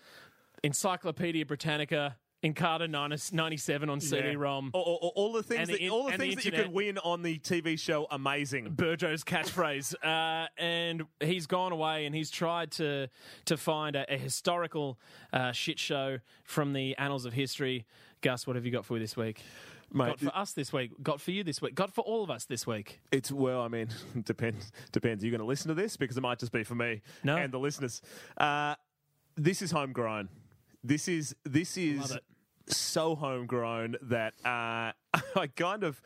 Encyclopedia 0.64 1.46
Britannica, 1.46 2.18
Encarta 2.44 2.90
90 2.90 3.36
97 3.36 3.90
on 3.90 4.00
CD-ROM, 4.02 4.72
All, 4.74 4.82
all- 4.82 5.12
all 5.16 5.32
the 5.34 5.44
things, 5.44 5.70
And 5.70 5.78
that, 5.80 5.90
all 5.90 6.06
the 6.06 6.14
and 6.14 6.22
the 6.22 6.26
things 6.30 6.36
that 6.38 6.46
you 6.46 6.52
could 6.52 6.74
win 6.74 6.98
on 7.00 7.22
the 7.22 7.38
TV 7.38 7.78
show 7.80 8.08
Amazing. 8.10 8.70
Burjo's 8.76 9.24
catchphrase, 9.24 9.94
uh, 10.04 10.48
and 10.58 11.04
he's 11.20 11.46
gone 11.46 11.72
away 11.72 12.06
and 12.08 12.16
he's 12.16 12.32
tried 12.32 12.72
to 12.72 13.10
to 13.46 13.58
find 13.58 13.96
a, 13.96 14.12
a 14.12 14.18
historical 14.18 14.98
uh, 15.32 15.52
shit 15.52 15.78
show 15.78 16.18
from 16.44 16.74
the 16.74 16.98
annals 16.98 17.26
of 17.26 17.34
history. 17.34 17.86
Gus, 18.22 18.48
what 18.48 18.56
have 18.56 18.66
you 18.66 18.72
got 18.72 18.86
for 18.86 18.98
this 18.98 19.16
week? 19.16 19.42
Mate, 19.94 20.08
got 20.08 20.20
for 20.22 20.36
us 20.38 20.54
this 20.54 20.72
week. 20.72 20.92
Got 21.04 21.20
for 21.22 21.32
you 21.32 21.44
this 21.44 21.62
week. 21.62 21.76
Got 21.76 21.94
for 21.94 22.02
all 22.02 22.24
of 22.24 22.32
us 22.32 22.46
this 22.46 22.66
week. 22.66 23.02
It's 23.12 23.32
well, 23.32 23.62
I 23.62 23.68
mean, 23.68 23.90
depends. 24.24 24.72
Depends. 24.92 25.22
Are 25.24 25.28
you 25.28 25.32
going 25.32 25.42
to 25.42 25.46
listen 25.46 25.68
to 25.68 25.74
this 25.76 25.96
because 25.98 26.18
it 26.18 26.22
might 26.22 26.40
just 26.40 26.52
be 26.54 26.64
for 26.64 26.76
me 26.76 27.02
No. 27.24 27.36
and 27.36 27.52
the 27.54 27.60
listeners. 27.60 28.02
Uh, 28.38 28.76
this 29.36 29.62
is 29.62 29.70
homegrown. 29.72 30.30
This 30.84 31.08
is 31.08 31.36
this 31.44 31.78
is. 31.78 32.18
So 32.68 33.16
homegrown 33.16 33.98
that 34.04 34.34
uh, 34.46 34.92
I 35.36 35.48
kind 35.56 35.84
of. 35.84 36.02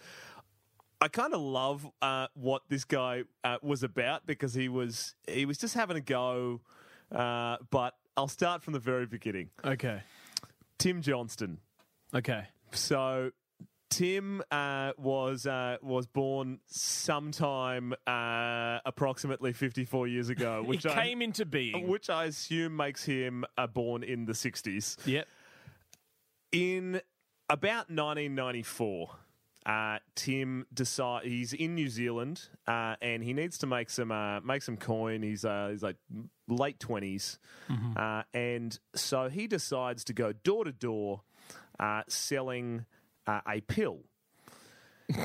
I 1.01 1.09
kind 1.09 1.33
of 1.33 1.41
love 1.41 1.85
uh, 2.01 2.27
what 2.35 2.63
this 2.69 2.85
guy 2.85 3.23
uh, 3.43 3.57
was 3.61 3.83
about 3.83 4.25
because 4.25 4.53
he 4.53 4.69
was 4.69 5.13
he 5.27 5.45
was 5.45 5.57
just 5.57 5.73
having 5.73 5.97
a 5.97 6.01
go. 6.01 6.61
Uh, 7.11 7.57
but 7.69 7.95
I'll 8.15 8.29
start 8.29 8.63
from 8.63 8.73
the 8.73 8.79
very 8.79 9.05
beginning. 9.05 9.49
Okay. 9.63 10.01
Tim 10.77 11.01
Johnston. 11.01 11.59
Okay. 12.13 12.45
So 12.71 13.31
Tim 13.89 14.41
uh, 14.51 14.91
was 14.97 15.45
uh, 15.45 15.77
was 15.81 16.07
born 16.07 16.59
sometime 16.65 17.93
uh, 18.07 18.79
approximately 18.85 19.53
54 19.53 20.07
years 20.07 20.29
ago, 20.29 20.63
which 20.65 20.85
I, 20.85 21.03
came 21.03 21.21
into 21.21 21.45
being. 21.45 21.87
which 21.87 22.09
I 22.09 22.25
assume 22.25 22.75
makes 22.75 23.05
him 23.05 23.45
uh, 23.57 23.67
born 23.67 24.03
in 24.03 24.25
the 24.25 24.33
60s. 24.33 24.97
Yep. 25.05 25.27
In 26.55 27.01
about 27.49 27.89
1994, 27.89 29.09
uh, 29.65 29.97
Tim 30.15 30.65
decide 30.73 31.25
he's 31.25 31.51
in 31.53 31.75
New 31.75 31.89
Zealand 31.89 32.47
uh, 32.67 32.95
and 33.01 33.23
he 33.23 33.33
needs 33.33 33.57
to 33.59 33.67
make 33.67 33.89
some 33.89 34.11
uh, 34.11 34.39
make 34.41 34.61
some 34.61 34.77
coin. 34.77 35.21
He's 35.21 35.43
uh, 35.43 35.69
he's 35.71 35.83
like 35.83 35.97
late 36.47 36.79
20s, 36.79 37.39
uh, 37.97 38.23
and 38.33 38.77
so 38.95 39.27
he 39.27 39.47
decides 39.47 40.03
to 40.05 40.13
go 40.13 40.31
door 40.31 40.63
to 40.63 40.71
door 40.71 41.21
uh, 41.79 42.03
selling 42.07 42.85
uh, 43.27 43.41
a 43.47 43.61
pill. 43.61 43.99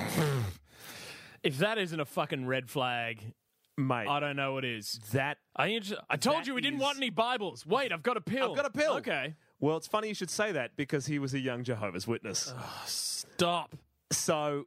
If 1.42 1.56
that 1.58 1.78
isn't 1.78 1.98
a 1.98 2.04
fucking 2.04 2.44
red 2.44 2.68
flag, 2.68 3.32
Mate, 3.78 4.08
I 4.08 4.20
don't 4.20 4.36
know 4.36 4.52
what 4.52 4.62
is. 4.66 5.00
that 5.12 5.38
I, 5.56 5.68
inter- 5.68 5.96
I 6.10 6.18
told 6.18 6.36
That 6.40 6.46
you 6.46 6.54
we 6.54 6.60
didn't 6.60 6.80
is- 6.80 6.82
want 6.82 6.98
any 6.98 7.08
Bibles. 7.08 7.64
Wait, 7.64 7.92
I've 7.92 8.02
got 8.02 8.18
a 8.18 8.20
pill. 8.20 8.50
I've 8.50 8.56
got 8.56 8.66
a 8.66 8.70
pill. 8.70 8.96
Okay. 8.98 9.36
Well, 9.60 9.76
it's 9.76 9.86
funny 9.86 10.08
you 10.08 10.14
should 10.14 10.30
say 10.30 10.52
that 10.52 10.76
because 10.76 11.06
he 11.06 11.18
was 11.18 11.34
a 11.34 11.38
young 11.38 11.62
Jehovah's 11.64 12.06
Witness. 12.06 12.52
Stop. 12.86 13.76
So, 14.10 14.66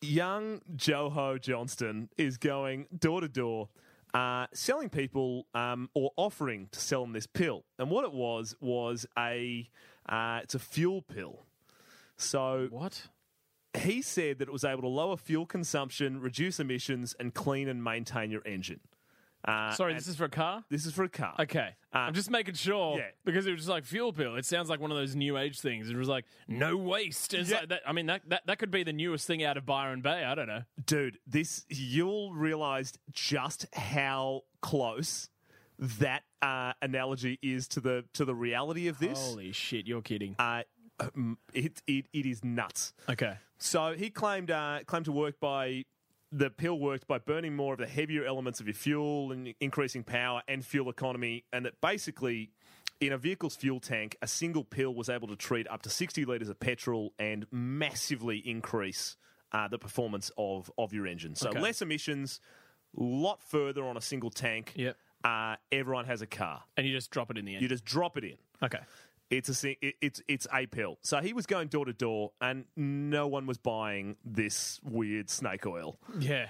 young 0.00 0.60
Joho 0.76 1.40
Johnston 1.40 2.08
is 2.18 2.36
going 2.36 2.86
door 2.96 3.20
to 3.20 3.28
door, 3.28 3.68
uh, 4.12 4.46
selling 4.52 4.88
people 4.88 5.46
um, 5.54 5.88
or 5.94 6.10
offering 6.16 6.68
to 6.72 6.80
sell 6.80 7.00
them 7.02 7.12
this 7.12 7.26
pill. 7.26 7.64
And 7.78 7.90
what 7.90 8.04
it 8.04 8.12
was 8.12 8.54
was 8.60 9.06
a 9.18 9.68
uh, 10.08 10.40
it's 10.42 10.54
a 10.54 10.58
fuel 10.58 11.02
pill. 11.02 11.40
So 12.16 12.68
What? 12.70 13.08
he 13.76 14.02
said 14.02 14.38
that 14.38 14.48
it 14.48 14.52
was 14.52 14.64
able 14.64 14.82
to 14.82 14.88
lower 14.88 15.16
fuel 15.16 15.46
consumption, 15.46 16.20
reduce 16.20 16.60
emissions, 16.60 17.16
and 17.18 17.34
clean 17.34 17.68
and 17.68 17.82
maintain 17.82 18.30
your 18.30 18.42
engine. 18.46 18.80
Uh, 19.46 19.72
Sorry, 19.72 19.92
this 19.94 20.06
is 20.08 20.16
for 20.16 20.24
a 20.24 20.30
car? 20.30 20.64
this 20.70 20.86
is 20.86 20.94
for 20.94 21.04
a 21.04 21.08
car. 21.08 21.34
Okay. 21.38 21.70
I'm 21.92 22.14
just 22.14 22.30
making 22.30 22.54
sure 22.54 22.96
yeah. 22.98 23.08
because 23.24 23.46
it 23.46 23.50
was 23.52 23.60
just 23.60 23.68
like 23.68 23.84
fuel 23.84 24.12
pill. 24.12 24.36
It 24.36 24.44
sounds 24.46 24.68
like 24.70 24.80
one 24.80 24.90
of 24.90 24.96
those 24.96 25.14
new 25.14 25.36
age 25.36 25.60
things. 25.60 25.90
It 25.90 25.96
was 25.96 26.08
like 26.08 26.24
no 26.48 26.76
waste. 26.76 27.34
It's 27.34 27.50
Yeah. 27.50 27.60
like 27.60 27.68
that, 27.68 27.82
I 27.86 27.92
mean, 27.92 28.06
that, 28.06 28.22
that 28.28 28.42
that 28.46 28.58
could 28.58 28.70
be 28.70 28.82
the 28.82 28.92
newest 28.92 29.26
thing 29.26 29.44
out 29.44 29.56
of 29.56 29.66
Byron 29.66 30.00
Bay. 30.00 30.24
I 30.24 30.34
don't 30.34 30.46
know. 30.48 30.62
dude, 30.86 31.18
this 31.26 31.64
you'll 31.68 32.32
realize 32.32 32.94
just 33.12 33.66
how 33.74 34.42
close 34.62 35.28
that 35.78 36.22
uh, 36.40 36.72
analogy 36.82 37.38
is 37.42 37.68
to 37.68 37.80
the 37.80 38.04
to 38.14 38.24
the 38.24 38.34
reality 38.34 38.88
of 38.88 38.98
this. 38.98 39.18
Holy 39.18 39.52
shit, 39.52 39.86
you're 39.86 40.02
kidding. 40.02 40.36
Uh, 40.38 40.62
um, 41.00 41.38
it, 41.52 41.82
it 41.86 42.06
it 42.12 42.26
is 42.26 42.42
nuts. 42.44 42.92
Okay. 43.08 43.34
So 43.58 43.94
he 43.96 44.10
claimed 44.10 44.50
uh, 44.50 44.80
claimed 44.86 45.04
to 45.06 45.12
work 45.12 45.38
by 45.40 45.84
the 46.32 46.50
pill 46.50 46.78
worked 46.78 47.06
by 47.06 47.18
burning 47.18 47.54
more 47.54 47.74
of 47.74 47.78
the 47.78 47.86
heavier 47.86 48.24
elements 48.24 48.60
of 48.60 48.66
your 48.66 48.74
fuel 48.74 49.30
and 49.32 49.54
increasing 49.60 50.02
power 50.04 50.42
and 50.48 50.64
fuel 50.64 50.88
economy, 50.90 51.44
and 51.52 51.64
that 51.66 51.80
basically. 51.80 52.50
In 53.00 53.12
a 53.12 53.18
vehicle's 53.18 53.56
fuel 53.56 53.80
tank, 53.80 54.16
a 54.22 54.26
single 54.28 54.62
pill 54.64 54.94
was 54.94 55.08
able 55.08 55.26
to 55.28 55.34
treat 55.36 55.68
up 55.68 55.82
to 55.82 55.90
60 55.90 56.24
litres 56.26 56.48
of 56.48 56.60
petrol 56.60 57.12
and 57.18 57.44
massively 57.50 58.38
increase 58.38 59.16
uh, 59.52 59.66
the 59.66 59.78
performance 59.78 60.30
of, 60.38 60.70
of 60.78 60.94
your 60.94 61.04
engine. 61.06 61.34
So 61.34 61.50
Okay. 61.50 61.60
less 61.60 61.82
emissions, 61.82 62.40
a 62.96 63.02
lot 63.02 63.42
further 63.42 63.84
on 63.84 63.96
a 63.96 64.00
single 64.00 64.30
tank. 64.30 64.72
Yep. 64.76 64.96
Uh, 65.24 65.56
everyone 65.72 66.04
has 66.06 66.22
a 66.22 66.26
car. 66.26 66.62
And 66.76 66.86
you 66.86 66.94
just 66.94 67.10
drop 67.10 67.30
it 67.32 67.36
in 67.36 67.44
the 67.44 67.54
end. 67.54 67.62
You 67.62 67.68
just 67.68 67.84
drop 67.84 68.16
it 68.16 68.24
in. 68.24 68.36
okay. 68.62 68.78
It's 69.36 69.64
a 69.64 69.76
it, 69.86 69.94
it's 70.00 70.22
it's 70.28 70.46
a 70.52 70.66
pill. 70.66 70.98
So 71.02 71.20
he 71.20 71.32
was 71.32 71.46
going 71.46 71.68
door 71.68 71.84
to 71.84 71.92
door, 71.92 72.32
and 72.40 72.64
no 72.76 73.26
one 73.26 73.46
was 73.46 73.58
buying 73.58 74.16
this 74.24 74.80
weird 74.82 75.28
snake 75.30 75.66
oil. 75.66 75.98
Yeah. 76.18 76.48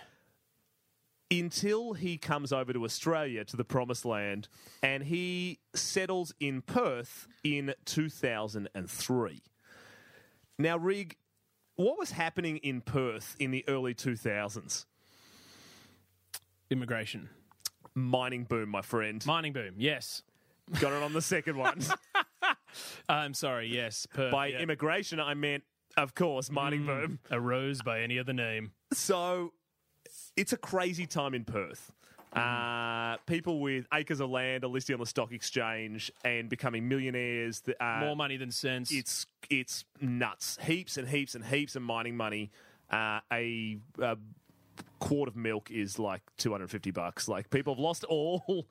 until 1.30 1.94
he 1.94 2.16
comes 2.18 2.52
over 2.52 2.72
to 2.72 2.84
Australia 2.84 3.44
to 3.44 3.56
the 3.56 3.64
promised 3.64 4.04
land 4.04 4.46
and 4.82 5.02
he 5.02 5.58
settles 5.74 6.32
in 6.38 6.62
Perth 6.62 7.26
in 7.42 7.74
2003. 7.86 9.42
Now, 10.58 10.76
Rig, 10.76 11.16
what 11.76 11.98
was 11.98 12.12
happening 12.12 12.58
in 12.58 12.80
Perth 12.82 13.34
in 13.40 13.50
the 13.50 13.64
early 13.66 13.94
2000s? 13.94 14.84
Immigration. 16.70 17.28
Mining 17.94 18.44
boom, 18.44 18.68
my 18.68 18.82
friend. 18.82 19.24
Mining 19.26 19.52
boom. 19.52 19.74
Yes. 19.76 20.22
Got 20.80 20.92
it 20.92 21.02
on 21.02 21.12
the 21.12 21.22
second 21.22 21.56
one. 21.56 21.80
I'm 23.08 23.34
sorry. 23.34 23.68
Yes. 23.68 24.06
Perth, 24.12 24.32
By 24.32 24.48
yeah. 24.48 24.58
immigration, 24.58 25.20
I 25.20 25.34
meant, 25.34 25.64
of 25.96 26.14
course, 26.14 26.50
mining 26.50 26.86
boom. 26.86 27.18
a 27.30 27.40
rose 27.40 27.82
by 27.82 28.00
any 28.00 28.18
other 28.18 28.32
name. 28.32 28.72
So 28.92 29.52
it's 30.36 30.52
a 30.52 30.56
crazy 30.56 31.06
time 31.06 31.34
in 31.34 31.44
Perth. 31.44 31.92
Uh, 32.32 33.16
people 33.26 33.60
with 33.60 33.86
acres 33.94 34.18
of 34.18 34.28
land 34.28 34.64
are 34.64 34.68
listing 34.68 34.94
on 34.94 34.98
the 35.00 35.06
stock 35.06 35.30
exchange 35.30 36.10
and 36.24 36.48
becoming 36.48 36.88
millionaires. 36.88 37.62
Uh, 37.80 37.98
More 38.00 38.16
money 38.16 38.36
than 38.36 38.50
sense. 38.50 38.90
it's 38.92 39.26
it's 39.50 39.84
nuts. 40.00 40.58
Heaps 40.62 40.96
and 40.96 41.06
heaps 41.08 41.36
and 41.36 41.44
heaps 41.44 41.76
of 41.76 41.82
mining 41.82 42.16
money. 42.16 42.50
Uh, 42.90 43.20
a, 43.32 43.78
a 44.00 44.16
quart 45.00 45.28
of 45.28 45.36
milk 45.36 45.70
is 45.70 45.98
like 45.98 46.22
two 46.36 46.50
hundred 46.52 46.70
fifty 46.70 46.90
bucks. 46.90 47.28
Like 47.28 47.50
people 47.50 47.74
have 47.74 47.80
lost 47.80 48.04
all 48.04 48.66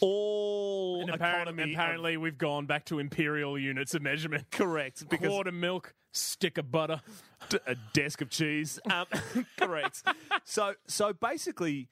all 0.00 1.00
and 1.00 1.10
economy. 1.10 1.14
apparently, 1.14 1.62
of- 1.64 1.70
apparently 1.78 2.16
we've 2.16 2.38
gone 2.38 2.66
back 2.66 2.84
to 2.86 2.98
imperial 2.98 3.58
units 3.58 3.94
of 3.94 4.02
measurement. 4.02 4.44
correct 4.50 5.08
because 5.08 5.28
Quart 5.28 5.46
of 5.46 5.54
milk, 5.54 5.94
stick 6.12 6.58
of 6.58 6.70
butter. 6.70 7.00
d- 7.48 7.58
a 7.66 7.74
desk 7.92 8.20
of 8.20 8.30
cheese. 8.30 8.78
Um, 8.90 9.06
correct. 9.58 10.02
So 10.44 10.74
so 10.86 11.12
basically, 11.12 11.88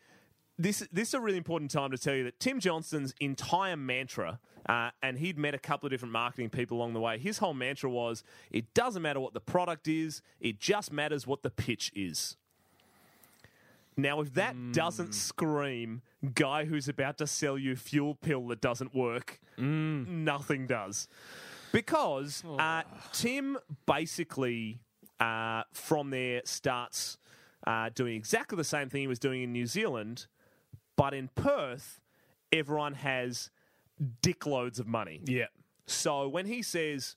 this 0.59 0.87
this 0.93 1.09
is 1.09 1.15
a 1.15 1.21
really 1.21 1.39
important 1.39 1.71
time 1.71 1.91
to 1.91 1.99
tell 1.99 2.15
you 2.15 2.25
that 2.25 2.39
Tim 2.41 2.61
Johnson's 2.61 3.15
entire 3.21 3.77
mantra, 3.77 4.39
uh, 4.69 4.91
and 5.03 5.19
he'd 5.19 5.39
met 5.39 5.55
a 5.55 5.59
couple 5.59 5.87
of 5.87 5.91
different 5.91 6.13
marketing 6.13 6.51
people 6.51 6.77
along 6.79 6.93
the 6.95 7.01
way. 7.01 7.19
His 7.19 7.39
whole 7.39 7.55
mantra 7.55 7.91
was: 7.91 8.23
it 8.51 8.73
doesn't 8.75 9.03
matter 9.03 9.21
what 9.21 9.35
the 9.35 9.41
product 9.41 9.89
is, 9.89 10.23
it 10.41 10.59
just 10.61 10.93
matters 10.93 11.27
what 11.27 11.43
the 11.43 11.51
pitch 11.51 11.91
is. 11.95 12.37
Now, 13.97 14.21
if 14.21 14.35
that 14.35 14.73
doesn't 14.73 15.15
scream 15.15 16.03
guy 16.35 16.65
who's 16.65 16.89
about 16.89 17.19
to 17.19 17.27
sell 17.27 17.59
you 17.59 17.77
fuel 17.77 18.15
pill 18.15 18.47
that 18.49 18.61
doesn't 18.61 18.95
work, 18.95 19.41
nothing 19.59 20.67
does. 20.67 21.09
Because 21.73 22.43
uh, 22.59 22.83
Tim 23.13 23.59
basically, 23.87 24.81
uh, 25.21 25.63
from 25.73 26.11
there, 26.11 26.43
starts 26.45 27.19
uh, 27.67 27.91
doing 27.95 28.17
exactly 28.17 28.57
the 28.57 28.65
same 28.65 28.89
thing 28.89 29.03
he 29.03 29.07
was 29.07 29.19
doing 29.19 29.43
in 29.43 29.53
New 29.53 29.67
Zealand, 29.67 30.27
but 30.97 31.15
in 31.15 31.29
Perth, 31.35 32.01
everyone 32.53 32.95
has 32.95 33.51
dickloads 34.21 34.79
of 34.79 34.87
money. 34.87 35.21
Yeah. 35.25 35.47
So 35.87 36.29
when 36.29 36.47
he 36.47 36.63
says, 36.63 37.17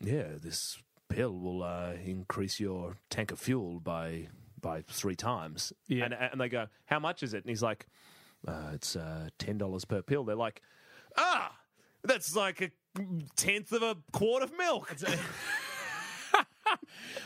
"Yeah, 0.00 0.32
this 0.42 0.78
pill 1.08 1.32
will 1.38 1.62
uh, 1.62 1.92
increase 2.04 2.58
your 2.60 2.96
tank 3.10 3.30
of 3.30 3.38
fuel 3.38 3.80
by 3.80 4.28
by 4.66 4.82
three 4.82 5.14
times," 5.16 5.72
Yeah. 5.86 6.04
and, 6.06 6.14
and 6.14 6.40
they 6.40 6.48
go, 6.48 6.66
"How 6.86 6.98
much 6.98 7.22
is 7.22 7.34
it?" 7.34 7.38
And 7.44 7.48
he's 7.48 7.62
like, 7.62 7.86
uh, 8.48 8.70
"It's 8.74 8.96
uh, 8.96 9.28
ten 9.38 9.58
dollars 9.58 9.84
per 9.84 10.02
pill." 10.02 10.24
They're 10.24 10.34
like, 10.34 10.60
"Ah, 11.16 11.56
that's 12.02 12.34
like 12.34 12.60
a 12.60 12.70
tenth 13.36 13.70
of 13.72 13.82
a 13.82 13.96
quart 14.12 14.42
of 14.42 14.56
milk." 14.58 14.92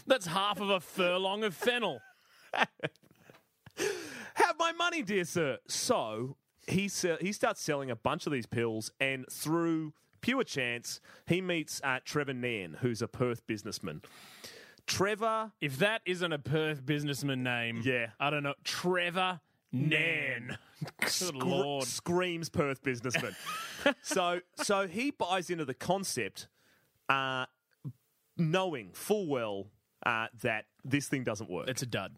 That's 0.07 0.27
half 0.27 0.61
of 0.61 0.69
a 0.71 0.81
furlong 0.81 1.45
of 1.45 1.55
fennel. 1.55 2.01
Have 4.35 4.57
my 4.59 4.73
money, 4.73 5.03
dear 5.03 5.25
sir. 5.25 5.59
So 5.67 6.37
he 6.67 6.89
se- 6.89 7.19
he 7.21 7.33
starts 7.33 7.61
selling 7.63 7.91
a 7.91 7.97
bunch 7.97 8.27
of 8.27 8.33
these 8.33 8.47
pills, 8.47 8.91
and 9.01 9.25
through 9.31 9.93
pure 10.21 10.45
chance, 10.45 11.01
he 11.27 11.41
meets 11.41 11.81
uh, 11.83 11.99
Trevor 12.05 12.35
Nairn, 12.35 12.77
who's 12.81 13.01
a 13.03 13.09
Perth 13.09 13.47
businessman. 13.47 14.03
Trevor 14.91 15.53
If 15.61 15.79
that 15.79 16.03
isn't 16.05 16.33
a 16.33 16.39
Perth 16.39 16.85
businessman 16.85 17.43
name, 17.43 17.81
Yeah. 17.85 18.09
I 18.19 18.31
don't 18.31 18.43
know. 18.43 18.55
Trevor 18.65 19.41
Nan. 19.73 20.59
Good 21.01 21.35
lord. 21.37 21.85
screams 21.85 22.49
Perth 22.49 22.83
businessman. 22.83 23.35
so 24.03 24.41
so 24.57 24.87
he 24.89 25.11
buys 25.11 25.49
into 25.51 25.65
the 25.65 25.75
concept, 25.75 26.49
uh, 27.09 27.47
knowing 28.37 28.91
full 28.93 29.27
well 29.29 29.67
uh, 30.05 30.27
that 30.43 30.65
this 30.85 31.07
thing 31.09 31.23
doesn't 31.25 31.51
work. 31.51 31.69
It's 31.69 31.83
a 31.83 31.87
dud. 31.87 32.15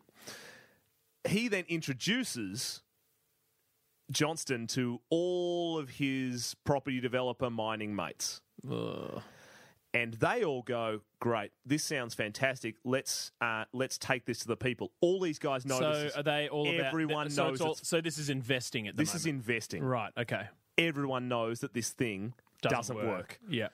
he 1.28 1.48
then 1.48 1.64
introduces 1.68 2.82
Johnston 4.10 4.66
to 4.68 5.00
all 5.10 5.78
of 5.78 5.90
his 5.90 6.54
property 6.64 7.00
developer 7.00 7.50
mining 7.50 7.94
mates. 7.96 8.40
And 9.94 10.14
they 10.14 10.42
all 10.42 10.62
go, 10.62 11.00
"Great! 11.20 11.52
This 11.66 11.84
sounds 11.84 12.14
fantastic. 12.14 12.76
Let's 12.82 13.30
uh, 13.42 13.64
let's 13.74 13.98
take 13.98 14.24
this 14.24 14.38
to 14.40 14.48
the 14.48 14.56
people." 14.56 14.90
All 15.02 15.20
these 15.20 15.38
guys 15.38 15.66
know 15.66 15.78
So 15.78 15.92
this. 15.92 16.12
is- 16.12 16.16
are 16.16 16.22
they 16.22 16.48
all 16.48 16.66
about? 16.66 16.86
everyone 16.86 17.28
so 17.30 17.48
knows 17.50 17.60
all, 17.60 17.74
so 17.74 18.00
this 18.00 18.16
is 18.16 18.30
investing 18.30 18.88
at 18.88 18.96
the 18.96 19.02
this 19.02 19.14
is 19.14 19.26
investing. 19.26 19.84
right. 19.84 20.10
Okay. 20.16 20.48
Everyone 20.78 21.28
knows 21.28 21.60
that 21.60 21.74
this 21.74 21.90
thing 21.90 22.32
doesn't, 22.62 22.96
work. 22.96 23.38
Yeah. 23.46 23.68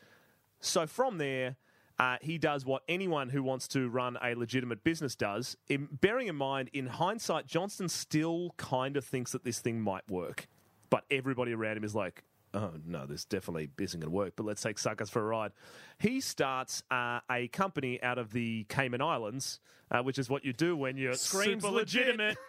So 0.61 0.89
from 0.89 1.19
there, 1.19 1.55
uh, 2.01 2.16
he 2.21 2.37
does 2.39 2.64
what 2.66 2.83
anyone 2.89 3.29
who 3.29 3.43
wants 3.43 3.69
to 3.69 3.89
run 3.89 4.19
a 4.21 4.35
legitimate 4.35 4.83
business 4.83 5.14
does. 5.14 5.57
In, 5.69 5.89
bearing 6.01 6.27
in 6.27 6.35
mind, 6.35 6.71
in 6.73 6.87
hindsight, 6.89 7.47
Johnston 7.47 7.89
still 7.89 8.55
kind 8.57 8.97
of 8.97 9.05
thinks 9.05 9.31
that 9.33 9.45
this 9.45 9.61
thing 9.61 9.81
might 9.81 10.09
work, 10.11 10.49
but 10.91 11.05
everybody 11.11 11.53
around 11.53 11.77
him 11.77 11.85
is 11.85 11.95
like, 11.95 12.25
"Oh 12.55 12.72
no, 12.86 13.07
this 13.07 13.24
definitely 13.24 13.70
isn't 13.78 14.01
going 14.01 14.11
to 14.11 14.16
work." 14.16 14.34
But 14.36 14.46
let's 14.46 14.62
take 14.62 14.78
suckers 14.78 15.11
for 15.11 15.20
a 15.20 15.24
ride. 15.24 15.53
He 15.99 16.20
starts 16.20 16.82
uh, 16.90 17.20
a 17.30 17.49
company 17.49 18.03
out 18.03 18.18
of 18.18 18.32
the 18.32 18.64
Cayman 18.68 19.03
Islands, 19.03 19.61
uh, 19.90 20.03
which 20.03 20.18
is 20.18 20.28
what 20.30 20.44
you 20.44 20.53
do 20.53 20.76
when 20.76 20.96
you're 20.96 21.14
Screams 21.14 21.62
super 21.62 21.74
legit. 21.74 22.07
legitimate. 22.07 22.36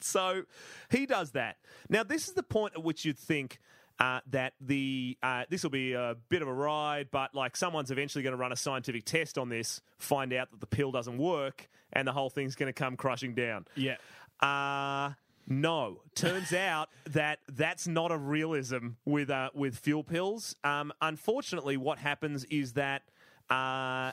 So 0.00 0.42
he 0.90 1.06
does 1.06 1.30
that. 1.30 1.56
Now, 1.88 2.02
this 2.02 2.28
is 2.28 2.34
the 2.34 2.42
point 2.42 2.74
at 2.76 2.82
which 2.82 3.06
you'd 3.06 3.18
think 3.18 3.58
uh, 3.98 4.20
that 4.32 4.52
the 4.60 5.16
uh, 5.22 5.44
this 5.48 5.62
will 5.62 5.70
be 5.70 5.94
a 5.94 6.16
bit 6.28 6.42
of 6.42 6.48
a 6.48 6.52
ride, 6.52 7.08
but 7.10 7.34
like 7.34 7.56
someone's 7.56 7.90
eventually 7.90 8.22
going 8.22 8.32
to 8.32 8.36
run 8.36 8.52
a 8.52 8.56
scientific 8.56 9.04
test 9.06 9.38
on 9.38 9.48
this, 9.48 9.80
find 9.98 10.32
out 10.34 10.50
that 10.50 10.60
the 10.60 10.66
pill 10.66 10.90
doesn't 10.90 11.16
work, 11.16 11.70
and 11.92 12.06
the 12.06 12.12
whole 12.12 12.28
thing's 12.28 12.54
going 12.54 12.66
to 12.66 12.72
come 12.74 12.96
crushing 12.96 13.34
down. 13.34 13.66
Yeah. 13.76 13.96
Uh 14.40 15.12
no. 15.46 16.00
Turns 16.14 16.52
out 16.52 16.88
that 17.10 17.40
that's 17.48 17.86
not 17.86 18.12
a 18.12 18.16
realism 18.16 18.90
with 19.04 19.30
uh, 19.30 19.50
with 19.54 19.76
fuel 19.76 20.04
pills. 20.04 20.56
Um, 20.64 20.92
unfortunately, 21.00 21.76
what 21.76 21.98
happens 21.98 22.44
is 22.44 22.74
that 22.74 23.02
uh, 23.50 24.12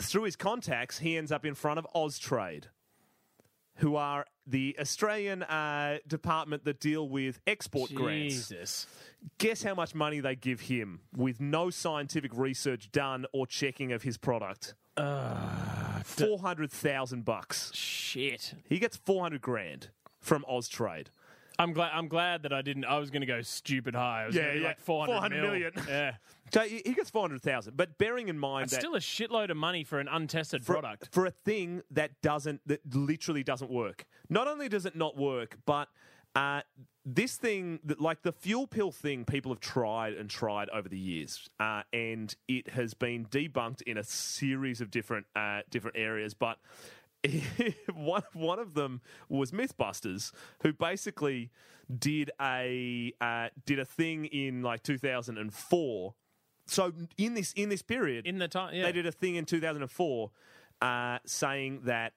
through 0.00 0.24
his 0.24 0.36
contacts, 0.36 0.98
he 0.98 1.16
ends 1.16 1.32
up 1.32 1.44
in 1.44 1.54
front 1.54 1.78
of 1.78 1.86
Austrade, 1.94 2.64
who 3.76 3.96
are 3.96 4.26
the 4.46 4.76
Australian 4.80 5.42
uh, 5.42 5.98
department 6.06 6.64
that 6.64 6.80
deal 6.80 7.08
with 7.08 7.40
export 7.46 7.94
grants. 7.94 8.34
Jesus. 8.34 8.86
Guess 9.38 9.62
how 9.62 9.74
much 9.74 9.94
money 9.94 10.20
they 10.20 10.36
give 10.36 10.60
him 10.60 11.00
with 11.14 11.40
no 11.40 11.70
scientific 11.70 12.30
research 12.34 12.90
done 12.92 13.26
or 13.32 13.46
checking 13.46 13.92
of 13.92 14.02
his 14.02 14.16
product? 14.16 14.74
Four 16.04 16.38
hundred 16.38 16.72
thousand 16.72 17.24
bucks. 17.24 17.72
Shit. 17.74 18.54
He 18.68 18.78
gets 18.78 18.96
400 18.96 19.40
grand 19.40 19.90
from 20.28 20.44
Austrade. 20.48 21.06
I'm 21.60 21.72
glad. 21.72 21.90
I'm 21.92 22.06
glad 22.06 22.42
that 22.44 22.52
I 22.52 22.62
didn't. 22.62 22.84
I 22.84 22.98
was 22.98 23.10
going 23.10 23.22
to 23.22 23.26
go 23.26 23.42
stupid 23.42 23.94
high. 23.96 24.22
I 24.22 24.26
was 24.26 24.36
Yeah, 24.36 24.52
yeah. 24.52 24.68
like 24.68 24.78
400, 24.80 25.12
400 25.12 25.40
mil. 25.42 25.50
million. 25.50 25.72
Yeah. 25.88 26.12
So 26.52 26.60
he 26.60 26.80
gets 26.94 27.10
400,000. 27.10 27.76
But 27.76 27.98
bearing 27.98 28.28
in 28.28 28.38
mind 28.38 28.64
It's 28.64 28.72
that 28.74 28.80
still 28.80 28.94
a 28.94 29.00
shitload 29.00 29.50
of 29.50 29.56
money 29.56 29.82
for 29.84 29.98
an 29.98 30.08
untested 30.08 30.64
for, 30.64 30.74
product. 30.74 31.08
for 31.12 31.26
a 31.26 31.30
thing 31.30 31.82
that 31.90 32.12
doesn't, 32.22 32.60
that 32.66 32.80
literally 32.94 33.42
doesn't 33.42 33.70
work. 33.70 34.06
Not 34.30 34.46
only 34.46 34.68
does 34.68 34.86
it 34.86 34.94
not 34.96 35.16
work, 35.16 35.58
but 35.66 35.88
uh, 36.36 36.60
this 37.04 37.36
thing, 37.36 37.80
like 37.98 38.22
the 38.22 38.32
fuel 38.32 38.66
pill 38.66 38.92
thing, 38.92 39.24
people 39.24 39.50
have 39.50 39.60
tried 39.60 40.12
and 40.14 40.30
tried 40.30 40.68
over 40.70 40.88
the 40.88 40.98
years, 40.98 41.48
uh, 41.58 41.82
and 41.92 42.34
it 42.46 42.68
has 42.70 42.94
been 42.94 43.26
debunked 43.26 43.82
in 43.82 43.98
a 43.98 44.04
series 44.04 44.80
of 44.80 44.90
different 44.90 45.26
uh, 45.34 45.60
different 45.70 45.96
areas. 45.98 46.34
But 46.34 46.58
one 47.94 48.22
one 48.32 48.58
of 48.58 48.74
them 48.74 49.00
was 49.28 49.50
MythBusters, 49.52 50.32
who 50.62 50.72
basically 50.72 51.50
did 51.96 52.30
a 52.40 53.12
uh, 53.20 53.48
did 53.66 53.78
a 53.78 53.84
thing 53.84 54.26
in 54.26 54.62
like 54.62 54.82
2004. 54.82 56.14
So 56.66 56.92
in 57.16 57.34
this 57.34 57.52
in 57.52 57.68
this 57.68 57.82
period, 57.82 58.26
In 58.26 58.38
the 58.38 58.48
time, 58.48 58.74
yeah. 58.74 58.84
they 58.84 58.92
did 58.92 59.06
a 59.06 59.12
thing 59.12 59.36
in 59.36 59.44
2004 59.46 60.30
uh, 60.80 61.18
saying 61.24 61.80
that 61.84 62.12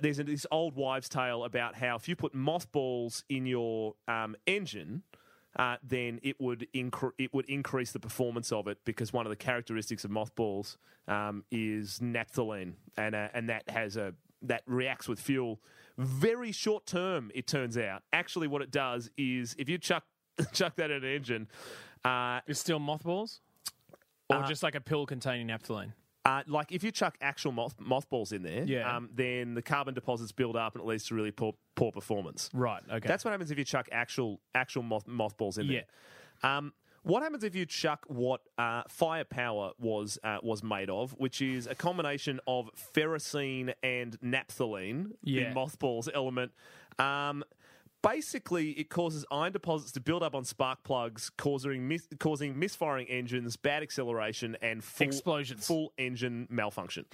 there's 0.00 0.18
this 0.18 0.46
old 0.50 0.74
wives' 0.74 1.08
tale 1.08 1.44
about 1.44 1.76
how 1.76 1.96
if 1.96 2.08
you 2.08 2.16
put 2.16 2.34
mothballs 2.34 3.24
in 3.28 3.46
your 3.46 3.94
um, 4.06 4.36
engine, 4.46 5.02
uh, 5.56 5.76
then 5.82 6.20
it 6.22 6.40
would 6.40 6.66
incre- 6.74 7.12
it 7.18 7.34
would 7.34 7.48
increase 7.48 7.92
the 7.92 8.00
performance 8.00 8.52
of 8.52 8.68
it 8.68 8.78
because 8.84 9.12
one 9.12 9.26
of 9.26 9.30
the 9.30 9.36
characteristics 9.36 10.04
of 10.04 10.10
mothballs 10.10 10.78
um, 11.08 11.44
is 11.50 11.98
naphthalene, 12.00 12.74
and 12.96 13.14
uh, 13.14 13.28
and 13.34 13.48
that 13.48 13.68
has 13.68 13.96
a 13.96 14.14
that 14.42 14.62
reacts 14.66 15.08
with 15.08 15.20
fuel. 15.20 15.60
Very 15.98 16.52
short 16.52 16.86
term, 16.86 17.30
it 17.34 17.46
turns 17.46 17.76
out. 17.76 18.02
Actually, 18.12 18.46
what 18.48 18.62
it 18.62 18.70
does 18.70 19.10
is 19.18 19.54
if 19.58 19.68
you 19.68 19.76
chuck 19.76 20.04
chuck 20.52 20.76
that 20.76 20.90
at 20.90 21.02
an 21.02 21.10
engine, 21.10 21.48
uh, 22.04 22.40
It's 22.46 22.60
still 22.60 22.78
mothballs? 22.78 23.40
Or 24.30 24.44
just 24.44 24.62
like 24.62 24.76
a 24.76 24.80
pill 24.80 25.06
containing 25.06 25.48
naphthalene? 25.48 25.92
Uh, 26.30 26.42
like 26.46 26.70
if 26.72 26.82
you 26.84 26.90
chuck 26.90 27.16
actual 27.20 27.52
moth, 27.52 27.74
mothballs 27.78 28.32
in 28.32 28.42
there, 28.42 28.64
Yeah. 28.64 28.96
um, 28.96 29.08
then 29.14 29.54
the 29.54 29.62
carbon 29.62 29.94
deposits 29.94 30.32
build 30.32 30.56
up 30.56 30.74
and 30.74 30.82
it 30.84 30.86
leads 30.86 31.06
to 31.08 31.14
really 31.14 31.30
poor, 31.32 31.54
poor 31.74 31.90
performance. 31.92 32.50
Right, 32.52 32.82
okay. 32.90 33.08
That's 33.08 33.24
what 33.24 33.32
happens 33.32 33.50
if 33.50 33.58
you 33.58 33.64
chuck 33.64 33.88
actual 33.90 34.40
actual 34.54 34.82
moth, 34.82 35.06
mothballs 35.06 35.58
in 35.58 35.66
there. 35.68 35.84
Um, 36.42 36.72
what 37.02 37.22
happens 37.22 37.44
if 37.44 37.54
you 37.54 37.64
chuck 37.64 38.04
what 38.08 38.42
uh, 38.58 38.82
firepower 38.88 39.72
was 39.78 40.18
uh, 40.22 40.38
was 40.42 40.62
made 40.62 40.90
of, 40.90 41.12
which 41.12 41.40
is 41.40 41.66
a 41.66 41.74
combination 41.74 42.40
of 42.46 42.70
ferrocene 42.94 43.72
and 43.82 44.20
naphthalene, 44.20 45.12
Yeah. 45.22 45.48
the 45.48 45.54
mothballs 45.54 46.08
element? 46.12 46.52
Um, 46.98 47.42
basically, 48.02 48.70
it 48.72 48.88
causes 48.90 49.24
iron 49.30 49.52
deposits 49.52 49.92
to 49.92 50.00
build 50.00 50.22
up 50.22 50.34
on 50.34 50.44
spark 50.44 50.82
plugs, 50.84 51.30
causing 51.36 51.88
mis- 51.88 52.08
causing 52.18 52.58
misfiring 52.58 53.06
engines, 53.08 53.56
bad 53.56 53.82
acceleration, 53.82 54.56
and 54.62 54.82
full, 54.82 55.06
Explosions. 55.06 55.66
full 55.66 55.92
engine 55.98 56.46
malfunction. 56.50 57.04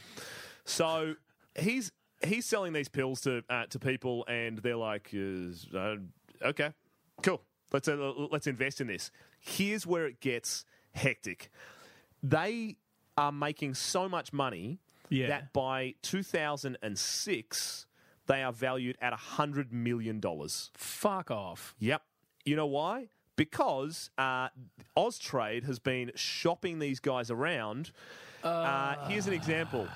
So 0.64 1.14
he's 1.58 1.92
he's 2.24 2.46
selling 2.46 2.72
these 2.72 2.88
pills 2.88 3.20
to 3.22 3.42
uh, 3.48 3.66
to 3.66 3.78
people, 3.78 4.24
and 4.28 4.58
they're 4.58 4.76
like, 4.76 5.10
uh, 5.74 5.96
"Okay, 6.42 6.72
cool. 7.22 7.42
Let's 7.72 7.88
uh, 7.88 8.12
let's 8.30 8.46
invest 8.46 8.80
in 8.80 8.86
this." 8.86 9.10
Here's 9.38 9.86
where 9.86 10.06
it 10.06 10.20
gets 10.20 10.64
hectic. 10.94 11.50
They 12.22 12.76
are 13.16 13.32
making 13.32 13.74
so 13.74 14.08
much 14.08 14.32
money 14.32 14.78
Yeah. 15.08 15.28
that 15.28 15.52
by 15.52 15.94
2006 16.02 17.86
they 18.26 18.42
are 18.42 18.52
valued 18.52 18.96
at 19.00 19.12
hundred 19.12 19.72
million 19.72 20.20
dollars. 20.20 20.70
Fuck 20.74 21.30
off. 21.30 21.74
Yep. 21.78 22.02
You 22.44 22.56
know 22.56 22.66
why? 22.66 23.08
Because 23.36 24.10
uh, 24.16 24.48
Austrade 24.96 25.64
has 25.64 25.78
been 25.78 26.12
shopping 26.14 26.78
these 26.78 27.00
guys 27.00 27.30
around. 27.30 27.90
Uh, 28.42 29.08
here's 29.08 29.26
an 29.26 29.32
example. 29.32 29.88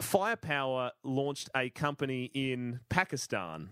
Firepower 0.00 0.92
launched 1.02 1.50
a 1.54 1.70
company 1.70 2.30
in 2.32 2.80
Pakistan, 2.88 3.70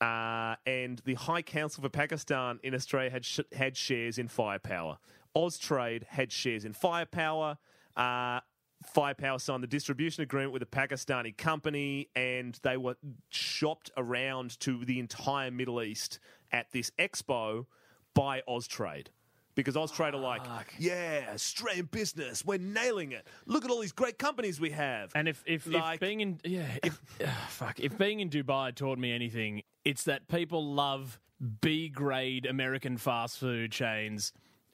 uh, 0.00 0.56
and 0.66 1.00
the 1.04 1.14
High 1.14 1.42
Council 1.42 1.82
for 1.82 1.88
Pakistan 1.88 2.58
in 2.62 2.74
Australia 2.74 3.10
had 3.10 3.24
sh- 3.24 3.40
had 3.52 3.76
shares 3.76 4.18
in 4.18 4.28
Firepower. 4.28 4.98
Austrade 5.36 6.04
had 6.04 6.30
shares 6.32 6.64
in 6.64 6.72
Firepower. 6.72 7.58
Uh, 7.96 8.40
Firepower 8.84 9.38
signed 9.38 9.62
the 9.62 9.66
distribution 9.68 10.22
agreement 10.22 10.52
with 10.52 10.62
a 10.62 10.66
Pakistani 10.66 11.36
company, 11.36 12.08
and 12.14 12.58
they 12.62 12.76
were 12.76 12.96
shopped 13.30 13.90
around 13.96 14.58
to 14.60 14.84
the 14.84 14.98
entire 14.98 15.50
Middle 15.50 15.82
East 15.82 16.18
at 16.50 16.70
this 16.72 16.90
expo 16.98 17.66
by 18.14 18.42
Austrade. 18.48 19.08
Because 19.54 19.74
Austrade 19.74 20.14
are 20.14 20.18
like, 20.18 20.42
yeah, 20.78 21.28
Australian 21.34 21.84
business, 21.86 22.42
we're 22.42 22.58
nailing 22.58 23.12
it. 23.12 23.26
Look 23.44 23.66
at 23.66 23.70
all 23.70 23.80
these 23.80 23.92
great 23.92 24.18
companies 24.18 24.58
we 24.58 24.70
have. 24.70 25.12
And 25.14 25.28
if 25.28 25.42
if, 25.46 25.66
Like- 25.66 25.94
if 25.96 26.00
being 26.00 26.20
in 26.20 26.40
yeah, 26.42 26.66
if, 26.82 26.98
fuck, 27.48 27.78
if 27.78 27.98
being 27.98 28.20
in 28.20 28.30
Dubai 28.30 28.74
taught 28.74 28.98
me 28.98 29.12
anything, 29.12 29.62
it's 29.84 30.04
that 30.04 30.26
people 30.28 30.72
love 30.72 31.20
B 31.60 31.90
grade 31.90 32.46
American 32.46 32.96
fast 32.96 33.38
food 33.38 33.72
chains 33.72 34.32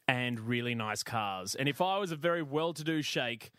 and 0.08 0.40
really 0.40 0.74
nice 0.74 1.02
cars. 1.02 1.54
And 1.54 1.68
if 1.68 1.80
I 1.82 1.98
was 1.98 2.10
a 2.12 2.16
very 2.16 2.42
well 2.42 2.72
to 2.72 2.82
do 2.82 3.02
sheikh 3.02 3.50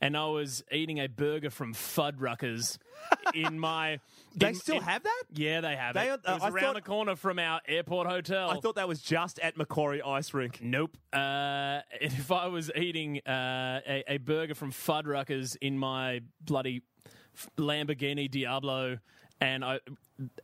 and 0.00 0.16
I 0.16 0.24
was 0.26 0.64
eating 0.72 0.98
a 0.98 1.06
burger 1.06 1.50
from 1.50 1.74
Fuddruckers 1.74 2.78
in 3.34 3.58
my 3.60 4.00
They 4.34 4.48
in- 4.48 4.54
still 4.54 4.76
in- 4.76 4.82
have 4.84 5.02
that? 5.02 5.22
Yeah, 5.34 5.60
they 5.60 5.76
have 5.76 5.94
They 5.94 6.08
it. 6.08 6.10
are- 6.10 6.14
it 6.14 6.34
was 6.34 6.42
I 6.42 6.48
around 6.48 6.60
thought- 6.62 6.74
the 6.76 6.80
corner 6.80 7.14
from 7.16 7.38
our 7.38 7.60
airport 7.68 8.06
hotel. 8.08 8.48
I 8.50 8.58
thought 8.60 8.76
that 8.76 8.88
was 8.88 9.02
just 9.02 9.38
at 9.40 9.58
Macquarie 9.58 10.00
Ice 10.02 10.32
Rink. 10.32 10.60
Nope. 10.62 10.96
Uh, 11.12 11.80
if 12.00 12.32
I 12.32 12.46
was 12.46 12.70
eating 12.74 13.20
uh, 13.26 13.80
a, 13.86 14.04
a 14.14 14.16
burger 14.18 14.54
from 14.54 14.72
Fuddruckers 14.72 15.56
in 15.60 15.78
my 15.78 16.22
bloody 16.40 16.82
Lamborghini 17.58 18.30
Diablo, 18.30 18.98
and 19.40 19.64
I 19.64 19.78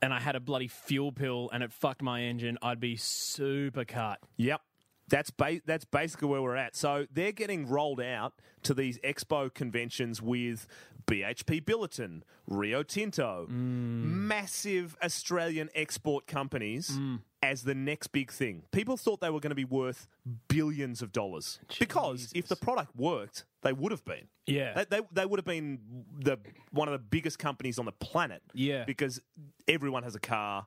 and 0.01 0.13
I 0.15 0.21
had 0.21 0.37
a 0.37 0.41
bloody 0.41 0.69
fuel 0.69 1.11
pill 1.11 1.51
and 1.53 1.63
it 1.65 1.73
fucked 1.73 2.03
my 2.03 2.23
engine, 2.23 2.59
I'd 2.63 2.79
be 2.81 2.97
super 2.97 3.85
cut. 3.85 4.21
Yep. 4.37 4.61
That's 5.09 5.31
ba- 5.31 5.61
that's 5.67 5.85
basically 5.85 6.29
where 6.29 6.43
we're 6.43 6.57
at. 6.57 6.77
So 6.77 7.07
they're 7.13 7.33
getting 7.33 7.69
rolled 7.69 8.01
out 8.01 8.35
to 8.63 8.75
these 8.75 8.99
expo 9.01 9.53
conventions 9.53 10.23
with 10.23 10.67
BHP 11.07 11.63
Billiton, 11.65 12.23
Rio 12.47 12.83
Tinto, 12.83 13.47
mm. 13.51 13.53
massive 13.53 14.97
Australian 15.03 15.69
export 15.75 16.27
companies 16.27 16.91
mm. 16.91 17.21
as 17.43 17.65
the 17.65 17.75
next 17.75 18.09
big 18.09 18.31
thing. 18.31 18.63
People 18.73 18.97
thought 18.97 19.21
they 19.21 19.31
were 19.31 19.41
going 19.41 19.51
to 19.51 19.57
be 19.57 19.65
worth 19.65 20.09
billions 20.49 21.03
of 21.03 21.13
dollars 21.13 21.59
because 21.79 22.33
if 22.35 22.49
the 22.49 22.57
product 22.57 22.97
worked, 22.97 23.45
they 23.63 23.73
would 23.73 23.93
have 23.93 24.05
been. 24.05 24.29
Yeah. 24.47 24.85
They, 24.85 24.99
they, 24.99 25.07
they 25.13 25.27
would 25.27 25.39
have 25.39 25.45
been 25.45 25.79
the 26.19 26.39
one 26.71 26.89
of 26.89 26.93
the 26.93 26.99
biggest 26.99 27.39
companies 27.39 27.79
on 27.79 27.85
the 27.85 27.93
planet. 27.93 28.43
Yeah. 28.55 28.85
Because 28.85 29.21
everyone 29.69 30.03
has 30.03 30.15
a 30.15 30.21
car. 30.21 30.67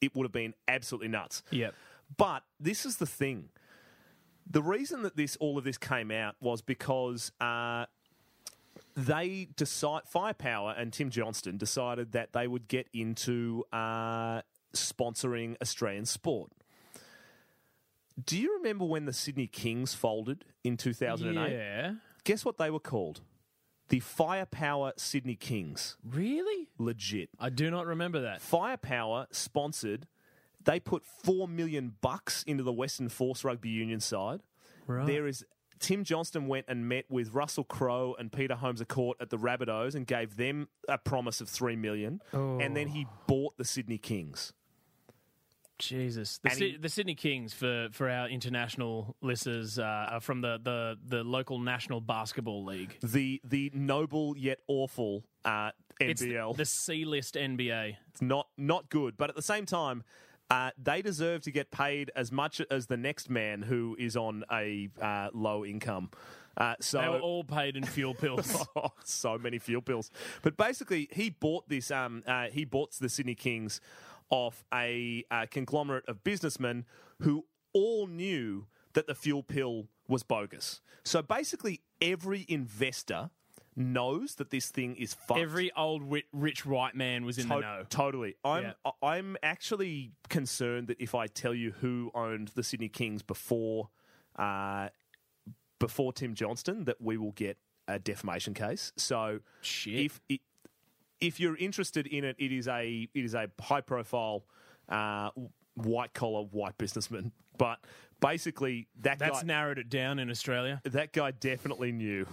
It 0.00 0.14
would 0.14 0.24
have 0.24 0.32
been 0.32 0.54
absolutely 0.66 1.08
nuts. 1.08 1.42
Yep. 1.50 1.74
But 2.16 2.42
this 2.58 2.86
is 2.86 2.96
the 2.96 3.06
thing. 3.06 3.50
The 4.50 4.62
reason 4.62 5.02
that 5.02 5.16
this 5.16 5.36
all 5.36 5.58
of 5.58 5.64
this 5.64 5.78
came 5.78 6.10
out 6.10 6.36
was 6.40 6.62
because 6.62 7.32
uh, 7.40 7.86
they 8.96 9.48
decide 9.56 10.02
Firepower 10.06 10.74
and 10.76 10.92
Tim 10.92 11.10
Johnston 11.10 11.56
decided 11.58 12.12
that 12.12 12.32
they 12.32 12.48
would 12.48 12.66
get 12.66 12.88
into 12.92 13.64
uh, 13.72 14.42
sponsoring 14.74 15.56
Australian 15.60 16.06
sport. 16.06 16.50
Do 18.24 18.36
you 18.36 18.56
remember 18.56 18.84
when 18.84 19.04
the 19.04 19.12
Sydney 19.12 19.46
Kings 19.46 19.94
folded 19.94 20.44
in 20.64 20.76
2008? 20.76 21.52
Yeah. 21.52 21.94
Guess 22.24 22.44
what 22.44 22.58
they 22.58 22.70
were 22.70 22.80
called? 22.80 23.20
The 23.90 24.00
Firepower 24.00 24.92
Sydney 24.96 25.36
Kings. 25.36 25.96
Really? 26.04 26.68
Legit. 26.78 27.30
I 27.38 27.48
do 27.50 27.70
not 27.70 27.86
remember 27.86 28.20
that. 28.22 28.42
Firepower 28.42 29.28
sponsored. 29.30 30.06
They 30.68 30.78
put 30.80 31.02
four 31.24 31.48
million 31.48 31.94
bucks 32.02 32.42
into 32.42 32.62
the 32.62 32.74
Western 32.74 33.08
Force 33.08 33.42
Rugby 33.42 33.70
Union 33.70 34.00
side. 34.00 34.40
Right. 34.86 35.06
There 35.06 35.26
is 35.26 35.42
Tim 35.78 36.04
Johnston 36.04 36.46
went 36.46 36.66
and 36.68 36.86
met 36.86 37.06
with 37.08 37.32
Russell 37.32 37.64
Crowe 37.64 38.14
and 38.18 38.30
Peter 38.30 38.54
Holmes 38.54 38.82
à 38.82 38.86
Court 38.86 39.16
at 39.18 39.30
the 39.30 39.38
Rabbitohs 39.38 39.94
and 39.94 40.06
gave 40.06 40.36
them 40.36 40.68
a 40.86 40.98
promise 40.98 41.40
of 41.40 41.48
three 41.48 41.74
million, 41.74 42.20
and 42.34 42.76
then 42.76 42.88
he 42.88 43.06
bought 43.26 43.56
the 43.56 43.64
Sydney 43.64 43.96
Kings. 43.96 44.52
Jesus, 45.78 46.38
the, 46.42 46.50
he- 46.50 46.76
the 46.76 46.88
Sydney 46.90 47.14
Kings 47.14 47.54
for, 47.54 47.88
for 47.92 48.10
our 48.10 48.28
international 48.28 49.16
listeners 49.22 49.78
uh, 49.78 49.82
are 50.10 50.20
from 50.20 50.40
the, 50.42 50.58
the, 50.62 50.98
the 51.06 51.22
local 51.24 51.60
National 51.60 52.00
Basketball 52.02 52.64
League. 52.64 52.96
The 53.02 53.40
the 53.44 53.70
noble 53.72 54.36
yet 54.36 54.58
awful 54.66 55.24
uh, 55.44 55.70
It's 56.00 56.20
the, 56.20 56.32
NBL. 56.32 56.56
the 56.56 56.64
C 56.66 57.04
list 57.04 57.36
NBA. 57.36 57.96
It's 58.10 58.20
not 58.20 58.48
not 58.58 58.90
good, 58.90 59.16
but 59.16 59.30
at 59.30 59.36
the 59.36 59.42
same 59.42 59.64
time, 59.66 60.02
uh, 60.50 60.70
they 60.82 61.02
deserve 61.02 61.42
to 61.42 61.50
get 61.50 61.70
paid 61.70 62.10
as 62.16 62.32
much 62.32 62.60
as 62.70 62.86
the 62.86 62.96
next 62.96 63.28
man 63.28 63.62
who 63.62 63.96
is 63.98 64.16
on 64.16 64.44
a 64.50 64.88
uh, 65.00 65.28
low 65.32 65.64
income. 65.64 66.10
Uh, 66.56 66.74
so 66.80 67.00
They 67.00 67.08
were 67.08 67.20
all 67.20 67.44
paid 67.44 67.76
in 67.76 67.84
fuel 67.84 68.14
pills. 68.20 68.56
Oh, 68.74 68.90
so 69.04 69.38
many 69.38 69.58
fuel 69.58 69.82
pills. 69.82 70.10
But 70.42 70.56
basically, 70.56 71.08
he 71.12 71.30
bought 71.30 71.68
this. 71.68 71.90
Um, 71.90 72.22
uh, 72.26 72.46
he 72.46 72.64
bought 72.64 72.92
the 72.92 73.08
Sydney 73.08 73.34
Kings 73.34 73.80
off 74.30 74.64
a 74.74 75.24
uh, 75.30 75.46
conglomerate 75.50 76.04
of 76.08 76.24
businessmen 76.24 76.84
who 77.20 77.44
all 77.72 78.06
knew 78.06 78.66
that 78.94 79.06
the 79.06 79.14
fuel 79.14 79.42
pill 79.42 79.86
was 80.08 80.22
bogus. 80.22 80.80
So 81.04 81.22
basically, 81.22 81.80
every 82.00 82.44
investor 82.48 83.30
knows 83.78 84.34
that 84.36 84.50
this 84.50 84.68
thing 84.70 84.96
is 84.96 85.14
fucked. 85.14 85.40
Every 85.40 85.70
old 85.76 86.02
wi- 86.02 86.24
rich 86.32 86.66
white 86.66 86.94
man 86.94 87.24
was 87.24 87.38
in 87.38 87.48
the 87.48 87.60
know. 87.60 87.84
Totally. 87.88 88.34
I'm 88.44 88.74
Yeah. 88.84 88.90
I'm 89.02 89.36
actually 89.42 90.12
concerned 90.28 90.88
that 90.88 91.00
if 91.00 91.14
I 91.14 91.26
tell 91.26 91.54
you 91.54 91.72
who 91.80 92.10
owned 92.14 92.48
the 92.48 92.62
Sydney 92.62 92.88
Kings 92.88 93.22
before 93.22 93.90
uh, 94.36 94.88
before 95.78 96.12
Tim 96.12 96.34
Johnston, 96.34 96.84
that 96.84 97.00
we 97.00 97.16
will 97.16 97.32
get 97.32 97.56
a 97.86 97.98
defamation 97.98 98.54
case. 98.54 98.92
So 98.96 99.40
Shit. 99.62 99.94
if 99.94 100.20
it, 100.28 100.40
if 101.20 101.40
you're 101.40 101.56
interested 101.56 102.06
in 102.06 102.24
it, 102.24 102.36
it 102.38 102.52
is 102.52 102.68
a 102.68 103.08
it 103.14 103.24
is 103.24 103.34
a 103.34 103.50
high 103.60 103.80
profile 103.80 104.44
uh, 104.88 105.30
white 105.74 106.12
collar 106.14 106.42
white 106.42 106.76
businessman. 106.78 107.32
But 107.58 107.80
basically, 108.20 108.88
that 109.00 109.18
That's 109.18 109.42
guy, 109.42 109.46
narrowed 109.46 109.78
it 109.78 109.88
down 109.88 110.18
in 110.18 110.30
Australia. 110.30 110.80
that 110.84 111.12
guy 111.12 111.32
definitely 111.32 111.92
knew, 111.92 112.26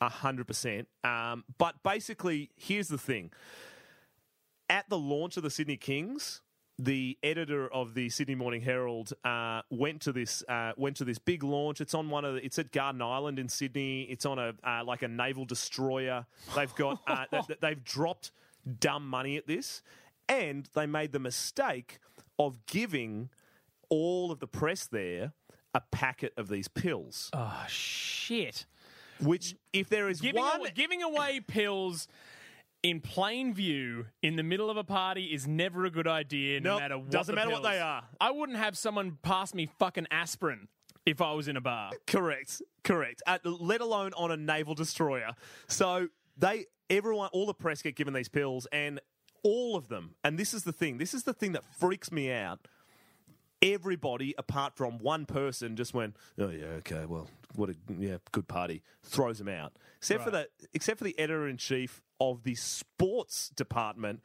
hundred 0.00 0.46
percent. 0.46 0.88
Um, 1.04 1.44
but 1.58 1.82
basically, 1.82 2.50
here's 2.56 2.88
the 2.88 2.98
thing: 2.98 3.32
at 4.68 4.88
the 4.88 4.98
launch 4.98 5.36
of 5.36 5.42
the 5.42 5.50
Sydney 5.50 5.76
Kings, 5.76 6.42
the 6.78 7.16
editor 7.22 7.72
of 7.72 7.94
the 7.94 8.08
Sydney 8.10 8.34
Morning 8.34 8.60
Herald 8.60 9.12
uh, 9.24 9.62
went 9.70 10.02
to 10.02 10.12
this 10.12 10.42
uh, 10.48 10.72
went 10.76 10.96
to 10.96 11.04
this 11.04 11.18
big 11.18 11.42
launch. 11.42 11.80
It's 11.80 11.94
on 11.94 12.10
one 12.10 12.24
of 12.24 12.34
the, 12.34 12.44
it's 12.44 12.58
at 12.58 12.72
Garden 12.72 13.02
Island 13.02 13.38
in 13.38 13.48
Sydney. 13.48 14.02
It's 14.02 14.26
on 14.26 14.38
a 14.38 14.54
uh, 14.62 14.84
like 14.84 15.02
a 15.02 15.08
naval 15.08 15.44
destroyer. 15.44 16.26
They've 16.54 16.74
got 16.74 17.00
uh, 17.06 17.24
they, 17.48 17.54
they've 17.60 17.84
dropped 17.84 18.32
dumb 18.80 19.08
money 19.08 19.36
at 19.36 19.46
this, 19.46 19.82
and 20.28 20.68
they 20.74 20.86
made 20.86 21.12
the 21.12 21.18
mistake 21.18 21.98
of 22.38 22.66
giving 22.66 23.30
all 23.88 24.30
of 24.32 24.40
the 24.40 24.46
press 24.46 24.86
there 24.86 25.32
a 25.74 25.80
packet 25.92 26.32
of 26.36 26.48
these 26.48 26.68
pills. 26.68 27.30
Oh 27.32 27.64
shit! 27.68 28.66
Which, 29.20 29.54
if 29.72 29.88
there 29.88 30.08
is 30.08 30.20
Giving 30.20 30.42
one, 30.42 30.60
away, 30.60 30.72
giving 30.74 31.02
away 31.02 31.40
pills 31.46 32.08
in 32.82 33.00
plain 33.00 33.52
view 33.52 34.06
in 34.22 34.36
the 34.36 34.42
middle 34.42 34.70
of 34.70 34.76
a 34.76 34.84
party 34.84 35.24
is 35.26 35.46
never 35.46 35.84
a 35.84 35.90
good 35.90 36.06
idea. 36.06 36.60
No 36.60 36.72
Nope, 36.72 36.80
matter 36.80 36.98
what. 36.98 37.10
doesn't 37.10 37.34
matter 37.34 37.50
what 37.50 37.62
they 37.62 37.80
are. 37.80 38.04
I 38.20 38.30
wouldn't 38.30 38.58
have 38.58 38.76
someone 38.78 39.18
pass 39.22 39.54
me 39.54 39.68
fucking 39.78 40.06
aspirin 40.10 40.68
if 41.04 41.20
I 41.20 41.32
was 41.32 41.48
in 41.48 41.56
a 41.56 41.60
bar. 41.60 41.90
Correct, 42.06 42.62
correct. 42.84 43.22
Uh, 43.26 43.38
let 43.44 43.80
alone 43.80 44.12
on 44.16 44.30
a 44.30 44.36
naval 44.36 44.74
destroyer. 44.74 45.32
So 45.68 46.08
they, 46.36 46.66
everyone, 46.90 47.30
all 47.32 47.46
the 47.46 47.54
press 47.54 47.82
get 47.82 47.96
given 47.96 48.14
these 48.14 48.28
pills, 48.28 48.66
and 48.72 49.00
all 49.42 49.76
of 49.76 49.88
them. 49.88 50.14
And 50.24 50.38
this 50.38 50.54
is 50.54 50.64
the 50.64 50.72
thing. 50.72 50.98
This 50.98 51.12
is 51.14 51.24
the 51.24 51.34
thing 51.34 51.52
that 51.52 51.64
freaks 51.78 52.10
me 52.12 52.30
out. 52.32 52.66
Everybody, 53.62 54.34
apart 54.36 54.76
from 54.76 54.98
one 54.98 55.24
person, 55.24 55.76
just 55.76 55.94
went, 55.94 56.16
"Oh 56.38 56.50
yeah, 56.50 56.66
okay, 56.78 57.06
well, 57.06 57.28
what 57.54 57.70
a 57.70 57.74
yeah, 57.98 58.18
good 58.32 58.48
party." 58.48 58.82
Throws 59.02 59.38
them 59.38 59.48
out, 59.48 59.72
except 59.96 60.24
for 60.24 60.30
the 60.30 60.48
except 60.74 60.98
for 60.98 61.04
the 61.04 61.18
editor 61.18 61.48
in 61.48 61.56
chief 61.56 62.02
of 62.20 62.42
the 62.42 62.54
sports 62.54 63.48
department 63.48 64.22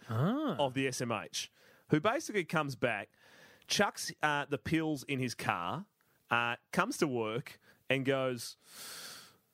of 0.59 0.73
the 0.73 0.87
SMH, 0.87 1.47
who 1.89 1.99
basically 1.99 2.43
comes 2.43 2.75
back, 2.75 3.09
chucks 3.67 4.11
uh, 4.21 4.45
the 4.49 4.57
pills 4.57 5.03
in 5.07 5.19
his 5.19 5.33
car, 5.33 5.85
uh, 6.29 6.55
comes 6.73 6.97
to 6.97 7.07
work, 7.07 7.59
and 7.89 8.05
goes, 8.05 8.57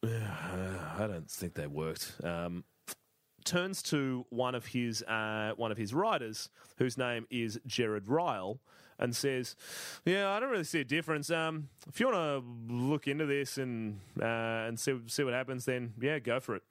"I 0.03 1.05
don't 1.07 1.30
think 1.30 1.53
they 1.53 1.67
worked." 1.67 2.15
Um, 2.23 2.63
turns 3.47 3.82
to 3.82 4.25
one 4.30 4.53
of 4.55 4.67
his 4.67 5.01
uh, 5.03 5.53
one 5.55 5.71
of 5.71 5.78
his 5.78 5.93
writers, 5.93 6.49
whose 6.78 6.97
name 6.97 7.25
is 7.30 7.59
Gerard 7.65 8.07
Ryle, 8.07 8.59
and 8.99 9.15
says, 9.15 9.55
"Yeah, 10.05 10.29
I 10.29 10.39
don't 10.39 10.49
really 10.49 10.63
see 10.63 10.81
a 10.81 10.85
difference. 10.85 11.29
Um, 11.29 11.69
if 11.87 11.99
you 11.99 12.07
want 12.07 12.17
to 12.17 12.73
look 12.73 13.07
into 13.07 13.25
this 13.25 13.57
and 13.57 13.99
uh, 14.21 14.65
and 14.67 14.79
see 14.79 14.99
see 15.07 15.23
what 15.23 15.33
happens, 15.33 15.65
then 15.65 15.93
yeah, 15.99 16.19
go 16.19 16.39
for 16.39 16.55
it." 16.55 16.63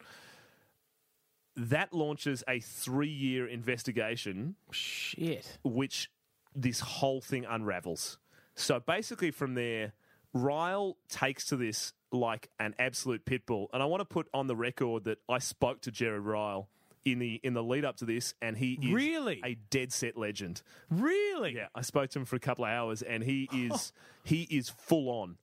That 1.57 1.93
launches 1.93 2.45
a 2.47 2.61
three 2.61 3.09
year 3.09 3.47
investigation 3.47 4.57
Shit. 4.71 5.59
which 5.65 6.11
this 6.55 6.81
whole 6.81 7.21
thing 7.21 7.47
unravels. 7.49 8.19
So 8.55 8.81
basically, 8.81 9.31
from 9.31 9.55
there, 9.55 9.93
Ryle 10.33 10.97
takes 11.09 11.47
to 11.47 11.57
this 11.57 11.93
like 12.13 12.51
an 12.59 12.75
absolute 12.79 13.25
pit 13.25 13.47
bull, 13.47 13.69
and 13.73 13.83
I 13.83 13.87
want 13.87 14.01
to 14.01 14.05
put 14.05 14.29
on 14.35 14.47
the 14.47 14.57
record 14.57 15.05
that 15.05 15.19
I 15.29 15.39
spoke 15.39 15.83
to 15.83 15.91
Gerard 15.91 16.25
Ryle 16.25 16.69
in 17.07 17.19
the 17.21 17.41
in 17.43 17.55
the 17.55 17.63
lead 17.63 17.85
up 17.85 17.97
to 17.99 18.05
this, 18.05 18.35
and 18.43 18.59
he 18.59 18.73
is 18.83 18.93
Really? 18.93 19.41
a 19.45 19.55
dead 19.71 19.93
set 19.93 20.17
legend. 20.17 20.61
Really? 20.91 21.55
Yeah, 21.55 21.69
I 21.75 21.81
spoke 21.83 22.11
to 22.11 22.19
him 22.19 22.25
for 22.25 22.37
a 22.37 22.41
couple 22.41 22.65
of 22.65 22.71
hours, 22.71 23.01
and 23.01 23.23
he 23.23 23.49
is 23.53 23.93
he 24.25 24.43
is 24.51 24.69
full 24.69 25.09
on. 25.09 25.39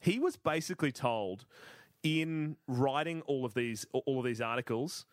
He 0.00 0.18
was 0.18 0.36
basically 0.36 0.92
told 0.92 1.46
in 2.02 2.56
writing 2.66 3.22
all 3.22 3.44
of 3.46 3.54
these 3.54 3.86
all 3.92 4.18
of 4.18 4.24
these 4.26 4.40
articles, 4.40 5.06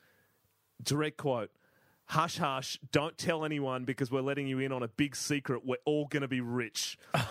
direct 0.84 1.18
quote. 1.18 1.52
Hush, 2.08 2.39
hush, 2.39 2.78
don't 2.91 3.18
tell 3.18 3.45
anyone 3.45 3.86
because 3.86 4.12
we're 4.12 4.20
letting 4.22 4.45
you 4.47 4.60
in 4.60 4.74
on 4.74 4.84
a 4.84 4.89
big 4.89 5.16
secret. 5.16 5.62
We're 5.66 5.78
all 5.86 6.08
going 6.08 6.24
to 6.24 6.28
be 6.28 6.41
rich. 6.41 6.97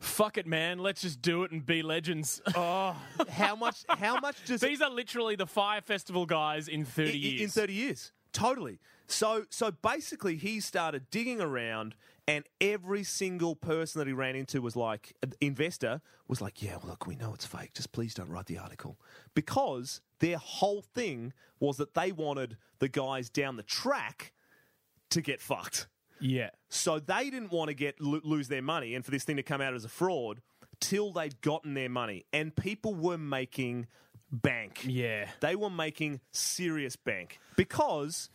Fuck 0.00 0.38
it, 0.38 0.46
man. 0.46 0.78
Let's 0.78 1.02
just 1.02 1.20
do 1.22 1.42
it 1.44 1.50
and 1.52 1.64
be 1.64 1.82
legends. 1.82 2.40
Oh, 2.56 2.96
how 3.28 3.54
much, 3.56 3.84
how 3.88 4.18
much 4.20 4.44
does 4.44 4.60
These 4.60 4.80
are 4.82 4.90
literally 4.90 5.36
the 5.36 5.46
Fire 5.46 5.80
Festival 5.80 6.26
guys 6.26 6.68
in 6.68 6.84
30 6.84 7.08
I- 7.08 7.12
I- 7.12 7.16
years. 7.16 7.40
In 7.42 7.48
30 7.48 7.72
years. 7.72 8.12
Totally. 8.32 8.78
So 9.08 9.44
so 9.50 9.70
basically 9.70 10.36
he 10.36 10.58
started 10.60 11.10
digging 11.10 11.40
around 11.40 11.94
and 12.26 12.44
every 12.60 13.04
single 13.04 13.54
person 13.54 14.00
that 14.00 14.06
he 14.08 14.12
ran 14.12 14.34
into 14.34 14.60
was 14.60 14.74
like 14.74 15.14
an 15.22 15.32
investor 15.40 16.00
was 16.26 16.40
like, 16.40 16.60
"Yeah, 16.60 16.76
well, 16.78 16.88
look, 16.88 17.06
we 17.06 17.14
know 17.14 17.32
it's 17.32 17.46
fake. 17.46 17.72
Just 17.74 17.92
please 17.92 18.14
don't 18.14 18.28
write 18.28 18.46
the 18.46 18.58
article." 18.58 18.98
Because 19.32 20.00
their 20.18 20.38
whole 20.38 20.82
thing 20.82 21.32
was 21.60 21.76
that 21.76 21.94
they 21.94 22.10
wanted 22.10 22.56
the 22.80 22.88
guys 22.88 23.30
down 23.30 23.56
the 23.56 23.62
track 23.62 24.32
to 25.10 25.20
get 25.22 25.40
fucked. 25.40 25.86
Yeah. 26.20 26.50
So 26.68 26.98
they 26.98 27.30
didn't 27.30 27.52
want 27.52 27.68
to 27.68 27.74
get 27.74 28.00
lose 28.00 28.48
their 28.48 28.62
money 28.62 28.94
and 28.94 29.04
for 29.04 29.10
this 29.10 29.24
thing 29.24 29.36
to 29.36 29.42
come 29.42 29.60
out 29.60 29.74
as 29.74 29.84
a 29.84 29.88
fraud 29.88 30.40
till 30.80 31.12
they'd 31.12 31.40
gotten 31.40 31.74
their 31.74 31.88
money 31.88 32.24
and 32.32 32.54
people 32.54 32.94
were 32.94 33.18
making 33.18 33.86
bank. 34.30 34.84
Yeah. 34.86 35.28
They 35.40 35.56
were 35.56 35.70
making 35.70 36.20
serious 36.32 36.96
bank 36.96 37.38
because 37.56 38.28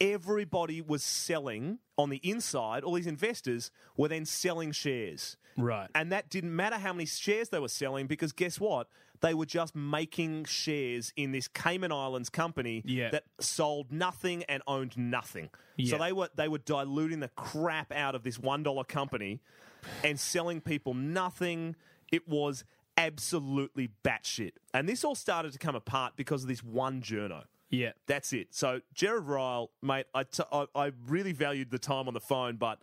everybody 0.00 0.80
was 0.80 1.02
selling 1.02 1.78
on 1.96 2.10
the 2.10 2.20
inside, 2.22 2.82
all 2.82 2.94
these 2.94 3.06
investors 3.06 3.70
were 3.96 4.08
then 4.08 4.24
selling 4.24 4.72
shares. 4.72 5.36
Right. 5.56 5.88
And 5.94 6.10
that 6.12 6.30
didn't 6.30 6.54
matter 6.54 6.76
how 6.76 6.92
many 6.92 7.06
shares 7.06 7.50
they 7.50 7.60
were 7.60 7.68
selling 7.68 8.06
because 8.06 8.32
guess 8.32 8.58
what? 8.58 8.88
They 9.20 9.32
were 9.34 9.46
just 9.46 9.74
making 9.74 10.44
shares 10.44 11.12
in 11.16 11.32
this 11.32 11.48
Cayman 11.48 11.92
Islands 11.92 12.28
company 12.28 12.82
Yeah. 12.84 13.10
that 13.10 13.24
sold 13.40 13.90
nothing 13.92 14.44
and 14.44 14.62
owned 14.66 14.96
nothing. 14.96 15.50
So 15.84 15.98
they 15.98 16.12
were 16.12 16.28
they 16.34 16.48
were 16.48 16.58
diluting 16.58 17.20
the 17.20 17.28
crap 17.28 17.92
out 17.92 18.14
of 18.14 18.22
this 18.22 18.38
one 18.38 18.62
dollar 18.62 18.84
company 18.84 19.40
and 20.02 20.18
selling 20.20 20.60
people 20.60 20.94
nothing. 20.94 21.76
It 22.12 22.28
was 22.28 22.64
absolutely 22.96 23.90
batshit. 24.04 24.52
And 24.72 24.88
this 24.88 25.04
all 25.04 25.14
started 25.14 25.52
to 25.52 25.58
come 25.58 25.74
apart 25.74 26.14
because 26.16 26.42
of 26.42 26.48
this 26.48 26.62
one 26.62 27.00
journo. 27.02 27.44
Yeah. 27.70 27.92
That's 28.06 28.32
it. 28.32 28.48
So, 28.54 28.80
Gerard 28.94 29.26
Ryle, 29.26 29.70
mate, 29.82 30.06
I, 30.14 30.22
t- 30.22 30.44
I, 30.52 30.66
I 30.76 30.92
really 31.08 31.32
valued 31.32 31.70
the 31.70 31.78
time 31.78 32.06
on 32.06 32.14
the 32.14 32.20
phone, 32.20 32.56
but 32.56 32.80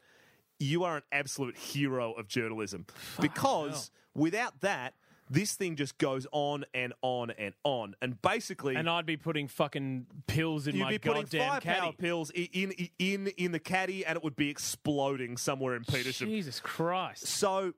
you 0.59 0.83
are 0.83 0.97
an 0.97 1.03
absolute 1.13 1.57
hero 1.57 2.11
of 2.13 2.27
journalism 2.27 2.85
because 3.21 3.89
without 4.13 4.59
that, 4.61 4.93
this 5.33 5.53
thing 5.53 5.75
just 5.77 5.97
goes 5.97 6.27
on 6.33 6.65
and 6.73 6.93
on 7.01 7.31
and 7.31 7.53
on. 7.63 7.95
And 8.01 8.21
basically, 8.21 8.75
And 8.75 8.89
I'd 8.89 9.05
be 9.05 9.15
putting 9.17 9.47
fucking 9.47 10.05
pills 10.27 10.67
in 10.67 10.75
you'd 10.75 10.83
my 10.83 10.89
be 10.91 10.97
putting 10.99 11.23
goddamn 11.23 11.49
firepower 11.49 11.73
caddy. 11.91 11.95
pills 11.97 12.31
i- 12.37 12.49
in, 12.51 12.71
in 12.71 12.89
in 12.99 13.27
in 13.37 13.51
the 13.53 13.59
caddy, 13.59 14.05
and 14.05 14.17
it 14.17 14.23
would 14.23 14.35
be 14.35 14.49
exploding 14.49 15.37
somewhere 15.37 15.75
in 15.75 15.83
Petersham. 15.83 16.27
Jesus 16.27 16.59
Christ. 16.59 17.25
So 17.27 17.73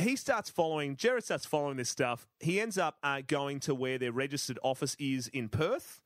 he 0.00 0.16
starts 0.16 0.50
following, 0.50 0.96
Jared 0.96 1.24
starts 1.24 1.46
following 1.46 1.76
this 1.76 1.88
stuff. 1.90 2.26
He 2.40 2.60
ends 2.60 2.76
up 2.78 2.96
uh, 3.02 3.22
going 3.26 3.60
to 3.60 3.74
where 3.74 3.98
their 3.98 4.12
registered 4.12 4.58
office 4.62 4.96
is 4.98 5.28
in 5.28 5.48
Perth. 5.48 6.00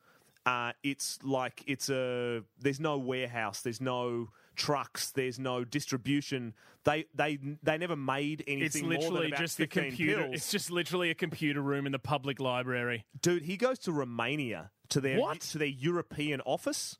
Uh, 0.47 0.73
it's 0.83 1.19
like, 1.23 1.63
it's 1.67 1.89
a, 1.89 2.43
there's 2.59 2.81
no 2.81 2.99
warehouse, 2.99 3.61
there's 3.63 3.81
no 3.81 4.29
trucks, 4.57 5.11
there's 5.11 5.39
no 5.39 5.65
distribution. 5.65 6.55
They, 6.85 7.07
they, 7.15 7.39
they 7.63 7.79
never 7.79 7.97
made 7.97 8.45
anything 8.47 8.65
It's 8.65 8.81
more 8.83 8.91
than 8.91 9.01
literally 9.01 9.31
just 9.33 9.59
the 9.59 9.67
computer. 9.67 10.23
pills. 10.23 10.35
It's 10.35 10.51
just 10.51 10.71
literally 10.71 11.11
a 11.11 11.15
computer 11.15 11.61
room 11.61 11.87
in 11.87 11.93
the 11.93 11.99
public 11.99 12.41
library. 12.41 13.05
Dude, 13.23 13.43
he 13.43 13.57
goes 13.57 13.79
to 13.81 13.93
Romania 13.93 14.71
to 14.91 15.01
their 15.01 15.19
What? 15.19 15.41
to 15.41 15.59
their 15.59 15.69
European 15.69 16.41
office. 16.43 16.99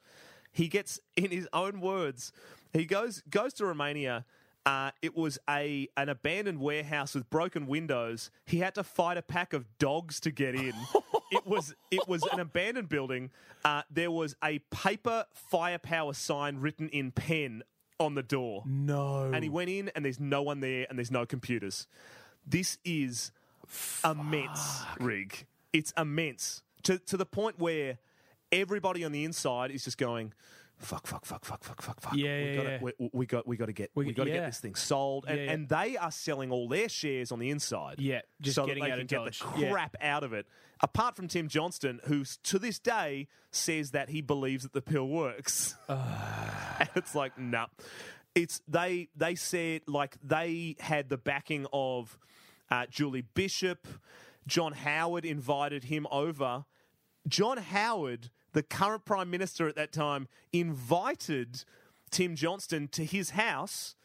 He 0.53 0.69
gets, 0.69 1.01
in 1.17 1.31
his 1.31 1.49
own 1.53 1.81
words, 1.81 2.33
he 2.73 2.85
goes 2.85 3.23
goes 3.29 3.53
to 3.55 3.67
Romania. 3.67 4.25
Uh, 4.67 4.93
it 5.03 5.15
was 5.15 5.39
a 5.51 5.89
an 5.97 6.09
abandoned 6.09 6.59
warehouse 6.61 7.15
with 7.15 7.29
broken 7.29 7.67
windows. 7.67 8.31
He 8.47 8.59
had 8.61 8.75
to 8.77 8.83
fight 8.85 9.19
a 9.19 9.23
pack 9.23 9.53
of 9.53 9.67
dogs 9.79 10.21
to 10.21 10.31
get 10.31 10.55
in. 10.55 10.73
it 11.35 11.47
was 11.47 11.75
it 11.91 12.07
was 12.09 12.23
an 12.33 12.41
abandoned 12.41 12.89
building. 12.89 13.31
Uh, 13.65 13.83
there 13.91 14.11
was 14.11 14.37
a 14.43 14.59
paper 14.71 15.25
firepower 15.33 16.13
sign 16.13 16.59
written 16.59 16.89
in 16.89 17.11
pen 17.11 17.63
on 17.99 18.15
the 18.15 18.23
door. 18.23 18.63
No. 18.67 19.31
And 19.33 19.43
he 19.43 19.49
went 19.49 19.71
in, 19.71 19.91
and 19.95 20.05
there's 20.05 20.21
no 20.21 20.43
one 20.43 20.61
there, 20.61 20.87
and 20.89 20.99
there's 20.99 21.11
no 21.11 21.27
computers. 21.27 21.87
This 22.47 22.79
is 22.85 23.33
immense, 24.05 24.83
Rig. 25.01 25.47
It's 25.73 25.93
immense 25.97 26.63
to 26.83 26.99
to 26.99 27.17
the 27.17 27.27
point 27.27 27.59
where 27.59 27.99
everybody 28.53 29.05
on 29.05 29.13
the 29.13 29.25
inside 29.25 29.71
is 29.71 29.85
just 29.85 29.99
going, 29.99 30.33
"Fuck, 30.79 31.07
fuck, 31.07 31.25
fuck, 31.25 31.45
fuck, 31.45 31.63
fuck, 31.65 31.81
fuck, 31.83 32.01
fuck." 32.01 32.15
Yeah, 32.17 32.39
we 32.39 32.45
yeah, 32.51 32.57
gotta, 32.57 32.71
yeah. 32.71 32.91
We, 32.99 33.11
we 33.13 33.27
got, 33.27 33.47
we 33.47 33.57
got 33.57 33.67
to 33.67 33.73
get, 33.73 33.91
we, 33.95 34.07
We- 34.07 34.13
got 34.13 34.25
to 34.25 34.31
yeah. 34.31 34.37
get 34.37 34.47
this 34.47 34.59
thing 34.59 34.75
sold, 34.75 35.25
and, 35.29 35.39
Yeah, 35.39 35.45
yeah. 35.45 35.51
and 35.53 35.69
they 35.69 35.97
are 35.97 36.11
selling 36.11 36.51
all 36.51 36.69
their 36.69 36.89
shares 36.89 37.33
on 37.33 37.39
the 37.39 37.51
inside. 37.51 37.99
Yeah, 37.99 38.21
just 38.41 38.57
so 38.57 38.67
getting 38.67 38.83
that 38.83 38.89
they 38.89 38.93
out 38.93 38.99
can 38.99 39.07
get 39.07 39.17
Dodge. 39.25 39.39
the 39.57 39.61
Yeah. 39.61 39.73
crap 39.73 39.97
out 40.01 40.25
of 40.25 40.33
it. 40.33 40.47
Apart 40.81 41.17
from 41.17 41.29
Tim 41.29 41.49
Johnston, 41.49 42.01
who 42.05 42.25
to 42.25 42.59
this 42.59 42.79
day 42.79 43.29
says 43.51 43.93
that 43.93 44.09
he 44.11 44.21
believes 44.21 44.65
that 44.65 44.73
the 44.73 44.83
pill 44.83 45.09
works. 45.09 45.75
and 45.89 46.89
it's 46.97 47.15
like, 47.15 47.39
nah. 47.39 47.67
It's 48.35 48.61
they 48.67 49.09
they 49.15 49.37
said 49.37 49.83
like 49.87 50.17
they 50.23 50.75
had 50.81 51.09
the 51.09 51.17
backing 51.17 51.67
of 51.73 52.19
uh, 52.71 52.87
Julie 52.91 53.23
Bishop. 53.23 53.87
John 54.47 54.73
Howard 54.73 55.25
invited 55.25 55.85
him 55.85 56.07
over. 56.11 56.65
John 57.29 57.57
Howard, 57.59 58.31
the 58.55 58.63
current 58.63 59.05
prime 59.05 59.31
minister 59.31 59.69
at 59.69 59.77
that 59.77 59.93
time, 59.93 60.27
invited 60.53 61.65
Tim 62.11 62.35
Johnston 62.35 62.89
to 62.89 63.05
his 63.05 63.31
house, 63.31 63.97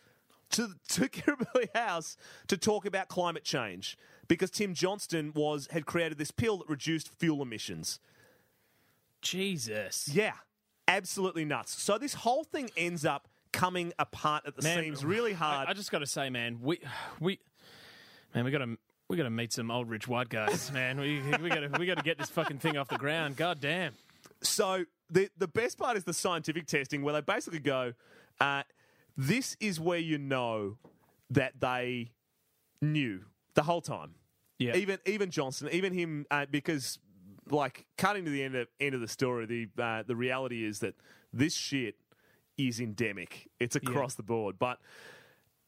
to 0.51 0.71
to 0.89 1.01
Kirribilli 1.09 1.73
House, 1.73 2.17
to 2.47 2.57
talk 2.57 2.85
about 2.85 3.07
climate 3.07 3.43
change 3.45 3.97
because 4.27 4.51
Tim 4.51 4.73
Johnston 4.73 5.31
was 5.33 5.67
had 5.71 5.85
created 5.85 6.17
this 6.17 6.31
pill 6.31 6.57
that 6.57 6.67
reduced 6.67 7.07
fuel 7.07 7.41
emissions. 7.41 7.99
Jesus. 9.21 10.09
Yeah, 10.11 10.33
absolutely 10.87 11.45
nuts. 11.45 11.81
So 11.81 11.97
this 11.97 12.13
whole 12.13 12.43
thing 12.43 12.69
ends 12.75 13.05
up 13.05 13.27
coming 13.51 13.93
apart 13.99 14.43
at 14.45 14.55
the 14.55 14.61
Man, 14.61 14.83
seams 14.83 15.05
really 15.05 15.33
I, 15.33 15.35
hard. 15.35 15.69
I 15.69 15.73
just 15.73 15.91
got 15.91 15.99
to 15.99 16.07
say, 16.07 16.29
man, 16.29 16.59
we 16.61 16.79
we 17.19 17.39
man, 18.33 18.45
we 18.45 18.51
got 18.51 18.59
to 18.59 18.77
we 19.07 19.17
got 19.17 19.23
to 19.23 19.29
meet 19.29 19.53
some 19.53 19.69
old 19.71 19.89
rich 19.89 20.07
white 20.07 20.29
guys, 20.29 20.71
man. 20.73 20.99
We 20.99 21.21
we 21.41 21.49
got 21.49 21.59
to 21.59 21.69
we 21.77 21.85
got 21.85 21.97
to 21.97 22.03
get 22.03 22.17
this 22.17 22.29
fucking 22.29 22.59
thing 22.59 22.77
off 22.77 22.87
the 22.87 22.97
ground. 22.97 23.35
God 23.35 23.59
damn. 23.59 23.93
So 24.41 24.85
the 25.09 25.29
the 25.37 25.47
best 25.47 25.77
part 25.77 25.97
is 25.97 26.03
the 26.03 26.13
scientific 26.13 26.67
testing, 26.67 27.01
where 27.01 27.13
they 27.13 27.21
basically 27.21 27.59
go, 27.59 27.93
uh, 28.39 28.63
"This 29.17 29.57
is 29.59 29.79
where 29.79 29.99
you 29.99 30.17
know 30.17 30.77
that 31.29 31.59
they 31.59 32.11
knew 32.81 33.25
the 33.55 33.63
whole 33.63 33.81
time." 33.81 34.15
Yeah. 34.57 34.75
Even 34.75 34.99
even 35.05 35.31
Johnson, 35.31 35.69
even 35.71 35.93
him, 35.93 36.25
uh, 36.29 36.45
because 36.49 36.99
like 37.49 37.85
cutting 37.97 38.25
to 38.25 38.31
the 38.31 38.43
end 38.43 38.55
of 38.55 38.67
end 38.79 38.95
of 38.95 39.01
the 39.01 39.07
story, 39.07 39.45
the 39.45 39.81
uh, 39.81 40.03
the 40.03 40.15
reality 40.15 40.65
is 40.65 40.79
that 40.79 40.95
this 41.33 41.53
shit 41.53 41.95
is 42.57 42.79
endemic. 42.79 43.49
It's 43.59 43.75
across 43.75 44.15
the 44.15 44.23
board, 44.23 44.59
but 44.59 44.79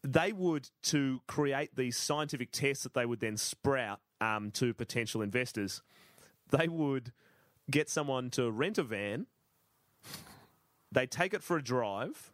they 0.04 0.34
would 0.34 0.70
to 0.84 1.22
create 1.28 1.76
these 1.76 1.98
scientific 1.98 2.52
tests 2.52 2.84
that 2.84 2.94
they 2.94 3.06
would 3.06 3.20
then 3.20 3.38
sprout 3.38 4.00
um, 4.20 4.52
to 4.52 4.74
potential 4.74 5.22
investors. 5.22 5.82
They 6.50 6.68
would 6.68 7.14
get 7.72 7.90
someone 7.90 8.30
to 8.32 8.52
rent 8.52 8.78
a 8.78 8.84
van. 8.84 9.28
They 10.92 11.08
take 11.08 11.34
it 11.34 11.42
for 11.42 11.58
a 11.58 11.64
drive, 11.64 12.34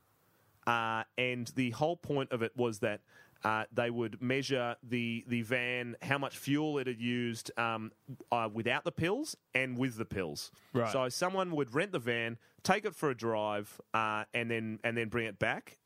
uh, 0.65 1.03
and 1.17 1.47
the 1.55 1.71
whole 1.71 1.95
point 1.95 2.31
of 2.31 2.41
it 2.41 2.57
was 2.57 2.79
that 2.79 3.01
uh, 3.43 3.65
they 3.71 3.89
would 3.91 4.21
measure 4.21 4.75
the 4.81 5.23
the 5.27 5.43
van 5.43 5.95
how 6.01 6.17
much 6.17 6.38
fuel 6.38 6.79
it 6.79 6.88
had 6.88 6.99
used 6.99 7.51
um, 7.57 7.91
uh, 8.31 8.49
without 8.51 8.83
the 8.83 8.91
pills 8.91 9.38
and 9.53 9.77
with 9.77 9.97
the 9.97 10.05
pills. 10.05 10.51
Right. 10.73 10.91
So 10.91 11.07
someone 11.09 11.51
would 11.51 11.73
rent 11.75 11.91
the 11.91 11.99
van, 11.99 12.38
take 12.63 12.85
it 12.85 12.95
for 12.95 13.11
a 13.11 13.15
drive, 13.15 13.79
uh, 13.93 14.23
and 14.33 14.49
then 14.49 14.79
and 14.83 14.97
then 14.97 15.09
bring 15.09 15.27
it 15.27 15.38
back 15.39 15.77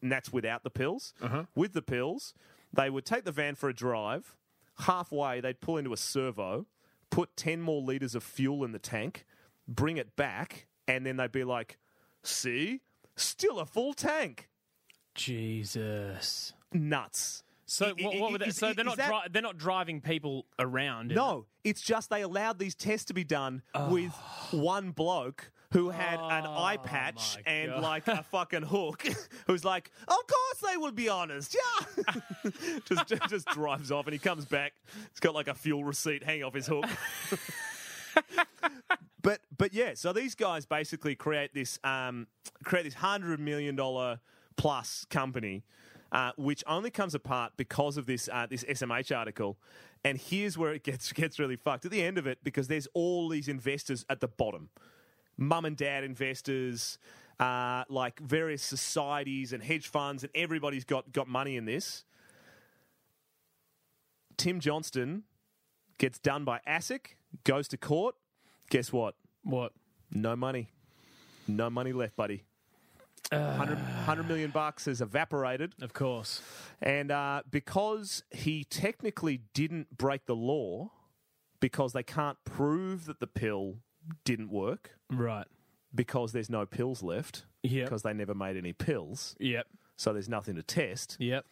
and 0.00 0.10
that's 0.10 0.32
without 0.32 0.62
the 0.62 0.70
pills. 0.70 1.14
With 1.54 1.72
the 1.72 1.82
pills, 1.82 2.32
they 2.72 2.88
would 2.90 3.04
take 3.04 3.24
the 3.24 3.32
van 3.32 3.54
for 3.54 3.68
a 3.68 3.74
drive. 3.74 4.34
Halfway, 4.78 5.40
they'd 5.40 5.60
pull 5.60 5.76
into 5.76 5.92
a 5.92 5.96
servo, 5.98 6.66
put 7.12 7.36
10 7.36 7.60
more 7.60 7.80
litres 7.80 8.16
of 8.16 8.24
fuel 8.24 8.64
in 8.64 8.72
the 8.72 8.78
tank, 8.80 9.24
bring 9.68 9.98
it 9.98 10.16
back, 10.16 10.66
and 10.88 11.06
then 11.06 11.18
they'd 11.18 11.30
be 11.30 11.44
like, 11.44 11.78
see, 12.24 12.80
still 13.14 13.60
a 13.60 13.66
full 13.66 13.92
tank. 13.94 14.48
Jesus. 15.14 16.54
Nuts. 16.72 17.44
So 17.66 17.94
what, 18.00 18.18
what 18.18 18.40
they, 18.40 18.46
is, 18.46 18.56
so 18.56 18.72
they're 18.72 18.84
not 18.84 18.96
that- 18.96 19.08
dri- 19.08 19.30
they're 19.30 19.42
not 19.42 19.56
driving 19.56 20.00
people 20.00 20.46
around. 20.58 21.12
is 21.12 21.16
it? 21.16 21.20
No, 21.20 21.46
it's 21.64 21.80
just 21.80 22.10
they 22.10 22.22
allowed 22.22 22.58
these 22.58 22.74
tests 22.74 23.06
to 23.06 23.14
be 23.14 23.24
done 23.24 23.62
with 23.88 24.12
one 24.50 24.90
bloke 24.90 25.52
who 25.72 25.90
had 25.90 26.20
an 26.20 26.46
eye 26.46 26.78
patch 26.82 27.36
my 27.44 27.52
and 27.52 27.70
God. 27.72 27.82
like 27.82 28.08
a 28.08 28.22
fucking 28.24 28.62
hook, 28.62 29.06
who's 29.46 29.64
like, 29.64 29.90
"Of 30.02 30.16
course 30.26 30.70
they 30.70 30.76
would 30.76 30.94
be 30.94 31.08
honest, 31.08 31.56
yeah." 32.04 32.12
just, 32.84 33.06
just 33.06 33.28
just 33.28 33.46
drives 33.48 33.90
off 33.90 34.06
and 34.06 34.12
he 34.12 34.18
comes 34.18 34.44
back. 34.44 34.72
He's 35.10 35.20
got 35.20 35.34
like 35.34 35.48
a 35.48 35.54
fuel 35.54 35.84
receipt 35.84 36.22
hanging 36.22 36.44
off 36.44 36.54
his 36.54 36.66
hook. 36.66 36.84
but 39.22 39.40
but 39.56 39.72
yeah, 39.72 39.92
so 39.94 40.12
these 40.12 40.34
guys 40.34 40.66
basically 40.66 41.14
create 41.14 41.54
this 41.54 41.78
um, 41.84 42.26
create 42.64 42.84
this 42.84 42.94
hundred 42.94 43.40
million 43.40 43.74
dollar 43.74 44.20
plus 44.56 45.06
company, 45.08 45.64
uh, 46.12 46.32
which 46.36 46.62
only 46.66 46.90
comes 46.90 47.14
apart 47.14 47.52
because 47.56 47.96
of 47.96 48.06
this 48.06 48.28
uh, 48.32 48.46
this 48.48 48.64
SMH 48.64 49.16
article. 49.16 49.58
And 50.04 50.18
here's 50.18 50.58
where 50.58 50.72
it 50.74 50.82
gets 50.82 51.12
gets 51.12 51.38
really 51.38 51.56
fucked 51.56 51.84
at 51.84 51.90
the 51.90 52.02
end 52.02 52.18
of 52.18 52.26
it 52.26 52.38
because 52.42 52.68
there's 52.68 52.88
all 52.92 53.28
these 53.28 53.48
investors 53.48 54.04
at 54.10 54.20
the 54.20 54.28
bottom, 54.28 54.68
mum 55.36 55.64
and 55.64 55.76
dad 55.76 56.04
investors, 56.04 56.98
uh, 57.40 57.84
like 57.88 58.20
various 58.20 58.62
societies 58.62 59.52
and 59.52 59.62
hedge 59.62 59.88
funds, 59.88 60.22
and 60.22 60.30
everybody's 60.34 60.84
got 60.84 61.12
got 61.12 61.28
money 61.28 61.56
in 61.56 61.64
this. 61.64 62.04
Tim 64.36 64.60
Johnston 64.60 65.24
gets 65.98 66.18
done 66.18 66.44
by 66.44 66.60
ASIC, 66.66 67.16
goes 67.44 67.68
to 67.68 67.76
court. 67.76 68.14
Guess 68.70 68.92
what? 68.92 69.14
What? 69.44 69.72
No 70.10 70.36
money. 70.36 70.68
No 71.46 71.70
money 71.70 71.92
left, 71.92 72.16
buddy. 72.16 72.44
100, 73.30 73.78
100 73.78 74.28
million 74.28 74.50
bucks 74.50 74.84
has 74.84 75.00
evaporated. 75.00 75.74
Of 75.80 75.92
course. 75.92 76.42
And 76.80 77.10
uh, 77.10 77.42
because 77.50 78.22
he 78.30 78.64
technically 78.64 79.42
didn't 79.54 79.96
break 79.96 80.26
the 80.26 80.36
law, 80.36 80.90
because 81.60 81.92
they 81.92 82.02
can't 82.02 82.36
prove 82.44 83.06
that 83.06 83.20
the 83.20 83.26
pill 83.26 83.76
didn't 84.24 84.50
work, 84.50 84.98
Right. 85.10 85.46
because 85.94 86.32
there's 86.32 86.50
no 86.50 86.66
pills 86.66 87.02
left, 87.02 87.44
Yep. 87.62 87.86
because 87.86 88.02
they 88.02 88.12
never 88.12 88.34
made 88.34 88.56
any 88.56 88.72
pills, 88.72 89.36
Yep. 89.40 89.66
so 89.96 90.12
there's 90.12 90.28
nothing 90.28 90.56
to 90.56 90.62
test. 90.62 91.16
Yep. 91.20 91.46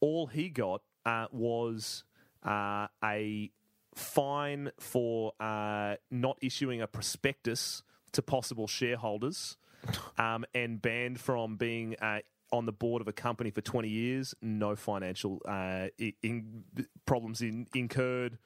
all 0.00 0.26
he 0.26 0.50
got 0.50 0.82
uh, 1.06 1.26
was 1.32 2.04
uh, 2.42 2.86
a 3.02 3.50
fine 3.94 4.70
for 4.78 5.32
uh, 5.40 5.96
not 6.10 6.36
issuing 6.42 6.82
a 6.82 6.86
prospectus 6.86 7.82
to 8.12 8.20
possible 8.22 8.66
shareholders 8.66 9.56
um, 10.18 10.44
and 10.54 10.82
banned 10.82 11.18
from 11.18 11.56
being 11.56 11.96
uh, 12.02 12.18
on 12.52 12.66
the 12.66 12.72
board 12.72 13.00
of 13.00 13.08
a 13.08 13.12
company 13.12 13.50
for 13.50 13.62
20 13.62 13.88
years. 13.88 14.34
No 14.42 14.76
financial 14.76 15.40
uh, 15.48 15.86
in, 16.22 16.64
problems 17.06 17.40
in, 17.40 17.66
incurred. 17.74 18.36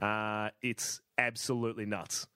Uh, 0.00 0.50
it's 0.62 1.00
absolutely 1.18 1.86
nuts. 1.86 2.26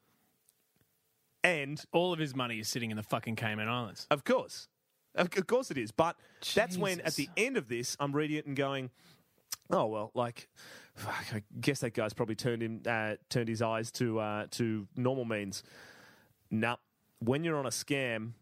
And 1.45 1.81
All 1.93 2.13
of 2.13 2.19
his 2.19 2.35
money 2.35 2.59
is 2.59 2.69
sitting 2.69 2.91
in 2.91 2.97
the 2.97 3.03
fucking 3.05 3.37
Cayman 3.37 3.69
Islands. 3.69 4.07
of 4.11 4.25
course. 4.25 4.67
Of 5.15 5.29
of 5.37 5.47
course 5.47 5.71
it 5.71 5.79
is. 5.79 5.93
But 5.93 6.17
that's 6.57 6.77
when, 6.77 6.99
at 7.01 7.15
Jesus. 7.15 7.17
the 7.17 7.29
end 7.37 7.57
of 7.57 7.69
this, 7.69 7.97
I'm 8.01 8.11
reading 8.13 8.39
it 8.39 8.47
and 8.47 8.57
going, 8.57 8.91
oh, 9.71 9.87
well, 9.87 10.11
like, 10.15 10.49
fuck, 10.97 11.25
I 11.33 11.43
guess 11.61 11.81
that 11.81 11.95
guy's 11.95 12.13
probably 12.13 12.35
turned 12.35 12.63
him, 12.63 12.83
uh, 12.85 13.15
turned 13.31 13.49
his 13.49 13.63
eyes 13.63 13.93
to, 13.93 14.19
uh, 14.19 14.47
to 14.53 14.89
normal 14.97 15.25
means. 15.25 15.63
Nah, 16.51 16.77
when 17.21 17.45
you're 17.45 17.57
on 17.57 17.67
a 17.67 17.71
scam, 17.71 18.33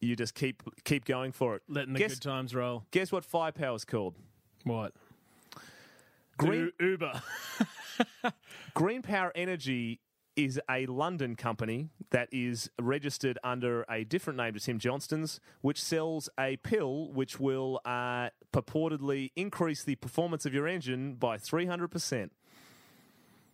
you 0.00 0.16
just 0.16 0.34
keep 0.34 0.62
keep 0.84 1.04
going 1.04 1.32
for 1.32 1.54
it. 1.56 1.62
Letting 1.68 1.92
the 1.92 1.98
guess, 2.00 2.14
good 2.14 2.22
times 2.22 2.54
roll. 2.54 2.84
guess 2.92 3.10
what 3.12 3.24
firepower's 3.24 3.84
called? 3.84 4.14
What? 4.64 4.92
Green, 6.36 6.72
U- 6.80 6.86
Uber. 6.90 7.20
Green 8.74 9.02
Power 9.02 9.32
Energy 9.34 10.00
is 10.38 10.60
a 10.70 10.86
London 10.86 11.34
company 11.34 11.88
that 12.10 12.28
is 12.30 12.70
registered 12.80 13.38
under 13.42 13.84
a 13.90 14.04
different 14.04 14.36
name 14.36 14.54
to 14.54 14.60
Tim 14.60 14.78
Johnston's, 14.78 15.40
which 15.62 15.82
sells 15.82 16.28
a 16.38 16.56
pill 16.58 17.10
which 17.12 17.40
will 17.40 17.80
uh, 17.84 18.28
purportedly 18.52 19.32
increase 19.34 19.82
the 19.82 19.96
performance 19.96 20.46
of 20.46 20.54
your 20.54 20.68
engine 20.68 21.14
by 21.14 21.38
300%. 21.38 22.30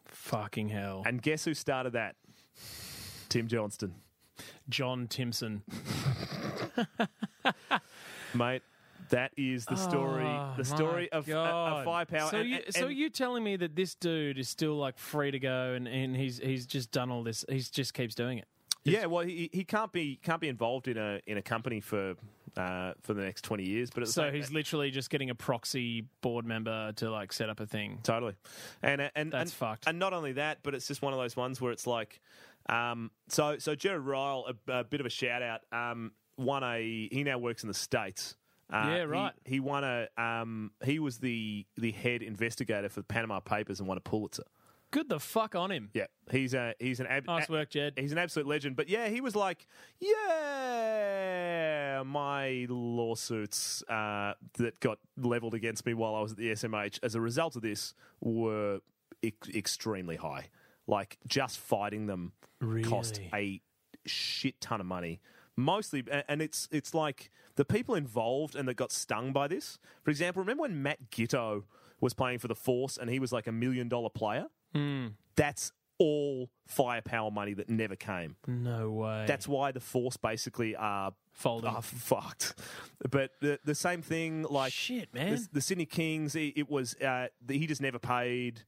Fucking 0.05 0.68
hell. 0.68 1.03
And 1.07 1.22
guess 1.22 1.47
who 1.47 1.55
started 1.55 1.95
that? 1.95 2.16
Tim 3.30 3.49
Johnston. 3.49 3.95
John 4.68 5.07
Timson. 5.07 5.62
Mate, 8.35 8.62
that 9.11 9.32
is 9.36 9.64
the 9.66 9.76
story. 9.76 10.24
Oh, 10.24 10.55
the 10.57 10.64
story 10.64 11.11
of, 11.12 11.28
of 11.28 11.84
firepower. 11.84 12.30
So 12.30 12.38
And- 12.38 12.48
you, 12.48 12.59
and- 12.64 12.74
so 12.74 12.88
you 12.88 13.11
telling 13.11 13.44
me 13.44 13.57
that 13.57 13.76
this 13.76 13.94
dude 13.94 14.38
is 14.38 14.48
still 14.48 14.76
like 14.76 14.98
free 14.98 15.30
to 15.30 15.38
go 15.38 15.72
and, 15.72 15.86
and 15.86 16.16
he's 16.16 16.38
he's 16.38 16.66
just 16.66 16.90
done 16.90 17.11
all 17.11 17.22
this. 17.22 17.44
He 17.48 17.61
just 17.61 17.94
keeps 17.94 18.14
doing 18.14 18.38
it. 18.38 18.46
Yeah, 18.84 19.07
well, 19.07 19.24
he, 19.24 19.48
he 19.52 19.64
can't 19.64 19.92
be 19.92 20.16
can't 20.22 20.40
be 20.40 20.48
involved 20.48 20.88
in 20.88 20.98
a 20.98 21.20
in 21.26 21.38
a 21.38 21.42
company 21.42 21.80
for 21.80 22.16
uh, 22.57 22.92
for 23.02 23.14
the 23.14 23.22
next 23.22 23.42
twenty 23.42 23.64
years. 23.64 23.88
But 23.90 24.07
So 24.09 24.30
he's 24.30 24.52
literally 24.52 24.90
just 24.90 25.09
getting 25.09 25.30
a 25.30 25.34
proxy 25.34 26.05
board 26.20 26.44
member 26.44 26.92
to 26.92 27.11
like 27.11 27.32
set 27.32 27.48
up 27.48 27.61
a 27.61 27.66
thing. 27.66 28.00
Totally, 28.02 28.34
and 28.82 29.00
uh, 29.00 29.09
and 29.16 29.32
That's 29.32 29.50
and, 29.50 29.52
fucked. 29.52 29.84
And 29.86 29.98
not 29.98 30.12
only 30.12 30.32
that, 30.32 30.59
but 30.62 30.74
it's 30.74 30.86
just 30.86 31.00
one 31.00 31.14
of 31.14 31.18
those 31.18 31.34
ones 31.34 31.62
where 31.62 31.72
it's 31.72 31.86
like, 31.86 32.20
um, 32.68 33.11
so 33.28 33.57
so 33.59 33.74
Gerard 33.74 34.02
Ryle, 34.05 34.52
a, 34.68 34.72
a 34.80 34.84
bit 34.84 35.00
of 35.00 35.07
a 35.07 35.11
shout 35.11 35.42
out, 35.42 35.61
um, 35.72 36.12
won 36.36 36.62
a. 36.62 37.09
He 37.11 37.24
now 37.24 37.38
works 37.38 37.62
in 37.62 37.68
the 37.68 37.74
states. 37.74 38.36
Uh, 38.73 38.87
Yeah, 38.89 39.03
right. 39.03 39.33
He, 39.45 39.61
won 39.61 39.85
a. 39.85 40.09
Um, 40.17 40.73
he 40.85 40.99
was 40.99 41.19
the 41.19 41.67
the 41.77 41.93
head 41.93 42.23
investigator 42.23 42.89
for 42.89 43.01
the 43.01 43.07
Panama 43.07 43.41
Papers 43.41 43.79
and 43.81 43.89
won 43.89 43.99
a 43.99 44.01
Pulitzer. 44.01 44.45
Good 44.91 45.09
the 45.09 45.19
fuck 45.19 45.55
on 45.57 45.71
him. 45.73 45.91
Yeah, 45.93 46.07
he's 46.31 46.55
a 46.55 46.75
he's 46.79 47.01
an 47.01 47.07
ab- 47.09 47.27
Nice 47.27 47.49
work, 47.49 47.69
Jed. 47.71 47.95
He's 47.97 48.12
an 48.12 48.19
absolute 48.19 48.47
legend. 48.47 48.77
But 48.77 48.89
yeah, 48.89 49.09
he 49.09 49.21
was 49.21 49.35
like, 49.35 49.67
yeah, 50.65 52.03
my 52.05 52.67
lawsuits 52.69 53.83
uh, 53.89 54.35
that 54.59 54.79
got 54.81 54.99
leveled 55.17 55.55
against 55.55 55.85
me 55.87 55.95
while 55.95 56.15
I 56.15 56.21
was 56.21 56.33
at 56.33 56.39
the 56.39 56.51
SMH 56.53 57.01
as 57.03 57.15
a 57.15 57.21
result 57.21 57.57
of 57.57 57.62
this 57.62 57.95
were 58.21 58.81
ex- 59.23 59.49
extremely 59.49 60.17
high. 60.17 60.49
Like 60.87 61.19
just 61.27 61.59
fighting 61.59 62.07
them 62.07 62.33
cost 62.85 63.21
a 63.35 63.61
shit 64.07 64.61
ton 64.61 64.81
of 64.81 64.87
money 64.87 65.21
mostly, 65.57 66.05
and 66.28 66.42
it's 66.42 66.68
it's 66.70 66.94
like 66.94 67.30
the 67.57 67.64
people 67.64 67.94
involved 67.94 68.57
and 68.57 68.66
that 68.68 68.74
got 68.74 68.92
stung 68.92 69.32
by 69.32 69.48
this. 69.48 69.78
For 70.02 70.11
example, 70.11 70.40
remember 70.40 70.62
when 70.62 70.82
Matt 70.82 71.11
Giteau 71.11 71.64
was 72.00 72.14
playing 72.14 72.38
for 72.40 72.48
the 72.48 72.55
Force 72.55 72.96
and 72.96 73.09
he 73.09 73.18
was 73.18 73.32
like 73.32 73.46
a 73.46 73.52
million 73.52 73.88
dollar 73.88 74.11
player? 74.11 74.46
That's 75.36 75.72
all 75.98 76.50
firepower 76.66 77.30
money 77.30 77.55
that 77.55 77.70
never 77.70 77.94
came. 77.94 78.34
No 78.48 78.90
way. 78.90 79.24
That's 79.28 79.46
why 79.46 79.70
the 79.70 79.78
Force 79.80 80.16
basically 80.16 80.74
are 80.74 81.12
Folding. 81.32 81.70
are 81.70 81.82
fucked. 81.82 82.55
But 83.09 83.30
the 83.40 83.61
the 83.64 83.74
same 83.74 84.02
thing, 84.02 84.42
like 84.50 84.72
Shit, 84.72 85.14
man. 85.14 85.34
the, 85.34 85.48
the 85.55 85.61
Sydney 85.61 85.86
Kings, 85.86 86.34
it, 86.34 86.55
it 86.57 86.70
was 86.70 86.94
uh, 86.96 87.28
he 87.48 87.66
just 87.66 87.80
never 87.80 87.98
paid. 87.98 88.62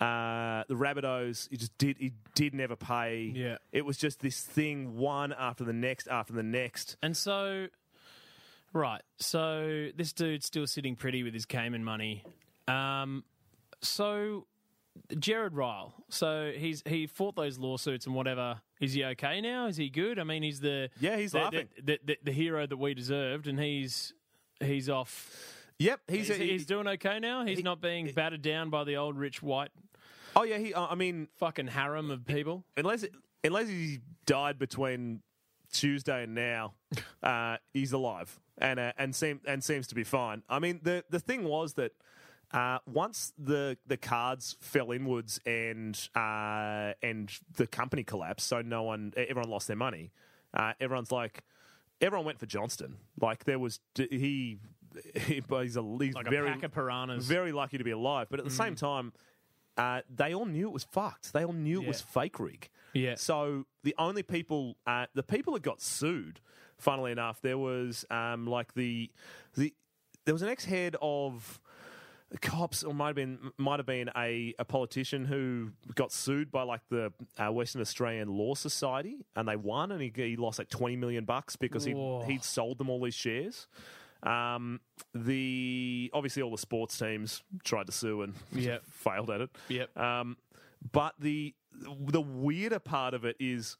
Uh, 0.00 0.64
the 0.68 0.74
Rabbitohs, 0.76 1.48
he 1.50 1.56
just 1.58 1.76
did 1.76 1.98
he 1.98 2.12
did 2.34 2.54
never 2.54 2.74
pay. 2.76 3.32
Yeah. 3.34 3.58
it 3.70 3.84
was 3.84 3.98
just 3.98 4.20
this 4.20 4.40
thing, 4.40 4.96
one 4.96 5.32
after 5.38 5.62
the 5.64 5.74
next 5.74 6.08
after 6.08 6.32
the 6.32 6.42
next. 6.42 6.96
And 7.02 7.14
so, 7.16 7.66
right. 8.72 9.02
So 9.18 9.88
this 9.94 10.12
dude's 10.14 10.46
still 10.46 10.66
sitting 10.66 10.96
pretty 10.96 11.22
with 11.22 11.34
his 11.34 11.44
Cayman 11.44 11.84
money. 11.84 12.24
Um, 12.66 13.24
so 13.82 14.46
Gerard 15.18 15.54
Ryle. 15.54 15.92
So 16.08 16.52
he's 16.56 16.82
he 16.86 17.06
fought 17.06 17.36
those 17.36 17.58
lawsuits 17.58 18.06
and 18.06 18.14
whatever. 18.14 18.60
Is 18.80 18.94
he 18.94 19.04
okay 19.04 19.42
now? 19.42 19.66
Is 19.66 19.76
he 19.76 19.90
good? 19.90 20.18
I 20.18 20.24
mean, 20.24 20.42
he's 20.42 20.60
the 20.60 20.88
Yeah, 20.98 21.16
he's 21.18 21.32
the, 21.32 21.38
laughing. 21.40 21.68
the, 21.82 21.98
the, 22.02 22.18
the 22.24 22.32
hero 22.32 22.66
that 22.66 22.76
we 22.78 22.94
deserved, 22.94 23.46
and 23.48 23.60
he's 23.60 24.14
he's 24.60 24.88
off. 24.88 25.56
Yep, 25.78 26.00
he's 26.08 26.28
He's, 26.28 26.30
a, 26.30 26.34
he's 26.42 26.66
doing 26.66 26.86
okay 26.88 27.18
now. 27.20 27.44
He's 27.44 27.58
he- 27.58 27.62
not 27.64 27.80
being 27.80 28.10
battered 28.12 28.42
down 28.42 28.68
by 28.70 28.84
the 28.84 28.96
old 28.96 29.16
rich 29.18 29.42
white 29.42 29.70
oh 30.36 30.42
yeah, 30.44 30.58
he. 30.58 30.74
Uh, 30.74 30.86
I 30.86 30.94
mean, 30.94 31.28
fucking 31.38 31.68
harem 31.68 32.10
of 32.10 32.24
people. 32.26 32.64
unless 32.76 33.04
unless 33.44 33.68
he 33.68 34.00
died 34.26 34.58
between 34.58 35.20
Tuesday 35.72 36.24
and 36.24 36.34
now, 36.34 36.74
uh, 37.22 37.56
he's 37.72 37.92
alive 37.92 38.38
and 38.58 38.78
uh, 38.80 38.92
and 38.98 39.14
seem 39.14 39.40
and 39.46 39.62
seems 39.62 39.86
to 39.88 39.94
be 39.94 40.04
fine. 40.04 40.42
I 40.48 40.58
mean, 40.58 40.80
the 40.82 41.04
the 41.10 41.20
thing 41.20 41.44
was 41.44 41.74
that. 41.74 41.92
Uh, 42.52 42.78
once 42.84 43.32
the 43.38 43.78
the 43.86 43.96
cards 43.96 44.56
fell 44.60 44.90
inwards 44.90 45.38
and 45.46 46.08
uh, 46.16 46.94
and 47.00 47.30
the 47.54 47.64
company 47.68 48.02
collapsed, 48.02 48.44
so 48.48 48.60
no 48.60 48.82
one, 48.82 49.12
everyone 49.16 49.48
lost 49.48 49.68
their 49.68 49.76
money. 49.76 50.10
Uh, 50.52 50.72
everyone's 50.80 51.12
like, 51.12 51.44
everyone 52.00 52.26
went 52.26 52.40
for 52.40 52.46
Johnston. 52.46 52.96
Like 53.20 53.44
there 53.44 53.60
was 53.60 53.78
he, 53.94 54.08
he 54.10 54.58
he's 55.20 55.76
a 55.76 55.82
he's 56.00 56.14
Like 56.16 56.28
very 56.28 56.48
a 56.50 56.54
pack 56.54 56.64
of 56.64 56.72
piranhas. 56.72 57.24
very 57.24 57.52
lucky 57.52 57.78
to 57.78 57.84
be 57.84 57.92
alive. 57.92 58.26
But 58.28 58.40
at 58.40 58.44
the 58.44 58.50
same 58.50 58.74
time, 58.74 59.12
uh, 59.80 60.02
they 60.14 60.34
all 60.34 60.46
knew 60.46 60.68
it 60.68 60.72
was 60.72 60.84
fucked. 60.84 61.32
They 61.32 61.44
all 61.44 61.52
knew 61.52 61.82
it 61.82 61.88
was 61.88 62.00
fake 62.00 62.38
rig. 62.38 62.68
Yeah. 62.92 63.14
So 63.14 63.64
the 63.82 63.94
only 63.98 64.22
people, 64.22 64.76
uh, 64.86 65.06
the 65.14 65.22
people 65.22 65.54
that 65.54 65.62
got 65.62 65.80
sued, 65.80 66.40
funnily 66.78 67.12
enough, 67.12 67.40
there 67.40 67.58
was 67.58 68.04
um, 68.10 68.46
like 68.46 68.74
the 68.74 69.10
the 69.54 69.72
there 70.24 70.34
was 70.34 70.42
an 70.42 70.48
ex 70.48 70.64
head 70.64 70.96
of 71.00 71.60
cops, 72.42 72.84
or 72.84 72.92
might 72.94 73.08
have 73.08 73.16
been 73.16 73.52
might 73.58 73.78
have 73.78 73.86
been 73.86 74.10
a, 74.16 74.54
a 74.58 74.64
politician 74.64 75.24
who 75.24 75.70
got 75.94 76.12
sued 76.12 76.50
by 76.50 76.62
like 76.62 76.82
the 76.90 77.12
uh, 77.38 77.50
Western 77.50 77.80
Australian 77.80 78.28
Law 78.28 78.54
Society, 78.54 79.24
and 79.34 79.48
they 79.48 79.56
won, 79.56 79.92
and 79.92 80.02
he, 80.02 80.12
he 80.14 80.36
lost 80.36 80.58
like 80.58 80.68
twenty 80.68 80.96
million 80.96 81.24
bucks 81.24 81.56
because 81.56 81.84
he 81.84 81.94
Whoa. 81.94 82.22
he'd 82.26 82.44
sold 82.44 82.78
them 82.78 82.90
all 82.90 83.00
these 83.00 83.14
shares. 83.14 83.66
Um, 84.22 84.80
the 85.14 86.10
obviously 86.12 86.42
all 86.42 86.50
the 86.50 86.58
sports 86.58 86.98
teams 86.98 87.42
tried 87.64 87.86
to 87.86 87.92
sue 87.92 88.22
and 88.22 88.34
Yep. 88.52 88.82
failed 88.90 89.30
at 89.30 89.40
it. 89.40 89.50
Yep. 89.68 89.96
Um, 89.98 90.36
but 90.92 91.14
the 91.18 91.54
the 92.06 92.20
weirder 92.20 92.78
part 92.80 93.14
of 93.14 93.24
it 93.24 93.36
is 93.40 93.76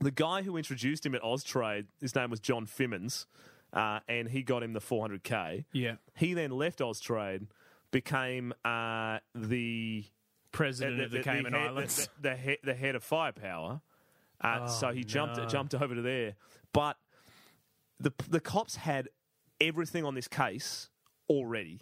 the 0.00 0.10
guy 0.10 0.42
who 0.42 0.56
introduced 0.56 1.06
him 1.06 1.14
at 1.14 1.22
Austrade. 1.22 1.86
His 2.00 2.14
name 2.14 2.30
was 2.30 2.40
John 2.40 2.66
Fimmons, 2.66 3.26
uh, 3.72 4.00
and 4.08 4.28
he 4.28 4.42
got 4.42 4.62
him 4.62 4.72
the 4.72 4.80
400k. 4.80 5.64
Yeah. 5.72 5.96
He 6.16 6.34
then 6.34 6.50
left 6.50 6.80
Austrade, 6.80 7.46
became 7.92 8.52
uh, 8.64 9.18
the 9.34 10.04
President 10.50 11.00
of 11.02 11.10
the, 11.12 11.20
Cayman 11.22 11.52
head, 11.52 11.68
Islands. 11.68 12.08
the, 12.20 12.30
the, 12.30 12.36
head, 12.36 12.58
the 12.64 12.74
head 12.74 12.94
of 12.96 13.04
firepower. 13.04 13.80
Uh, 14.40 14.60
Oh, 14.62 14.66
so 14.66 14.90
he 14.90 15.04
jumped 15.04 15.48
jumped 15.48 15.72
over 15.74 15.94
to 15.94 16.02
there, 16.02 16.34
but 16.72 16.96
the 18.00 18.12
the 18.28 18.40
cops 18.40 18.74
had 18.74 19.08
everything 19.62 20.04
on 20.04 20.14
this 20.14 20.28
case 20.28 20.90
already 21.28 21.80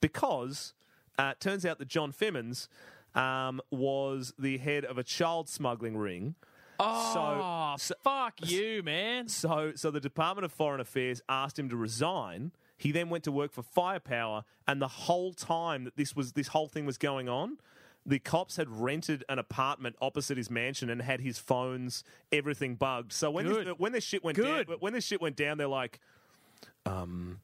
because 0.00 0.74
uh, 1.18 1.32
it 1.32 1.40
turns 1.40 1.64
out 1.64 1.78
that 1.78 1.88
John 1.88 2.12
Fimmons 2.12 2.68
um, 3.14 3.60
was 3.70 4.34
the 4.38 4.58
head 4.58 4.84
of 4.84 4.98
a 4.98 5.02
child 5.02 5.48
smuggling 5.48 5.96
ring. 5.96 6.34
oh, 6.78 7.74
so- 7.78 7.94
fuck 8.02 8.34
you, 8.40 8.82
man. 8.82 9.28
So, 9.28 9.72
so 9.74 9.90
the 9.90 10.00
Department 10.00 10.44
of 10.44 10.52
Foreign 10.52 10.80
Affairs 10.80 11.22
asked 11.28 11.58
him 11.58 11.68
to 11.70 11.76
resign. 11.76 12.52
He 12.76 12.92
then 12.92 13.08
went 13.08 13.24
to 13.24 13.32
work 13.32 13.52
for 13.52 13.62
Firepower, 13.62 14.44
and 14.66 14.82
the 14.82 14.88
whole 14.88 15.32
time 15.32 15.84
that 15.84 15.96
this 15.96 16.16
was 16.16 16.32
this 16.32 16.48
whole 16.48 16.68
thing 16.68 16.84
was 16.84 16.98
going 16.98 17.28
on, 17.28 17.58
the 18.04 18.18
cops 18.18 18.56
had 18.56 18.68
rented 18.68 19.24
an 19.28 19.38
apartment 19.38 19.96
opposite 20.02 20.36
his 20.36 20.50
mansion 20.50 20.90
and 20.90 21.00
had 21.00 21.20
his 21.20 21.38
phones, 21.38 22.04
everything 22.32 22.74
bugged. 22.74 23.12
So 23.12 23.30
when 23.30 23.46
this, 23.46 23.68
when 23.78 23.92
this 23.92 24.04
shit 24.04 24.22
went 24.24 24.36
Good. 24.36 24.66
down, 24.66 24.76
when 24.80 24.92
this 24.92 25.04
shit 25.04 25.22
went 25.22 25.36
down, 25.36 25.56
they're 25.56 25.68
like, 25.68 26.00
um. 26.86 27.40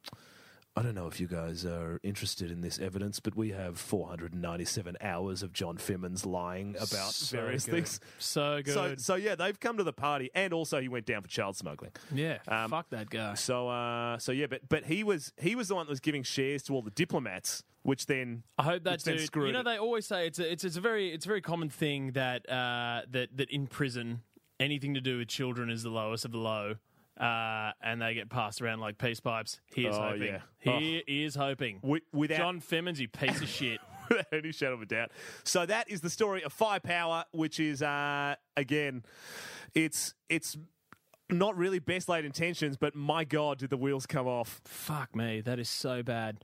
I 0.76 0.82
don't 0.82 0.94
know 0.94 1.08
if 1.08 1.18
you 1.18 1.26
guys 1.26 1.66
are 1.66 1.98
interested 2.04 2.50
in 2.50 2.60
this 2.60 2.78
evidence, 2.78 3.18
but 3.18 3.34
we 3.34 3.50
have 3.50 3.76
497 3.76 4.96
hours 5.00 5.42
of 5.42 5.52
John 5.52 5.76
Fimmons 5.78 6.24
lying 6.24 6.76
about 6.76 7.10
So 7.12 7.36
various 7.36 7.64
good. 7.66 7.72
things. 7.74 8.00
So 8.18 8.62
good. 8.64 8.72
So, 8.72 8.94
so 8.96 9.14
yeah, 9.16 9.34
they've 9.34 9.58
come 9.58 9.76
to 9.78 9.82
the 9.84 9.92
party, 9.92 10.30
and 10.32 10.54
also 10.54 10.80
he 10.80 10.88
went 10.88 11.06
down 11.06 11.22
for 11.22 11.28
child 11.28 11.56
smuggling. 11.56 11.90
yeah. 12.14 12.38
um, 12.46 12.70
fuck 12.70 12.88
that 12.90 13.10
guy. 13.10 13.34
So, 13.34 13.68
uh, 13.68 14.18
so 14.18 14.30
yeah, 14.30 14.46
but 14.46 14.68
but 14.68 14.84
he 14.84 15.02
was 15.02 15.32
he 15.40 15.56
was 15.56 15.68
the 15.68 15.74
one 15.74 15.86
that 15.86 15.90
was 15.90 16.00
giving 16.00 16.22
shares 16.22 16.62
to 16.64 16.72
all 16.74 16.82
the 16.82 16.92
diplomats, 16.92 17.64
which 17.82 18.06
then 18.06 18.44
I 18.56 18.62
hope 18.62 18.84
that 18.84 19.02
dude. 19.02 19.20
screwed 19.20 19.48
You 19.48 19.52
know, 19.54 19.60
it. 19.60 19.64
they 19.64 19.76
always 19.76 20.06
say 20.06 20.28
it's 20.28 20.38
a, 20.38 20.50
it's 20.50 20.62
it's 20.64 20.76
a 20.76 20.80
very 20.80 21.12
it's 21.12 21.26
a 21.26 21.28
very 21.28 21.42
common 21.42 21.68
thing 21.68 22.12
that 22.12 22.48
uh, 22.48 23.02
that 23.10 23.36
that 23.36 23.50
in 23.50 23.66
prison 23.66 24.22
anything 24.60 24.94
to 24.94 25.00
do 25.00 25.18
with 25.18 25.28
children 25.28 25.68
is 25.68 25.82
the 25.82 25.90
lowest 25.90 26.24
of 26.24 26.30
the 26.30 26.38
low. 26.38 26.76
Uh, 27.20 27.72
and 27.82 28.00
they 28.00 28.14
get 28.14 28.30
passed 28.30 28.62
around 28.62 28.80
like 28.80 28.96
peace 28.96 29.20
pipes. 29.20 29.60
Here's 29.74 29.94
Oh, 29.94 30.00
hoping. 30.12 30.22
yeah. 30.22 30.40
He 30.58 31.04
is 31.06 31.34
hoping. 31.34 31.76
wi- 31.82 32.00
without 32.12 32.38
John 32.38 32.60
Fimmons, 32.62 32.98
you 32.98 33.08
piece 33.08 33.42
of 33.42 33.48
shit. 33.48 33.78
without 34.08 34.26
any 34.32 34.52
shadow 34.52 34.72
of 34.74 34.82
a 34.82 34.86
doubt. 34.86 35.10
So 35.44 35.66
that 35.66 35.90
is 35.90 36.00
the 36.00 36.08
story 36.10 36.42
of 36.42 36.52
Firepower, 36.52 37.24
which 37.32 37.60
is 37.60 37.82
uh, 37.82 38.36
again, 38.56 39.04
it's 39.74 40.14
it's 40.30 40.56
not 41.28 41.56
really 41.56 41.78
best 41.78 42.08
laid 42.08 42.24
intentions, 42.24 42.76
but 42.76 42.94
my 42.96 43.22
god, 43.24 43.58
did 43.58 43.70
the 43.70 43.76
wheels 43.76 44.06
come 44.06 44.26
off? 44.26 44.60
Fuck 44.64 45.14
me, 45.14 45.42
that 45.42 45.58
is 45.60 45.68
so 45.68 46.02
bad. 46.02 46.42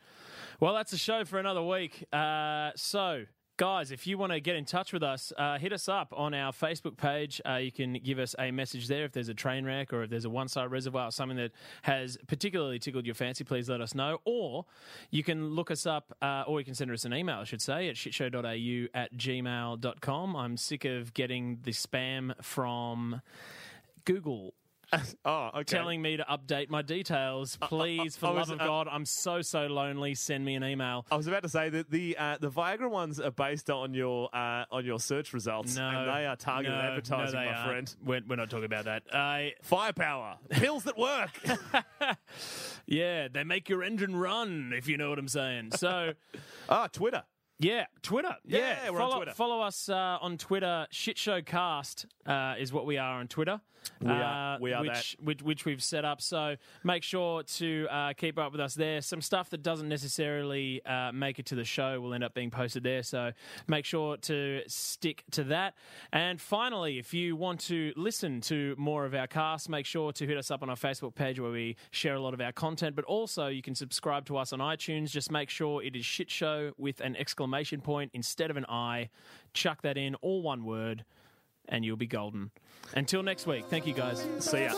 Well, 0.61 0.75
that's 0.75 0.93
a 0.93 0.99
show 0.99 1.25
for 1.25 1.39
another 1.39 1.63
week. 1.63 2.05
Uh, 2.13 2.71
so, 2.77 3.25
guys, 3.57 3.91
if 3.91 4.07
you 4.07 4.19
want 4.19 4.33
to 4.33 4.41
get 4.41 4.57
in 4.57 4.65
touch 4.65 4.93
with 4.93 5.03
us, 5.03 5.33
uh, 5.37 5.59
hit 5.59 5.73
us 5.73 5.89
up 5.89 6.13
on 6.17 6.35
our 6.35 6.53
Facebook 6.53 6.97
page. 6.97 7.41
Uh, 7.49 7.55
you 7.55 7.73
can 7.73 7.95
give 7.95 8.19
us 8.19 8.35
a 8.39 8.51
message 8.51 8.89
there 8.89 9.05
if 9.05 9.13
there's 9.13 9.29
a 9.29 9.35
train 9.35 9.65
wreck 9.65 9.93
or 9.93 10.03
if 10.03 10.11
there's 10.11 10.25
a 10.25 10.31
one 10.31 10.49
side 10.49 10.71
reservoir 10.71 11.09
or 11.09 11.11
something 11.11 11.37
that 11.37 11.53
has 11.83 12.19
particularly 12.27 12.79
tickled 12.79 13.07
your 13.07 13.15
fancy. 13.15 13.45
Please 13.45 13.69
let 13.69 13.81
us 13.81 13.95
know. 13.95 14.19
Or 14.25 14.67
you 15.11 15.23
can 15.23 15.51
look 15.51 15.71
us 15.71 15.87
up, 15.87 16.15
uh, 16.21 16.45
or 16.47 16.61
you 16.61 16.65
can 16.65 16.75
send 16.75 16.91
us 16.91 17.05
an 17.05 17.15
email, 17.15 17.39
I 17.39 17.45
should 17.45 17.63
say, 17.63 17.89
at 17.89 17.97
shitshow.au 17.97 18.89
at 18.99 19.15
gmail.com. 19.15 20.37
I'm 20.37 20.57
sick 20.57 20.85
of 20.85 21.15
getting 21.15 21.59
the 21.63 21.73
spam 21.73 22.35
from 22.43 23.23
Google 24.05 24.55
Oh, 25.25 25.51
okay. 25.55 25.65
telling 25.65 26.01
me 26.03 26.17
to 26.17 26.25
update 26.25 26.71
my 26.71 26.83
details. 26.83 27.59
Please, 27.63 28.17
for 28.17 28.27
the 28.27 28.33
love 28.33 28.51
of 28.51 28.61
uh, 28.61 28.67
God, 28.67 28.89
I'm 28.91 29.05
so 29.07 29.43
so 29.43 29.67
lonely. 29.67 30.15
Send 30.15 30.45
me 30.45 30.55
an 30.55 30.65
email. 30.65 31.05
I 31.11 31.17
was 31.17 31.27
about 31.27 31.43
to 31.43 31.49
say 31.49 31.69
that 31.69 31.91
the 31.91 32.17
uh, 32.17 32.39
the 32.41 32.51
Viagra 32.51 32.91
ones 32.91 33.19
are 33.21 33.31
based 33.31 33.71
on 33.71 33.95
your 33.95 34.29
uh, 34.35 34.65
on 34.71 34.85
your 34.85 34.99
search 35.01 35.33
results, 35.33 35.77
No, 35.77 35.89
and 35.89 36.09
they 36.09 36.27
are 36.27 36.37
targeted 36.37 36.77
no, 36.77 36.83
advertising, 36.83 37.39
no, 37.41 37.47
my 37.47 37.53
aren't. 37.53 37.69
friend. 37.69 37.97
We're, 38.05 38.21
we're 38.29 38.37
not 38.37 38.51
talking 38.51 38.65
about 38.67 38.85
that. 38.85 39.03
Uh, 39.13 39.51
Firepower, 39.63 40.37
pills 40.51 40.85
that 40.85 40.97
work. 40.99 41.31
yeah, 42.87 43.29
they 43.29 43.45
make 43.45 43.69
your 43.69 43.83
engine 43.83 44.17
run, 44.17 44.73
if 44.77 44.89
you 44.89 44.97
know 44.97 45.11
what 45.11 45.19
I'm 45.19 45.29
saying. 45.29 45.73
So, 45.73 46.13
ah, 46.69 46.89
Twitter. 46.93 47.25
yeah, 47.59 47.87
Twitter. 48.03 48.37
Yeah, 48.47 48.59
Yeah, 48.85 48.91
we're 48.91 49.01
on 49.01 49.11
follow, 49.11 49.17
Twitter. 49.17 49.33
Follow 49.35 49.61
us 49.63 49.89
uh, 49.89 50.19
on 50.21 50.39
Twitter. 50.39 50.87
Shit 50.91 51.17
Shitshowcast 51.17 52.07
uh, 52.27 52.55
is 52.59 52.73
what 52.73 52.87
we 52.87 52.99
are 52.99 53.19
on 53.21 53.29
Twitter. 53.29 53.61
We 54.01 54.11
are- 54.11 54.55
uh, 54.57 54.59
we 54.61 54.73
are 54.73 54.83
which, 54.83 55.17
which, 55.23 55.43
which 55.43 55.65
we've 55.65 55.83
set 55.83 56.05
up. 56.05 56.21
So 56.21 56.57
make 56.85 57.03
sure 57.03 57.43
to 57.43 57.87
uh, 57.91 58.13
keep 58.15 58.39
up 58.39 58.53
with 58.53 58.61
us 58.61 58.75
there. 58.75 59.01
Some 59.01 59.21
stuff 59.21 59.51
that 59.51 59.63
doesn't 59.63 59.89
necessarily 59.89 60.85
uh, 60.85 61.13
make 61.13 61.39
it 61.39 61.47
to 61.47 61.55
the 61.55 61.65
show 61.65 62.01
will 62.01 62.15
end 62.15 62.25
up 62.25 62.35
being 62.35 62.51
posted 62.51 62.83
there. 62.83 63.03
So 63.03 63.33
make 63.67 63.85
sure 63.85 64.17
to 64.19 64.63
stick 64.67 65.25
to 65.33 65.45
that. 65.45 65.75
And 66.13 66.41
finally, 66.41 66.99
if 66.99 67.13
you 67.13 67.37
want 67.37 67.61
to 67.61 67.93
listen 67.97 68.41
to 68.43 68.75
more 68.79 69.05
of 69.05 69.15
our 69.15 69.27
cast, 69.27 69.69
make 69.69 69.87
sure 69.87 70.13
to 70.13 70.27
hit 70.27 70.37
us 70.37 70.51
up 70.51 70.63
on 70.63 70.71
our 70.71 70.77
Facebook 70.77 71.15
page 71.15 71.39
where 71.41 71.51
we 71.51 71.77
share 71.91 72.15
a 72.15 72.21
lot 72.21 72.35
of 72.35 72.41
our 72.41 72.53
content. 72.53 72.97
But 72.97 73.05
also, 73.05 73.49
you 73.49 73.63
can 73.63 73.75
subscribe 73.75 74.25
to 74.27 74.37
us 74.37 74.53
on 74.53 74.61
iTunes. 74.61 75.11
Just 75.11 75.31
make 75.31 75.51
sure 75.51 75.83
it 75.83 75.95
is 75.97 76.05
shit 76.05 76.31
show 76.31 76.73
with 76.79 77.01
an 77.01 77.17
exclamation 77.17 77.81
point 77.81 78.11
instead 78.15 78.51
of 78.51 78.57
an 78.57 78.65
I. 78.69 79.11
Chuck 79.55 79.83
that 79.83 79.97
in, 79.97 80.15
all 80.17 80.43
one 80.43 80.65
word, 80.65 81.05
and 81.69 81.85
you'll 81.85 81.97
be 81.97 82.07
golden. 82.07 82.51
Until 82.95 83.23
next 83.23 83.47
week, 83.47 83.65
thank 83.69 83.87
you 83.87 83.95
guys. 83.95 84.25
See 84.41 84.65
ya. 84.65 84.73